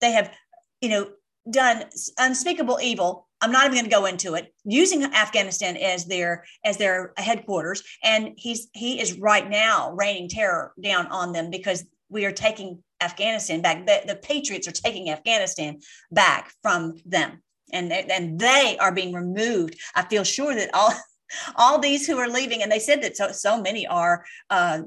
They 0.00 0.12
have, 0.12 0.32
you 0.80 0.88
know, 0.88 1.10
done 1.50 1.84
unspeakable 2.18 2.78
evil. 2.82 3.28
I'm 3.40 3.52
not 3.52 3.64
even 3.64 3.74
going 3.74 3.84
to 3.84 3.90
go 3.90 4.06
into 4.06 4.34
it. 4.34 4.54
Using 4.64 5.04
Afghanistan 5.04 5.76
as 5.76 6.06
their 6.06 6.44
as 6.64 6.78
their 6.78 7.12
headquarters, 7.16 7.82
and 8.02 8.32
he's 8.36 8.68
he 8.72 9.00
is 9.00 9.18
right 9.18 9.48
now 9.48 9.92
raining 9.92 10.28
terror 10.28 10.72
down 10.82 11.06
on 11.08 11.32
them 11.32 11.50
because 11.50 11.84
we 12.08 12.24
are 12.24 12.32
taking 12.32 12.82
Afghanistan 13.00 13.60
back. 13.60 13.86
The, 13.86 14.02
the 14.06 14.16
patriots 14.16 14.66
are 14.66 14.72
taking 14.72 15.10
Afghanistan 15.10 15.80
back 16.10 16.52
from 16.62 16.94
them, 17.04 17.42
and 17.74 17.90
they, 17.90 18.06
and 18.10 18.38
they 18.38 18.76
are 18.80 18.92
being 18.92 19.12
removed. 19.12 19.76
I 19.94 20.02
feel 20.02 20.24
sure 20.24 20.54
that 20.54 20.70
all 20.72 20.94
all 21.56 21.78
these 21.78 22.06
who 22.06 22.16
are 22.18 22.28
leaving, 22.28 22.62
and 22.62 22.72
they 22.72 22.78
said 22.78 23.02
that 23.02 23.16
so 23.16 23.32
so 23.32 23.60
many 23.60 23.86
are. 23.86 24.24
Uh, 24.48 24.82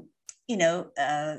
you 0.48 0.56
know, 0.56 0.86
uh, 0.98 1.36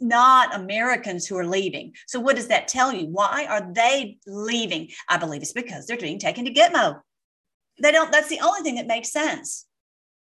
not 0.00 0.54
Americans 0.54 1.26
who 1.26 1.36
are 1.36 1.46
leaving. 1.46 1.94
So, 2.06 2.20
what 2.20 2.36
does 2.36 2.48
that 2.48 2.68
tell 2.68 2.92
you? 2.92 3.06
Why 3.06 3.46
are 3.48 3.72
they 3.72 4.18
leaving? 4.26 4.90
I 5.08 5.16
believe 5.16 5.42
it's 5.42 5.52
because 5.52 5.86
they're 5.86 5.96
being 5.96 6.18
taken 6.18 6.44
to 6.44 6.52
Gitmo. 6.52 7.00
They 7.80 7.92
don't. 7.92 8.12
That's 8.12 8.28
the 8.28 8.40
only 8.40 8.62
thing 8.62 8.76
that 8.76 8.86
makes 8.86 9.10
sense. 9.10 9.66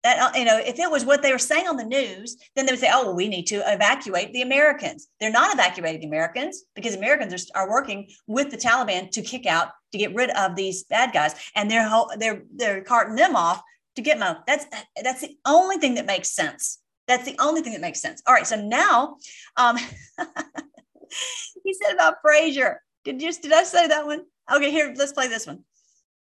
That 0.03 0.19
uh, 0.19 0.37
you 0.37 0.45
know, 0.45 0.57
if 0.57 0.79
it 0.79 0.91
was 0.91 1.05
what 1.05 1.21
they 1.21 1.31
were 1.31 1.39
saying 1.39 1.67
on 1.67 1.77
the 1.77 1.85
news, 1.85 2.37
then 2.55 2.65
they 2.65 2.71
would 2.71 2.79
say, 2.79 2.89
"Oh, 2.91 3.05
well, 3.05 3.15
we 3.15 3.27
need 3.27 3.47
to 3.47 3.61
evacuate 3.71 4.33
the 4.33 4.41
Americans." 4.41 5.07
They're 5.19 5.31
not 5.31 5.53
evacuating 5.53 6.01
the 6.01 6.07
Americans 6.07 6.63
because 6.75 6.95
Americans 6.95 7.49
are, 7.55 7.63
are 7.63 7.69
working 7.69 8.09
with 8.27 8.51
the 8.51 8.57
Taliban 8.57 9.09
to 9.11 9.21
kick 9.21 9.45
out 9.45 9.69
to 9.93 9.97
get 9.97 10.13
rid 10.13 10.31
of 10.31 10.55
these 10.55 10.83
bad 10.83 11.13
guys, 11.13 11.35
and 11.55 11.71
they're 11.71 11.89
they're 12.17 12.43
they're 12.53 12.81
carting 12.81 13.15
them 13.15 13.35
off 13.35 13.61
to 13.95 14.01
Gitmo. 14.01 14.39
That's 14.45 14.65
that's 15.01 15.21
the 15.21 15.37
only 15.45 15.77
thing 15.77 15.95
that 15.95 16.05
makes 16.05 16.29
sense. 16.29 16.79
That's 17.07 17.25
the 17.25 17.35
only 17.39 17.61
thing 17.61 17.73
that 17.73 17.81
makes 17.81 18.01
sense. 18.01 18.21
All 18.27 18.33
right. 18.33 18.47
So 18.47 18.55
now, 18.55 19.17
um, 19.55 19.77
he 21.63 21.73
said 21.73 21.93
about 21.93 22.15
Frazier. 22.21 22.81
Did 23.05 23.21
you 23.21 23.31
did 23.31 23.53
I 23.53 23.63
say 23.63 23.87
that 23.87 24.05
one? 24.05 24.25
Okay, 24.53 24.71
here, 24.71 24.93
let's 24.97 25.13
play 25.13 25.27
this 25.27 25.47
one. 25.47 25.63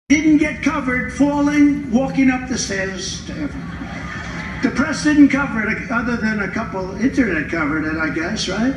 Didn't 0.09 0.39
get 0.39 0.63
covered 0.63 1.13
falling, 1.13 1.91
walking 1.91 2.31
up 2.31 2.49
the 2.49 2.59
stairs. 2.59 3.27
The 3.27 4.71
press 4.75 5.05
didn't 5.05 5.31
cover 5.31 5.67
it, 5.69 5.91
other 5.91 6.17
than 6.17 6.43
a 6.43 6.51
couple 6.51 6.95
internet 7.01 7.51
covered 7.51 7.85
it, 7.85 7.97
I 7.97 8.11
guess, 8.11 8.49
right? 8.49 8.75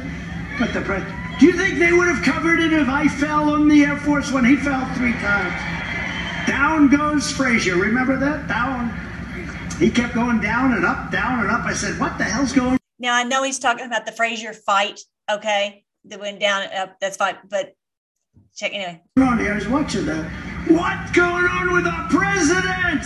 But 0.57 0.73
the 0.73 0.81
press. 0.81 1.24
Do 1.39 1.47
you 1.47 1.53
think 1.53 1.79
they 1.79 1.91
would 1.91 2.07
have 2.07 2.23
covered 2.23 2.61
it 2.61 2.71
if 2.71 2.87
I 2.87 3.09
fell 3.09 3.49
on 3.49 3.67
the 3.67 3.83
Air 3.83 3.97
Force 3.97 4.31
when 4.31 4.45
he 4.45 4.55
fell 4.55 4.85
three 4.95 5.11
times? 5.13 6.47
Down 6.47 6.87
goes 6.87 7.29
Frazier. 7.29 7.75
Remember 7.75 8.17
that? 8.17 8.47
Down. 8.47 8.89
He 9.77 9.89
kept 9.89 10.13
going 10.13 10.39
down 10.39 10.73
and 10.73 10.85
up, 10.85 11.11
down 11.11 11.41
and 11.41 11.51
up. 11.51 11.65
I 11.65 11.73
said, 11.73 11.99
"What 11.99 12.17
the 12.17 12.23
hell's 12.23 12.53
going?" 12.53 12.77
Now 12.97 13.13
I 13.13 13.23
know 13.23 13.43
he's 13.43 13.59
talking 13.59 13.85
about 13.85 14.05
the 14.05 14.13
Frazier 14.13 14.53
fight. 14.53 15.01
Okay, 15.29 15.83
that 16.05 16.17
went 16.17 16.39
down 16.39 16.63
and 16.63 16.73
up. 16.73 16.97
That's 17.01 17.17
fine, 17.17 17.35
but 17.49 17.75
check 18.55 18.73
anyway. 18.73 19.01
On 19.17 19.37
here, 19.37 19.51
I 19.51 19.55
was 19.55 19.67
watching 19.67 20.05
that. 20.05 20.31
What's 20.69 21.11
going 21.11 21.45
on 21.45 21.73
with 21.73 21.85
our 21.85 22.07
president? 22.07 23.03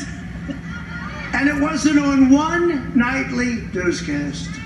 and 1.33 1.49
it 1.49 1.59
wasn't 1.59 1.97
on 1.97 2.29
one 2.29 2.95
nightly 2.95 3.67
newscast. 3.73 4.58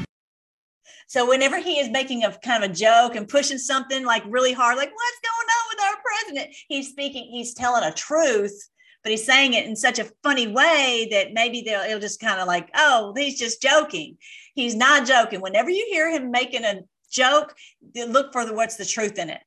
So 1.13 1.29
whenever 1.29 1.59
he 1.59 1.79
is 1.79 1.91
making 1.91 2.23
a 2.23 2.35
kind 2.39 2.63
of 2.63 2.71
a 2.71 2.73
joke 2.73 3.15
and 3.15 3.29
pushing 3.29 3.59
something 3.59 4.03
like 4.03 4.23
really 4.27 4.51
hard, 4.51 4.77
like 4.77 4.89
what's 4.91 5.19
going 5.21 5.47
on 5.47 5.69
with 5.69 5.83
our 5.85 6.01
president, 6.01 6.55
he's 6.67 6.89
speaking, 6.89 7.29
he's 7.29 7.53
telling 7.53 7.83
a 7.83 7.93
truth 7.93 8.69
but 9.03 9.11
he's 9.11 9.25
saying 9.25 9.53
it 9.53 9.65
in 9.65 9.75
such 9.75 9.99
a 9.99 10.09
funny 10.23 10.47
way 10.47 11.09
that 11.11 11.33
maybe 11.33 11.61
they'll 11.61 11.81
it'll 11.81 11.99
just 11.99 12.21
kind 12.21 12.39
of 12.39 12.47
like, 12.47 12.69
oh, 12.73 13.13
he's 13.15 13.37
just 13.37 13.61
joking. 13.61 14.17
He's 14.55 14.75
not 14.75 15.05
joking. 15.05 15.41
Whenever 15.41 15.69
you 15.69 15.85
hear 15.91 16.09
him 16.09 16.31
making 16.31 16.63
a 16.63 16.79
joke, 17.11 17.53
look 17.95 18.31
for 18.31 18.45
the 18.45 18.53
what's 18.53 18.77
the 18.77 18.85
truth 18.85 19.19
in 19.19 19.29
it. 19.29 19.41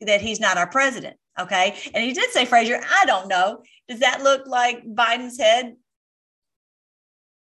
That 0.00 0.20
he's 0.20 0.40
not 0.40 0.58
our 0.58 0.66
president. 0.66 1.16
Okay. 1.38 1.76
And 1.94 2.02
he 2.02 2.12
did 2.12 2.30
say, 2.32 2.44
Frazier, 2.44 2.80
I 2.82 3.06
don't 3.06 3.28
know. 3.28 3.62
Does 3.88 4.00
that 4.00 4.24
look 4.24 4.48
like 4.48 4.84
Biden's 4.84 5.38
head? 5.38 5.76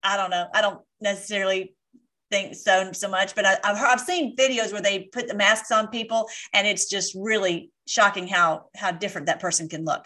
I 0.05 0.16
don't 0.16 0.30
know. 0.30 0.47
I 0.55 0.61
don't 0.61 0.80
necessarily 1.01 1.74
think 2.35 2.55
so 2.55 2.91
so 2.93 3.09
much, 3.09 3.35
but 3.35 3.47
I, 3.47 3.59
have 3.62 3.78
I've 3.78 4.01
seen 4.01 4.35
videos 4.37 4.72
where 4.72 4.82
they 4.82 5.09
put 5.12 5.28
the 5.28 5.35
masks 5.35 5.70
on 5.70 5.89
people, 5.89 6.28
and 6.53 6.66
it's 6.66 6.89
just 6.89 7.14
really 7.14 7.70
shocking 7.87 8.26
how 8.26 8.66
how 8.74 8.91
different 8.91 9.26
that 9.28 9.41
person 9.41 9.68
can 9.68 9.85
look. 9.85 10.05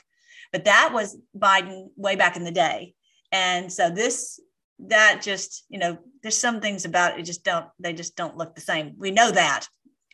But 0.53 0.65
that 0.65 0.91
was 0.93 1.17
Biden 1.37 1.89
way 1.97 2.17
back 2.17 2.37
in 2.37 2.45
the 2.45 2.51
day. 2.51 2.95
And 3.33 3.73
so 3.73 3.91
this, 3.91 4.41
that 4.79 5.21
just, 5.23 5.65
you 5.69 5.79
know, 5.79 5.99
there's 6.23 6.39
some 6.39 6.61
things 6.61 6.85
about 6.85 7.19
it 7.19 7.25
just 7.25 7.45
don't, 7.45 7.67
they 7.79 7.93
just 7.93 8.17
don't 8.17 8.37
look 8.37 8.55
the 8.55 8.61
same. 8.61 8.95
We 8.97 9.11
know 9.11 9.31
that. 9.31 9.67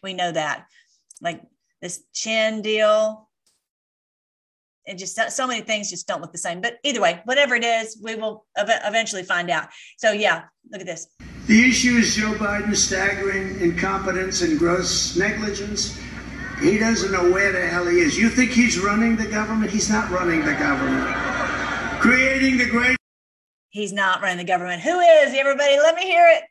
We 0.02 0.14
know 0.14 0.32
that. 0.32 0.66
Like 1.20 1.42
this 1.80 2.02
chin 2.12 2.62
deal, 2.62 3.28
and 4.86 4.98
just 4.98 5.18
so 5.30 5.46
many 5.46 5.62
things 5.62 5.88
just 5.88 6.06
don't 6.06 6.20
look 6.20 6.32
the 6.32 6.38
same. 6.38 6.60
But 6.60 6.76
either 6.82 7.00
way, 7.00 7.22
whatever 7.24 7.54
it 7.54 7.64
is, 7.64 7.98
we 8.02 8.16
will 8.16 8.44
eventually 8.56 9.22
find 9.22 9.50
out. 9.50 9.68
So 9.96 10.12
yeah, 10.12 10.42
look 10.70 10.82
at 10.82 10.86
this. 10.86 11.06
The 11.46 11.68
issue 11.68 11.96
is 11.96 12.16
Joe 12.16 12.32
Biden's 12.32 12.82
staggering 12.82 13.60
incompetence 13.60 14.40
and 14.40 14.58
gross 14.58 15.14
negligence. 15.14 16.00
He 16.58 16.78
doesn't 16.78 17.12
know 17.12 17.30
where 17.30 17.52
the 17.52 17.66
hell 17.66 17.86
he 17.86 17.98
is. 17.98 18.16
You 18.16 18.30
think 18.30 18.50
he's 18.50 18.78
running 18.78 19.14
the 19.16 19.26
government? 19.26 19.70
He's 19.70 19.90
not 19.90 20.10
running 20.10 20.42
the 20.42 20.54
government. 20.54 21.14
Creating 22.00 22.56
the 22.56 22.64
great. 22.70 22.96
He's 23.68 23.92
not 23.92 24.22
running 24.22 24.38
the 24.38 24.44
government. 24.44 24.80
Who 24.80 24.98
is? 25.00 25.34
Everybody, 25.34 25.76
let 25.76 25.96
me 25.96 26.04
hear 26.04 26.26
it. 26.28 26.44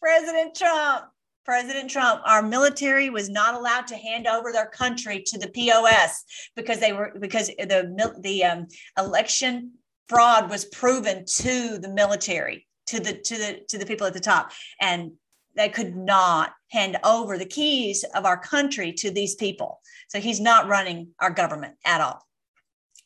President 0.00 0.56
Trump. 0.56 1.04
President 1.44 1.88
Trump, 1.88 2.22
our 2.24 2.42
military 2.42 3.10
was 3.10 3.28
not 3.28 3.54
allowed 3.54 3.86
to 3.88 3.96
hand 3.96 4.26
over 4.26 4.52
their 4.52 4.66
country 4.66 5.22
to 5.26 5.38
the 5.38 5.48
POS 5.48 6.24
because 6.56 6.80
they 6.80 6.92
were 6.92 7.12
because 7.20 7.48
the 7.48 8.14
the 8.20 8.44
um, 8.44 8.68
election 8.96 9.72
fraud 10.08 10.50
was 10.50 10.64
proven 10.66 11.24
to 11.26 11.78
the 11.78 11.88
military 11.88 12.66
to 12.86 13.00
the 13.00 13.14
to 13.14 13.38
the 13.38 13.60
to 13.68 13.78
the 13.78 13.86
people 13.86 14.06
at 14.06 14.14
the 14.14 14.20
top 14.20 14.52
and 14.80 15.12
they 15.56 15.68
could 15.68 15.96
not 15.96 16.52
hand 16.70 16.96
over 17.04 17.36
the 17.36 17.46
keys 17.46 18.04
of 18.14 18.24
our 18.24 18.38
country 18.38 18.92
to 18.92 19.10
these 19.10 19.34
people. 19.34 19.80
So 20.08 20.18
he's 20.18 20.40
not 20.40 20.68
running 20.68 21.08
our 21.20 21.30
government 21.30 21.74
at 21.84 22.00
all. 22.00 22.26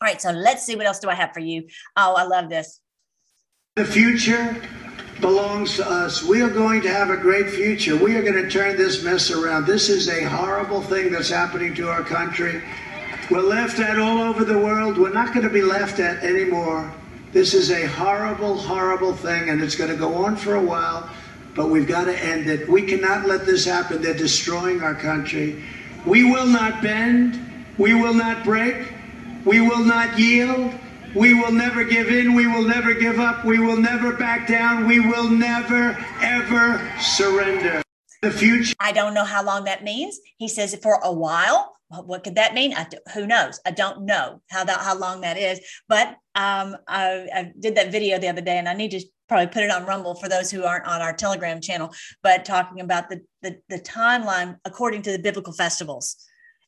All 0.00 0.08
right, 0.08 0.20
so 0.20 0.30
let's 0.30 0.64
see 0.64 0.76
what 0.76 0.86
else 0.86 0.98
do 0.98 1.08
I 1.08 1.14
have 1.14 1.32
for 1.32 1.40
you. 1.40 1.66
Oh, 1.96 2.14
I 2.14 2.24
love 2.24 2.48
this. 2.48 2.80
The 3.76 3.84
future 3.84 4.62
belongs 5.20 5.76
to 5.76 5.88
us. 5.88 6.22
We 6.22 6.42
are 6.42 6.50
going 6.50 6.82
to 6.82 6.90
have 6.90 7.10
a 7.10 7.16
great 7.16 7.48
future. 7.48 7.96
We 7.96 8.14
are 8.16 8.22
going 8.22 8.34
to 8.42 8.48
turn 8.48 8.76
this 8.76 9.02
mess 9.02 9.30
around. 9.30 9.66
This 9.66 9.88
is 9.88 10.08
a 10.08 10.24
horrible 10.24 10.82
thing 10.82 11.10
that's 11.10 11.30
happening 11.30 11.74
to 11.76 11.88
our 11.88 12.02
country. 12.02 12.62
We're 13.30 13.40
laughed 13.40 13.80
at 13.80 13.98
all 13.98 14.18
over 14.18 14.44
the 14.44 14.58
world. 14.58 14.98
We're 14.98 15.12
not 15.12 15.32
going 15.32 15.46
to 15.46 15.52
be 15.52 15.62
laughed 15.62 15.98
at 15.98 16.22
anymore. 16.22 16.94
This 17.32 17.54
is 17.54 17.70
a 17.70 17.86
horrible, 17.86 18.56
horrible 18.56 19.12
thing, 19.12 19.50
and 19.50 19.62
it's 19.62 19.74
going 19.74 19.90
to 19.90 19.96
go 19.96 20.14
on 20.14 20.36
for 20.36 20.54
a 20.54 20.62
while, 20.62 21.10
but 21.54 21.68
we've 21.68 21.86
got 21.86 22.04
to 22.04 22.24
end 22.24 22.48
it. 22.48 22.68
We 22.68 22.82
cannot 22.82 23.26
let 23.26 23.44
this 23.44 23.64
happen. 23.64 24.00
They're 24.00 24.14
destroying 24.14 24.82
our 24.82 24.94
country. 24.94 25.62
We 26.06 26.24
will 26.24 26.46
not 26.46 26.82
bend. 26.82 27.38
We 27.78 27.94
will 27.94 28.14
not 28.14 28.44
break. 28.44 28.92
We 29.44 29.60
will 29.60 29.84
not 29.84 30.18
yield. 30.18 30.72
We 31.14 31.34
will 31.34 31.52
never 31.52 31.84
give 31.84 32.08
in. 32.08 32.34
We 32.34 32.46
will 32.46 32.66
never 32.66 32.94
give 32.94 33.18
up. 33.18 33.44
We 33.44 33.58
will 33.58 33.76
never 33.76 34.12
back 34.12 34.46
down. 34.46 34.86
We 34.86 35.00
will 35.00 35.28
never, 35.28 35.96
ever 36.20 36.92
surrender. 37.00 37.82
The 38.22 38.30
future. 38.30 38.74
I 38.80 38.92
don't 38.92 39.14
know 39.14 39.24
how 39.24 39.44
long 39.44 39.64
that 39.64 39.84
means. 39.84 40.18
He 40.36 40.48
says 40.48 40.74
for 40.76 41.00
a 41.02 41.12
while. 41.12 41.75
What 41.88 42.24
could 42.24 42.34
that 42.34 42.54
mean? 42.54 42.74
I, 42.74 42.86
who 43.14 43.26
knows? 43.26 43.60
I 43.64 43.70
don't 43.70 44.04
know 44.04 44.40
how 44.50 44.64
that 44.64 44.80
how 44.80 44.98
long 44.98 45.20
that 45.20 45.38
is. 45.38 45.60
But 45.88 46.08
um, 46.34 46.76
I, 46.88 47.28
I 47.34 47.52
did 47.60 47.76
that 47.76 47.92
video 47.92 48.18
the 48.18 48.28
other 48.28 48.40
day, 48.40 48.58
and 48.58 48.68
I 48.68 48.74
need 48.74 48.90
to 48.90 49.00
probably 49.28 49.46
put 49.46 49.62
it 49.62 49.70
on 49.70 49.86
Rumble 49.86 50.14
for 50.16 50.28
those 50.28 50.50
who 50.50 50.64
aren't 50.64 50.86
on 50.86 51.00
our 51.00 51.12
Telegram 51.12 51.60
channel. 51.60 51.92
But 52.22 52.44
talking 52.44 52.80
about 52.80 53.08
the 53.08 53.20
the, 53.42 53.60
the 53.68 53.78
timeline 53.78 54.56
according 54.64 55.02
to 55.02 55.12
the 55.12 55.18
biblical 55.18 55.52
festivals, 55.52 56.16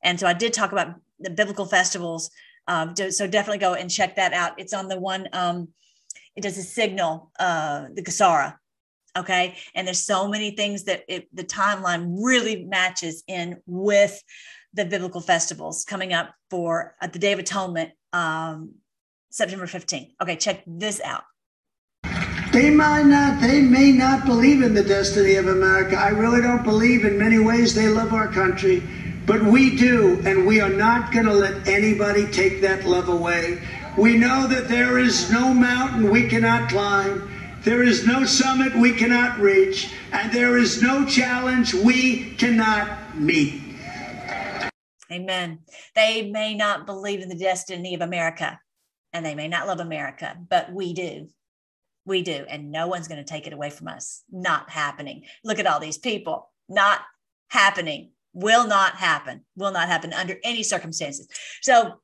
and 0.04 0.20
so 0.20 0.26
I 0.26 0.34
did 0.34 0.52
talk 0.52 0.70
about 0.70 0.94
the 1.18 1.30
biblical 1.30 1.66
festivals 1.66 2.30
um, 2.68 2.94
so 2.94 3.26
definitely 3.26 3.58
go 3.58 3.74
and 3.74 3.90
check 3.90 4.16
that 4.16 4.34
out. 4.34 4.52
It's 4.60 4.74
on 4.74 4.88
the 4.88 5.00
one, 5.00 5.26
um, 5.32 5.68
it 6.36 6.42
does 6.42 6.58
a 6.58 6.62
signal, 6.62 7.32
uh, 7.40 7.86
the 7.92 8.02
Kasara. 8.02 8.56
Okay. 9.16 9.56
And 9.74 9.86
there's 9.86 10.04
so 10.04 10.28
many 10.28 10.52
things 10.52 10.84
that 10.84 11.02
it, 11.08 11.34
the 11.34 11.42
timeline 11.42 12.18
really 12.22 12.64
matches 12.66 13.24
in 13.26 13.56
with 13.66 14.22
the 14.74 14.84
biblical 14.84 15.20
festivals 15.20 15.84
coming 15.84 16.12
up 16.12 16.34
for 16.50 16.94
the 17.12 17.18
Day 17.18 17.32
of 17.32 17.38
Atonement, 17.38 17.92
um, 18.12 18.74
September 19.30 19.66
15th. 19.66 20.10
Okay. 20.22 20.36
Check 20.36 20.62
this 20.66 21.00
out. 21.00 21.24
They 22.52 22.70
might 22.70 23.04
not, 23.04 23.42
they 23.42 23.60
may 23.60 23.92
not 23.92 24.24
believe 24.24 24.62
in 24.62 24.72
the 24.72 24.82
destiny 24.82 25.34
of 25.34 25.48
America. 25.48 25.96
I 25.96 26.08
really 26.08 26.40
don't 26.40 26.64
believe 26.64 27.04
in 27.04 27.18
many 27.18 27.38
ways 27.38 27.74
they 27.74 27.88
love 27.88 28.14
our 28.14 28.28
country. 28.28 28.82
But 29.26 29.42
we 29.42 29.76
do, 29.76 30.22
and 30.24 30.46
we 30.46 30.62
are 30.62 30.70
not 30.70 31.12
going 31.12 31.26
to 31.26 31.34
let 31.34 31.68
anybody 31.68 32.26
take 32.28 32.62
that 32.62 32.86
love 32.86 33.10
away. 33.10 33.60
We 33.98 34.16
know 34.16 34.46
that 34.46 34.68
there 34.68 34.98
is 34.98 35.30
no 35.30 35.52
mountain 35.52 36.10
we 36.10 36.26
cannot 36.28 36.70
climb, 36.70 37.30
there 37.62 37.82
is 37.82 38.06
no 38.06 38.24
summit 38.24 38.74
we 38.74 38.92
cannot 38.92 39.38
reach, 39.38 39.92
and 40.12 40.32
there 40.32 40.56
is 40.56 40.80
no 40.80 41.04
challenge 41.04 41.74
we 41.74 42.30
cannot 42.36 43.18
meet. 43.18 43.67
Amen. 45.10 45.60
They 45.94 46.30
may 46.30 46.54
not 46.54 46.86
believe 46.86 47.20
in 47.20 47.28
the 47.28 47.34
destiny 47.34 47.94
of 47.94 48.02
America, 48.02 48.60
and 49.12 49.24
they 49.24 49.34
may 49.34 49.48
not 49.48 49.66
love 49.66 49.80
America, 49.80 50.36
but 50.48 50.72
we 50.72 50.92
do. 50.92 51.28
We 52.04 52.22
do, 52.22 52.44
and 52.48 52.70
no 52.70 52.88
one's 52.88 53.08
going 53.08 53.22
to 53.22 53.30
take 53.30 53.46
it 53.46 53.52
away 53.52 53.70
from 53.70 53.88
us. 53.88 54.22
Not 54.30 54.70
happening. 54.70 55.24
Look 55.44 55.58
at 55.58 55.66
all 55.66 55.80
these 55.80 55.98
people. 55.98 56.50
Not 56.68 57.00
happening 57.48 58.10
will 58.32 58.66
not 58.66 58.94
happen, 58.94 59.44
will 59.56 59.72
not 59.72 59.88
happen 59.88 60.12
under 60.12 60.36
any 60.44 60.62
circumstances. 60.62 61.26
So, 61.60 61.94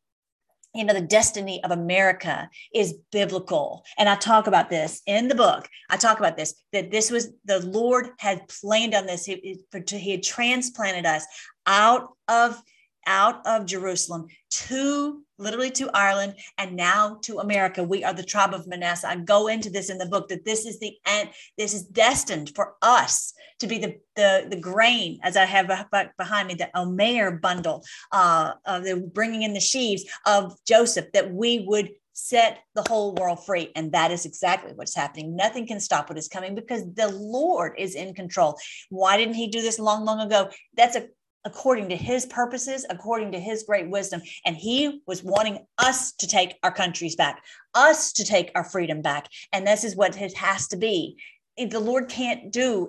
you 0.75 0.85
know, 0.85 0.95
the 0.95 1.01
destiny 1.01 1.63
of 1.63 1.71
America 1.71 2.51
is 2.75 2.95
biblical. 3.13 3.85
And 3.97 4.09
I 4.09 4.17
talk 4.17 4.49
about 4.49 4.69
this 4.69 5.01
in 5.07 5.29
the 5.29 5.35
book. 5.37 5.69
I 5.89 5.97
talk 5.97 6.19
about 6.19 6.37
this 6.37 6.55
that 6.73 6.91
this 6.91 7.11
was 7.11 7.31
the 7.45 7.61
Lord 7.61 8.09
had 8.19 8.49
planned 8.49 8.95
on 8.95 9.07
this. 9.07 9.25
He, 9.25 9.61
he 9.89 10.11
had 10.11 10.23
transplanted 10.25 11.07
us 11.07 11.25
out 11.67 12.09
of 12.29 12.61
out 13.07 13.47
of 13.47 13.67
Jerusalem 13.67 14.27
to 14.51 15.23
literally 15.39 15.71
to 15.73 15.91
Ireland 15.93 16.35
and 16.59 16.77
now 16.77 17.19
to 17.23 17.39
America. 17.39 17.83
We 17.83 18.05
are 18.05 18.13
the 18.13 18.23
tribe 18.23 18.55
of 18.55 18.67
Manasseh. 18.67 19.09
I 19.09 19.17
go 19.17 19.49
into 19.49 19.71
this 19.71 19.91
in 19.91 19.99
the 19.99 20.07
book 20.07 20.29
that 20.29 20.45
this 20.45 20.65
is 20.65 20.79
the 20.79 20.97
end, 21.07 21.31
this 21.59 21.75
is 21.75 21.83
destined 21.83 22.53
for 22.55 22.75
us 22.83 23.33
to 23.61 23.67
be 23.67 23.79
the 23.79 23.99
the, 24.17 24.47
the 24.49 24.61
grain, 24.61 25.19
as 25.23 25.37
I 25.37 25.45
have 25.45 25.69
behind 26.17 26.49
me, 26.49 26.55
the 26.55 26.71
Omer 26.77 27.33
bundle, 27.33 27.85
uh, 28.13 28.53
of 28.65 28.85
the 28.85 28.97
bringing 29.13 29.43
in 29.43 29.55
the 29.55 29.61
sheaves 29.61 30.05
of 30.25 30.55
Joseph, 30.65 31.11
that 31.13 31.33
we 31.33 31.65
would 31.67 31.91
set 32.13 32.61
the 32.77 32.85
whole 32.89 33.13
world 33.15 33.45
free. 33.45 33.73
And 33.75 33.91
that 33.93 34.13
is 34.13 34.25
exactly 34.25 34.73
what's 34.73 34.95
happening. 34.95 35.35
Nothing 35.35 35.67
can 35.67 35.81
stop 35.81 36.09
what 36.09 36.19
is 36.19 36.29
coming 36.29 36.55
because 36.55 36.85
the 36.95 37.09
Lord 37.09 37.75
is 37.77 37.97
in 37.97 38.15
control. 38.15 38.57
Why 38.89 39.17
didn't 39.17 39.35
he 39.35 39.49
do 39.49 39.61
this 39.61 39.81
long, 39.81 40.05
long 40.05 40.21
ago? 40.21 40.49
That's 40.77 40.97
a 40.97 41.09
according 41.45 41.89
to 41.91 41.97
his 41.97 42.27
purposes, 42.27 42.87
according 42.89 43.33
to 43.33 43.41
his 43.41 43.65
great 43.65 43.89
wisdom. 43.89 44.23
And 44.45 44.57
he 44.57 45.03
was 45.07 45.23
wanting 45.23 45.67
us 45.79 46.13
to 46.13 46.27
take 46.27 46.57
our 46.63 46.73
countries 46.73 47.17
back, 47.17 47.43
us 47.75 48.13
to 48.15 48.25
take 48.25 48.51
our 48.55 48.65
freedom 48.65 49.03
back. 49.03 49.29
And 49.53 49.67
this 49.67 49.85
is 49.85 49.97
what 49.97 50.21
it 50.21 50.37
has 50.37 50.69
to 50.69 50.77
be. 50.77 51.19
If 51.57 51.71
the 51.71 51.81
Lord 51.81 52.09
can't 52.09 52.51
do, 52.53 52.89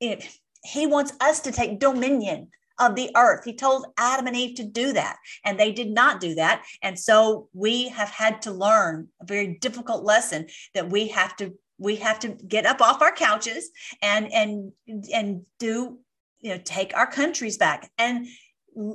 if 0.00 0.38
he 0.64 0.86
wants 0.86 1.12
us 1.20 1.40
to 1.40 1.52
take 1.52 1.78
dominion 1.78 2.48
of 2.78 2.96
the 2.96 3.10
earth. 3.16 3.44
He 3.44 3.54
told 3.54 3.86
Adam 3.98 4.26
and 4.26 4.36
Eve 4.36 4.56
to 4.56 4.64
do 4.64 4.92
that, 4.94 5.16
and 5.44 5.58
they 5.58 5.72
did 5.72 5.90
not 5.90 6.20
do 6.20 6.34
that. 6.34 6.64
And 6.82 6.98
so 6.98 7.48
we 7.52 7.88
have 7.88 8.08
had 8.08 8.42
to 8.42 8.50
learn 8.50 9.08
a 9.20 9.26
very 9.26 9.58
difficult 9.60 10.04
lesson 10.04 10.48
that 10.74 10.90
we 10.90 11.08
have 11.08 11.36
to 11.36 11.54
we 11.76 11.96
have 11.96 12.20
to 12.20 12.28
get 12.28 12.66
up 12.66 12.80
off 12.80 13.02
our 13.02 13.12
couches 13.12 13.70
and 14.00 14.32
and 14.32 14.72
and 15.12 15.42
do 15.58 15.98
you 16.44 16.50
know 16.50 16.60
take 16.62 16.96
our 16.96 17.06
countries 17.06 17.56
back 17.56 17.90
and 17.98 18.28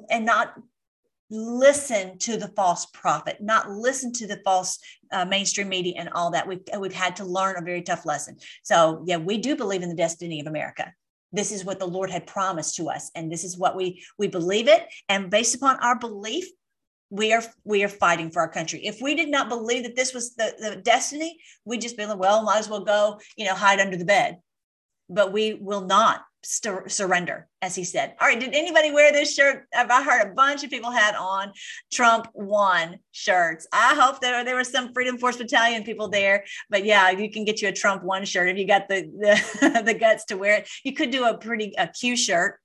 and 0.09 0.25
not 0.25 0.53
listen 1.31 2.17
to 2.17 2.37
the 2.37 2.47
false 2.49 2.85
prophet 2.87 3.37
not 3.39 3.69
listen 3.69 4.11
to 4.11 4.25
the 4.25 4.41
false 4.43 4.79
uh, 5.11 5.25
mainstream 5.25 5.69
media 5.69 5.93
and 5.97 6.09
all 6.09 6.31
that. 6.31 6.47
We've 6.47 6.61
we've 6.77 6.93
had 6.93 7.15
to 7.17 7.25
learn 7.25 7.57
a 7.57 7.65
very 7.65 7.81
tough 7.81 8.05
lesson. 8.05 8.37
So 8.63 9.03
yeah 9.05 9.17
we 9.17 9.37
do 9.39 9.55
believe 9.55 9.81
in 9.81 9.89
the 9.89 9.95
destiny 9.95 10.39
of 10.39 10.47
america. 10.47 10.93
This 11.31 11.51
is 11.51 11.65
what 11.65 11.79
the 11.79 11.87
lord 11.87 12.09
had 12.11 12.27
promised 12.27 12.75
to 12.75 12.89
us 12.89 13.11
and 13.15 13.31
this 13.31 13.43
is 13.43 13.57
what 13.57 13.75
we 13.75 14.03
we 14.17 14.27
believe 14.27 14.67
it. 14.67 14.87
And 15.09 15.29
based 15.29 15.55
upon 15.55 15.77
our 15.77 15.97
belief 15.97 16.45
we 17.09 17.33
are 17.33 17.43
we 17.63 17.83
are 17.83 17.89
fighting 17.89 18.29
for 18.29 18.41
our 18.41 18.49
country. 18.49 18.85
If 18.85 19.01
we 19.01 19.15
did 19.15 19.29
not 19.29 19.49
believe 19.49 19.83
that 19.83 19.95
this 19.95 20.13
was 20.13 20.35
the, 20.35 20.53
the 20.59 20.75
destiny 20.75 21.39
we'd 21.65 21.81
just 21.81 21.97
be 21.97 22.05
like 22.05 22.19
well 22.19 22.43
might 22.43 22.59
as 22.59 22.69
well 22.69 22.83
go 22.83 23.19
you 23.35 23.45
know 23.45 23.55
hide 23.55 23.79
under 23.79 23.97
the 23.97 24.05
bed. 24.05 24.37
But 25.11 25.31
we 25.31 25.55
will 25.55 25.85
not 25.85 26.21
st- 26.43 26.91
surrender, 26.91 27.47
as 27.61 27.75
he 27.75 27.83
said. 27.83 28.15
All 28.19 28.27
right, 28.27 28.39
did 28.39 28.53
anybody 28.53 28.91
wear 28.91 29.11
this 29.11 29.33
shirt? 29.33 29.65
I 29.73 30.03
heard 30.03 30.31
a 30.31 30.33
bunch 30.33 30.63
of 30.63 30.69
people 30.69 30.91
had 30.91 31.15
on 31.15 31.51
Trump 31.91 32.27
won 32.33 32.99
shirts? 33.11 33.67
I 33.71 33.95
hope 33.95 34.21
there 34.21 34.43
there 34.43 34.55
were 34.55 34.63
some 34.63 34.93
Freedom 34.93 35.17
Force 35.17 35.37
Battalion 35.37 35.83
people 35.83 36.07
there, 36.07 36.43
but 36.69 36.85
yeah, 36.85 37.09
you 37.09 37.31
can 37.31 37.45
get 37.45 37.61
you 37.61 37.69
a 37.69 37.73
Trump 37.73 38.03
won 38.03 38.25
shirt 38.25 38.49
if 38.49 38.57
you 38.57 38.67
got 38.67 38.87
the 38.87 39.01
the, 39.01 39.81
the 39.85 39.93
guts 39.93 40.25
to 40.25 40.37
wear 40.37 40.57
it. 40.57 40.69
You 40.83 40.93
could 40.93 41.11
do 41.11 41.25
a 41.25 41.37
pretty 41.37 41.73
a 41.77 41.87
Q 41.87 42.15
shirt 42.15 42.59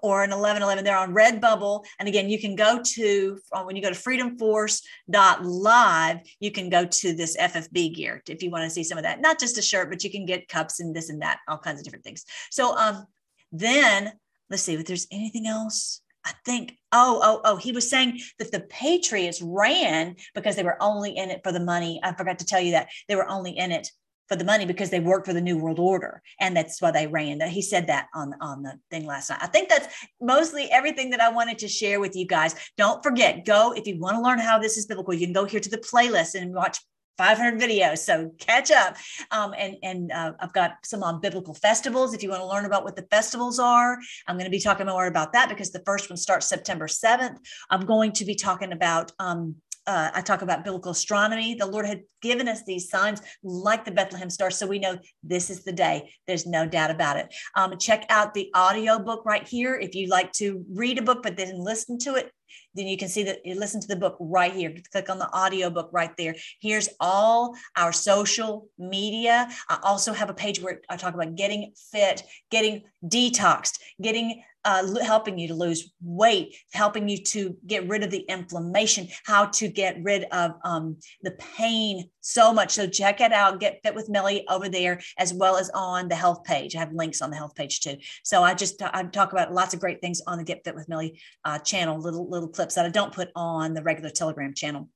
or 0.00 0.24
an 0.24 0.30
1111. 0.30 0.84
They're 0.84 0.96
on 0.96 1.14
Redbubble. 1.14 1.84
And 1.98 2.08
again, 2.08 2.28
you 2.28 2.40
can 2.40 2.56
go 2.56 2.82
to, 2.82 3.38
uh, 3.52 3.62
when 3.62 3.76
you 3.76 3.82
go 3.82 3.90
to 3.90 3.96
freedomforce.live, 3.96 6.18
you 6.40 6.50
can 6.50 6.68
go 6.68 6.84
to 6.84 7.14
this 7.14 7.36
FFB 7.36 7.94
gear 7.94 8.20
if 8.28 8.42
you 8.42 8.50
want 8.50 8.64
to 8.64 8.70
see 8.70 8.82
some 8.84 8.98
of 8.98 9.04
that. 9.04 9.20
Not 9.20 9.38
just 9.38 9.58
a 9.58 9.62
shirt, 9.62 9.88
but 9.90 10.02
you 10.04 10.10
can 10.10 10.26
get 10.26 10.48
cups 10.48 10.80
and 10.80 10.94
this 10.94 11.08
and 11.10 11.22
that, 11.22 11.38
all 11.48 11.58
kinds 11.58 11.80
of 11.80 11.84
different 11.84 12.04
things. 12.04 12.24
So 12.50 12.76
um, 12.76 13.06
then 13.52 14.12
let's 14.50 14.62
see 14.62 14.74
if 14.74 14.84
there's 14.86 15.06
anything 15.10 15.46
else. 15.46 16.00
I 16.24 16.32
think, 16.44 16.76
oh, 16.92 17.20
oh, 17.22 17.40
oh, 17.44 17.56
he 17.56 17.72
was 17.72 17.88
saying 17.88 18.20
that 18.38 18.52
the 18.52 18.60
Patriots 18.60 19.40
ran 19.40 20.16
because 20.34 20.56
they 20.56 20.62
were 20.62 20.82
only 20.82 21.16
in 21.16 21.30
it 21.30 21.40
for 21.42 21.52
the 21.52 21.60
money. 21.60 22.00
I 22.02 22.12
forgot 22.12 22.38
to 22.40 22.44
tell 22.44 22.60
you 22.60 22.72
that 22.72 22.88
they 23.08 23.16
were 23.16 23.28
only 23.28 23.56
in 23.56 23.72
it 23.72 23.90
for 24.28 24.36
the 24.36 24.44
money 24.44 24.66
because 24.66 24.90
they 24.90 25.00
worked 25.00 25.26
for 25.26 25.32
the 25.32 25.40
New 25.40 25.56
World 25.56 25.78
Order, 25.78 26.22
and 26.38 26.54
that's 26.54 26.82
why 26.82 26.90
they 26.90 27.06
ran. 27.06 27.40
He 27.48 27.62
said 27.62 27.86
that 27.86 28.08
on 28.14 28.34
on 28.40 28.62
the 28.62 28.78
thing 28.90 29.06
last 29.06 29.30
night. 29.30 29.38
I 29.40 29.46
think 29.46 29.70
that's 29.70 29.88
mostly 30.20 30.70
everything 30.70 31.10
that 31.10 31.20
I 31.20 31.30
wanted 31.30 31.58
to 31.58 31.68
share 31.68 31.98
with 31.98 32.14
you 32.14 32.26
guys. 32.26 32.54
Don't 32.76 33.02
forget, 33.02 33.46
go 33.46 33.72
if 33.72 33.86
you 33.86 33.98
want 33.98 34.16
to 34.16 34.22
learn 34.22 34.38
how 34.38 34.58
this 34.58 34.76
is 34.76 34.86
biblical. 34.86 35.14
You 35.14 35.26
can 35.26 35.32
go 35.32 35.46
here 35.46 35.60
to 35.60 35.70
the 35.70 35.78
playlist 35.78 36.34
and 36.34 36.54
watch 36.54 36.78
500 37.18 37.60
videos 37.60 37.98
so 37.98 38.30
catch 38.38 38.70
up 38.70 38.96
um, 39.30 39.54
and 39.58 39.76
and 39.82 40.12
uh, 40.12 40.32
i've 40.40 40.52
got 40.52 40.76
some 40.84 41.02
on 41.02 41.20
biblical 41.20 41.54
festivals 41.54 42.14
if 42.14 42.22
you 42.22 42.30
want 42.30 42.40
to 42.40 42.46
learn 42.46 42.64
about 42.64 42.84
what 42.84 42.96
the 42.96 43.06
festivals 43.10 43.58
are 43.58 43.98
i'm 44.26 44.36
going 44.36 44.46
to 44.46 44.50
be 44.50 44.60
talking 44.60 44.86
more 44.86 45.06
about 45.06 45.32
that 45.32 45.48
because 45.48 45.70
the 45.70 45.82
first 45.84 46.08
one 46.08 46.16
starts 46.16 46.48
september 46.48 46.86
7th 46.86 47.36
i'm 47.70 47.84
going 47.84 48.12
to 48.12 48.24
be 48.24 48.34
talking 48.34 48.72
about 48.72 49.12
um, 49.18 49.56
uh, 49.88 50.10
I 50.12 50.20
talk 50.20 50.42
about 50.42 50.64
biblical 50.64 50.92
astronomy. 50.92 51.54
The 51.54 51.64
Lord 51.64 51.86
had 51.86 52.02
given 52.20 52.46
us 52.46 52.62
these 52.62 52.90
signs 52.90 53.22
like 53.42 53.86
the 53.86 53.90
Bethlehem 53.90 54.28
star. 54.28 54.50
So 54.50 54.66
we 54.66 54.78
know 54.78 54.98
this 55.22 55.48
is 55.48 55.64
the 55.64 55.72
day. 55.72 56.12
There's 56.26 56.46
no 56.46 56.66
doubt 56.66 56.90
about 56.90 57.16
it. 57.16 57.34
Um, 57.54 57.78
check 57.78 58.04
out 58.10 58.34
the 58.34 58.50
audio 58.52 58.98
book 58.98 59.24
right 59.24 59.48
here. 59.48 59.76
If 59.76 59.94
you'd 59.94 60.10
like 60.10 60.30
to 60.32 60.62
read 60.70 60.98
a 60.98 61.02
book, 61.02 61.22
but 61.22 61.38
then 61.38 61.58
listen 61.58 61.98
to 62.00 62.16
it, 62.16 62.30
then 62.78 62.86
you 62.86 62.96
can 62.96 63.08
see 63.08 63.24
that 63.24 63.44
you 63.44 63.54
listen 63.54 63.80
to 63.80 63.88
the 63.88 63.96
book 63.96 64.16
right 64.20 64.52
here. 64.52 64.74
Click 64.92 65.10
on 65.10 65.18
the 65.18 65.30
audio 65.32 65.68
book 65.68 65.90
right 65.92 66.16
there. 66.16 66.36
Here's 66.60 66.88
all 67.00 67.54
our 67.76 67.92
social 67.92 68.68
media. 68.78 69.48
I 69.68 69.78
also 69.82 70.12
have 70.12 70.30
a 70.30 70.34
page 70.34 70.60
where 70.60 70.80
I 70.88 70.96
talk 70.96 71.14
about 71.14 71.34
getting 71.34 71.72
fit, 71.90 72.22
getting 72.50 72.84
detoxed, 73.04 73.78
getting 74.00 74.42
uh, 74.64 75.00
helping 75.00 75.38
you 75.38 75.48
to 75.48 75.54
lose 75.54 75.92
weight, 76.02 76.56
helping 76.72 77.08
you 77.08 77.18
to 77.22 77.56
get 77.66 77.88
rid 77.88 78.02
of 78.02 78.10
the 78.10 78.24
inflammation, 78.28 79.08
how 79.24 79.46
to 79.46 79.68
get 79.68 79.96
rid 80.02 80.24
of 80.24 80.52
um, 80.64 80.96
the 81.22 81.30
pain 81.32 82.08
so 82.20 82.52
much. 82.52 82.72
So 82.72 82.86
check 82.86 83.20
it 83.20 83.32
out. 83.32 83.60
Get 83.60 83.80
Fit 83.82 83.94
with 83.94 84.08
Melly 84.08 84.46
over 84.48 84.68
there, 84.68 85.00
as 85.16 85.32
well 85.32 85.56
as 85.56 85.70
on 85.70 86.08
the 86.08 86.14
health 86.14 86.44
page. 86.44 86.76
I 86.76 86.80
have 86.80 86.92
links 86.92 87.22
on 87.22 87.30
the 87.30 87.36
health 87.36 87.54
page 87.54 87.80
too. 87.80 87.96
So 88.24 88.42
I 88.42 88.54
just 88.54 88.82
I 88.82 89.02
talk 89.04 89.32
about 89.32 89.54
lots 89.54 89.74
of 89.74 89.80
great 89.80 90.00
things 90.00 90.20
on 90.26 90.38
the 90.38 90.44
Get 90.44 90.64
Fit 90.64 90.74
with 90.74 90.88
Melly 90.88 91.20
uh, 91.44 91.58
channel, 91.58 91.98
little 91.98 92.28
little 92.28 92.48
clips 92.48 92.74
that 92.74 92.86
I 92.86 92.90
don't 92.90 93.14
put 93.14 93.30
on 93.34 93.74
the 93.74 93.82
regular 93.82 94.10
Telegram 94.10 94.54
channel. 94.54 94.88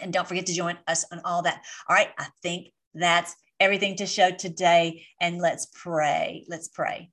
And 0.00 0.12
don't 0.12 0.26
forget 0.26 0.46
to 0.46 0.54
join 0.54 0.76
us 0.86 1.04
on 1.12 1.20
all 1.24 1.42
that. 1.42 1.62
All 1.88 1.96
right, 1.96 2.10
I 2.18 2.26
think 2.42 2.68
that's 2.94 3.34
everything 3.60 3.96
to 3.96 4.06
show 4.06 4.30
today. 4.30 5.06
And 5.20 5.38
let's 5.38 5.66
pray. 5.72 6.44
Let's 6.48 6.68
pray. 6.68 7.10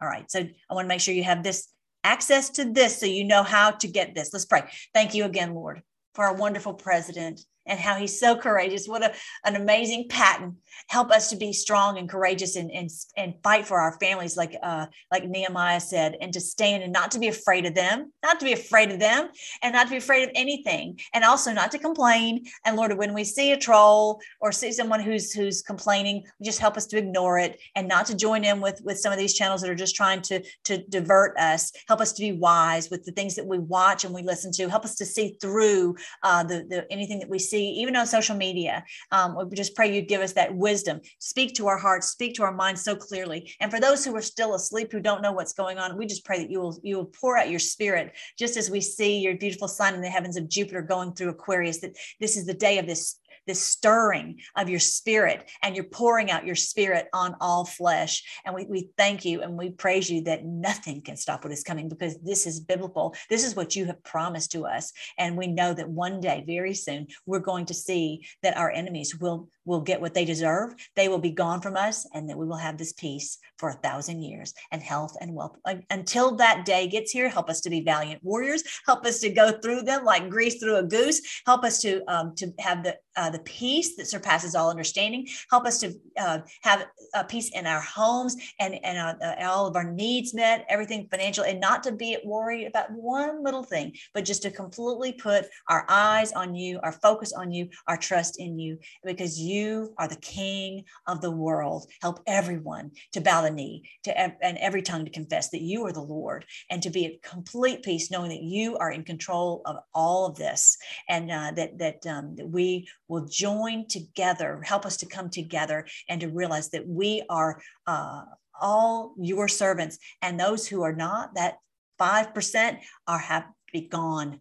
All 0.00 0.08
right. 0.08 0.30
So 0.30 0.40
I 0.40 0.74
want 0.74 0.84
to 0.84 0.88
make 0.88 1.00
sure 1.00 1.14
you 1.14 1.24
have 1.24 1.42
this 1.42 1.68
access 2.04 2.50
to 2.50 2.72
this 2.72 2.98
so 2.98 3.06
you 3.06 3.24
know 3.24 3.42
how 3.42 3.72
to 3.72 3.88
get 3.88 4.14
this. 4.14 4.32
Let's 4.32 4.46
pray. 4.46 4.62
Thank 4.94 5.14
you 5.14 5.24
again, 5.24 5.54
Lord, 5.54 5.82
for 6.14 6.24
our 6.24 6.34
wonderful 6.34 6.74
president 6.74 7.40
and 7.68 7.78
how 7.78 7.96
he's 7.96 8.18
so 8.18 8.36
courageous. 8.36 8.88
What 8.88 9.04
a, 9.04 9.12
an 9.44 9.56
amazing 9.56 10.06
Patton. 10.08 10.56
Help 10.88 11.10
us 11.10 11.30
to 11.30 11.36
be 11.36 11.52
strong 11.52 11.98
and 11.98 12.08
courageous 12.08 12.56
and, 12.56 12.70
and, 12.70 12.88
and 13.16 13.34
fight 13.42 13.66
for 13.66 13.78
our 13.78 13.98
families, 13.98 14.36
like 14.36 14.56
uh, 14.62 14.86
like 15.10 15.28
Nehemiah 15.28 15.80
said, 15.80 16.16
and 16.20 16.32
to 16.32 16.40
stand 16.40 16.82
and 16.82 16.92
not 16.92 17.10
to 17.12 17.18
be 17.18 17.28
afraid 17.28 17.66
of 17.66 17.74
them, 17.74 18.12
not 18.22 18.38
to 18.40 18.44
be 18.44 18.52
afraid 18.52 18.90
of 18.90 18.98
them, 18.98 19.28
and 19.62 19.72
not 19.72 19.84
to 19.84 19.90
be 19.90 19.96
afraid 19.96 20.24
of 20.24 20.30
anything, 20.34 20.98
and 21.12 21.24
also 21.24 21.52
not 21.52 21.70
to 21.72 21.78
complain. 21.78 22.44
And 22.64 22.76
Lord, 22.76 22.96
when 22.96 23.12
we 23.12 23.24
see 23.24 23.52
a 23.52 23.56
troll 23.56 24.20
or 24.40 24.52
see 24.52 24.72
someone 24.72 25.00
who's 25.00 25.32
who's 25.32 25.62
complaining, 25.62 26.24
just 26.42 26.60
help 26.60 26.76
us 26.76 26.86
to 26.86 26.98
ignore 26.98 27.38
it 27.38 27.60
and 27.74 27.88
not 27.88 28.06
to 28.06 28.16
join 28.16 28.44
in 28.44 28.60
with 28.60 28.80
with 28.84 28.98
some 28.98 29.12
of 29.12 29.18
these 29.18 29.34
channels 29.34 29.60
that 29.60 29.70
are 29.70 29.74
just 29.74 29.96
trying 29.96 30.22
to 30.22 30.42
to 30.64 30.78
divert 30.88 31.36
us. 31.38 31.72
Help 31.86 32.00
us 32.00 32.12
to 32.12 32.22
be 32.22 32.32
wise 32.32 32.88
with 32.90 33.04
the 33.04 33.12
things 33.12 33.34
that 33.34 33.46
we 33.46 33.58
watch 33.58 34.04
and 34.04 34.14
we 34.14 34.22
listen 34.22 34.52
to. 34.52 34.68
Help 34.68 34.84
us 34.84 34.94
to 34.94 35.04
see 35.04 35.36
through 35.40 35.96
uh, 36.22 36.42
the 36.44 36.66
the 36.68 36.86
anything 36.90 37.18
that 37.18 37.28
we 37.28 37.38
see 37.38 37.57
see, 37.58 37.70
even 37.80 37.96
on 37.96 38.06
social 38.06 38.36
media. 38.36 38.84
Um, 39.12 39.36
we 39.48 39.56
just 39.56 39.74
pray 39.74 39.94
you 39.94 40.02
give 40.02 40.20
us 40.20 40.32
that 40.34 40.54
wisdom. 40.54 41.00
Speak 41.18 41.54
to 41.54 41.66
our 41.66 41.78
hearts, 41.78 42.08
speak 42.08 42.34
to 42.34 42.42
our 42.42 42.52
minds 42.52 42.82
so 42.82 42.94
clearly. 42.94 43.52
And 43.60 43.70
for 43.70 43.80
those 43.80 44.04
who 44.04 44.14
are 44.16 44.22
still 44.22 44.54
asleep, 44.54 44.92
who 44.92 45.00
don't 45.00 45.22
know 45.22 45.32
what's 45.32 45.52
going 45.52 45.78
on, 45.78 45.96
we 45.96 46.06
just 46.06 46.24
pray 46.24 46.38
that 46.38 46.50
you 46.50 46.60
will 46.60 46.78
you 46.82 46.96
will 46.96 47.06
pour 47.06 47.36
out 47.36 47.50
your 47.50 47.58
spirit, 47.58 48.14
just 48.38 48.56
as 48.56 48.70
we 48.70 48.80
see 48.80 49.18
your 49.18 49.36
beautiful 49.36 49.68
sign 49.68 49.94
in 49.94 50.00
the 50.00 50.08
heavens 50.08 50.36
of 50.36 50.48
Jupiter 50.48 50.82
going 50.82 51.12
through 51.12 51.30
Aquarius. 51.30 51.78
That 51.78 51.96
this 52.20 52.36
is 52.36 52.46
the 52.46 52.54
day 52.54 52.78
of 52.78 52.86
this 52.86 53.18
this 53.48 53.60
stirring 53.60 54.38
of 54.56 54.68
your 54.68 54.78
spirit 54.78 55.50
and 55.62 55.74
you're 55.74 55.84
pouring 55.84 56.30
out 56.30 56.46
your 56.46 56.54
spirit 56.54 57.08
on 57.12 57.34
all 57.40 57.64
flesh. 57.64 58.22
And 58.44 58.54
we, 58.54 58.66
we 58.66 58.90
thank 58.96 59.24
you 59.24 59.42
and 59.42 59.58
we 59.58 59.70
praise 59.70 60.08
you 60.08 60.22
that 60.22 60.44
nothing 60.44 61.02
can 61.02 61.16
stop 61.16 61.42
what 61.42 61.52
is 61.52 61.64
coming 61.64 61.88
because 61.88 62.16
this 62.18 62.46
is 62.46 62.60
biblical. 62.60 63.14
This 63.28 63.44
is 63.44 63.56
what 63.56 63.74
you 63.74 63.86
have 63.86 64.04
promised 64.04 64.52
to 64.52 64.66
us. 64.66 64.92
And 65.18 65.36
we 65.36 65.48
know 65.48 65.74
that 65.74 65.88
one 65.88 66.20
day, 66.20 66.44
very 66.46 66.74
soon, 66.74 67.08
we're 67.26 67.40
going 67.40 67.66
to 67.66 67.74
see 67.74 68.26
that 68.42 68.56
our 68.56 68.70
enemies 68.70 69.16
will 69.18 69.48
will 69.68 69.80
get 69.82 70.00
what 70.00 70.14
they 70.14 70.24
deserve. 70.24 70.74
They 70.96 71.08
will 71.08 71.18
be 71.18 71.30
gone 71.30 71.60
from 71.60 71.76
us, 71.76 72.06
and 72.14 72.28
that 72.28 72.38
we 72.38 72.46
will 72.46 72.56
have 72.56 72.78
this 72.78 72.94
peace 72.94 73.38
for 73.58 73.68
a 73.68 73.74
thousand 73.74 74.22
years 74.22 74.54
and 74.72 74.82
health 74.82 75.14
and 75.20 75.34
wealth. 75.34 75.56
Until 75.90 76.36
that 76.36 76.64
day 76.64 76.88
gets 76.88 77.12
here, 77.12 77.28
help 77.28 77.50
us 77.50 77.60
to 77.60 77.70
be 77.70 77.82
valiant 77.82 78.24
warriors. 78.24 78.64
Help 78.86 79.04
us 79.04 79.20
to 79.20 79.28
go 79.28 79.52
through 79.60 79.82
them 79.82 80.04
like 80.04 80.30
grease 80.30 80.58
through 80.58 80.76
a 80.76 80.82
goose. 80.82 81.20
Help 81.46 81.64
us 81.64 81.80
to 81.82 82.02
um, 82.08 82.34
to 82.36 82.52
have 82.58 82.82
the 82.82 82.96
uh, 83.18 83.28
the 83.28 83.40
peace 83.40 83.96
that 83.96 84.06
surpasses 84.06 84.54
all 84.54 84.70
understanding. 84.70 85.26
Help 85.50 85.66
us 85.66 85.80
to 85.80 85.92
uh, 86.16 86.38
have 86.62 86.86
a 87.14 87.24
peace 87.24 87.50
in 87.50 87.66
our 87.66 87.80
homes 87.80 88.36
and 88.60 88.78
and 88.84 88.96
uh, 88.96 89.14
uh 89.20 89.48
all 89.48 89.66
of 89.66 89.74
our 89.74 89.90
needs 89.90 90.34
met, 90.34 90.64
everything 90.68 91.08
financial, 91.10 91.44
and 91.44 91.60
not 91.60 91.82
to 91.82 91.90
be 91.90 92.16
worried 92.24 92.66
about 92.66 92.92
one 92.92 93.42
little 93.42 93.64
thing, 93.64 93.92
but 94.14 94.24
just 94.24 94.42
to 94.42 94.50
completely 94.50 95.12
put 95.12 95.46
our 95.68 95.84
eyes 95.88 96.32
on 96.32 96.54
you, 96.54 96.78
our 96.84 96.92
focus 96.92 97.32
on 97.32 97.50
you, 97.50 97.68
our 97.88 97.96
trust 97.96 98.38
in 98.38 98.56
you, 98.58 98.78
because 99.04 99.40
you 99.40 99.92
are 99.98 100.06
the 100.06 100.16
king 100.16 100.84
of 101.08 101.20
the 101.20 101.30
world. 101.30 101.90
Help 102.00 102.20
everyone 102.26 102.92
to 103.12 103.20
bow 103.20 103.42
the 103.42 103.50
knee 103.50 103.82
to 104.04 104.16
and 104.16 104.58
every 104.58 104.82
tongue 104.82 105.04
to 105.04 105.10
confess 105.10 105.48
that 105.50 105.62
you 105.62 105.84
are 105.86 105.92
the 105.92 106.00
Lord 106.00 106.44
and 106.70 106.82
to 106.82 106.90
be 106.90 107.06
at 107.06 107.22
complete 107.22 107.82
peace, 107.82 108.12
knowing 108.12 108.30
that 108.30 108.42
you 108.42 108.76
are 108.76 108.92
in 108.92 109.02
control 109.02 109.62
of 109.66 109.78
all 109.92 110.26
of 110.26 110.36
this 110.36 110.78
and 111.08 111.30
uh, 111.30 111.50
that, 111.56 111.78
that, 111.78 112.06
um, 112.06 112.36
that 112.36 112.48
we 112.48 112.86
will 113.08 113.26
join 113.26 113.86
together, 113.88 114.60
help 114.62 114.86
us 114.86 114.98
to 114.98 115.06
come 115.06 115.30
together 115.30 115.86
and 116.08 116.20
to 116.20 116.28
realize 116.28 116.70
that 116.70 116.86
we 116.86 117.22
are 117.28 117.60
uh, 117.86 118.22
all 118.60 119.14
your 119.18 119.48
servants 119.48 119.98
and 120.22 120.38
those 120.38 120.66
who 120.66 120.82
are 120.82 120.94
not, 120.94 121.34
that 121.34 121.58
5% 122.00 122.78
are 123.06 123.18
have 123.18 123.46
be 123.72 123.82
gone 123.82 124.40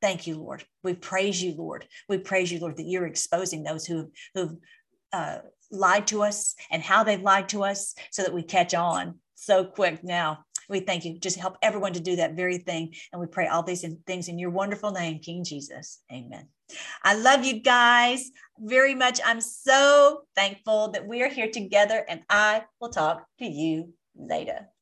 Thank 0.00 0.26
you, 0.26 0.36
Lord. 0.36 0.64
We 0.82 0.94
praise 0.94 1.42
you, 1.42 1.54
Lord. 1.54 1.86
We 2.08 2.18
praise 2.18 2.52
you, 2.52 2.60
Lord, 2.60 2.76
that 2.76 2.86
you're 2.86 3.06
exposing 3.06 3.62
those 3.62 3.84
who 3.84 4.10
who've 4.34 4.56
uh, 5.12 5.38
lied 5.70 6.06
to 6.08 6.22
us 6.22 6.54
and 6.70 6.82
how 6.82 7.04
they've 7.04 7.20
lied 7.20 7.48
to 7.50 7.64
us 7.64 7.94
so 8.10 8.22
that 8.22 8.34
we 8.34 8.42
catch 8.42 8.74
on 8.74 9.18
so 9.34 9.64
quick 9.64 10.04
now. 10.04 10.44
We 10.68 10.80
thank 10.80 11.04
you. 11.04 11.18
Just 11.18 11.38
help 11.38 11.56
everyone 11.62 11.94
to 11.94 12.00
do 12.00 12.16
that 12.16 12.34
very 12.34 12.58
thing. 12.58 12.94
And 13.12 13.20
we 13.20 13.26
pray 13.26 13.48
all 13.48 13.62
these 13.62 13.84
things 14.06 14.28
in 14.28 14.38
your 14.38 14.50
wonderful 14.50 14.90
name, 14.90 15.18
King 15.18 15.42
Jesus. 15.42 16.00
Amen. 16.12 16.48
I 17.02 17.14
love 17.14 17.44
you 17.44 17.60
guys 17.60 18.30
very 18.58 18.94
much. 18.94 19.20
I'm 19.24 19.40
so 19.40 20.22
thankful 20.34 20.90
that 20.92 21.06
we 21.06 21.22
are 21.22 21.28
here 21.28 21.50
together, 21.50 22.04
and 22.08 22.22
I 22.28 22.64
will 22.80 22.90
talk 22.90 23.24
to 23.38 23.46
you 23.46 23.94
later. 24.16 24.68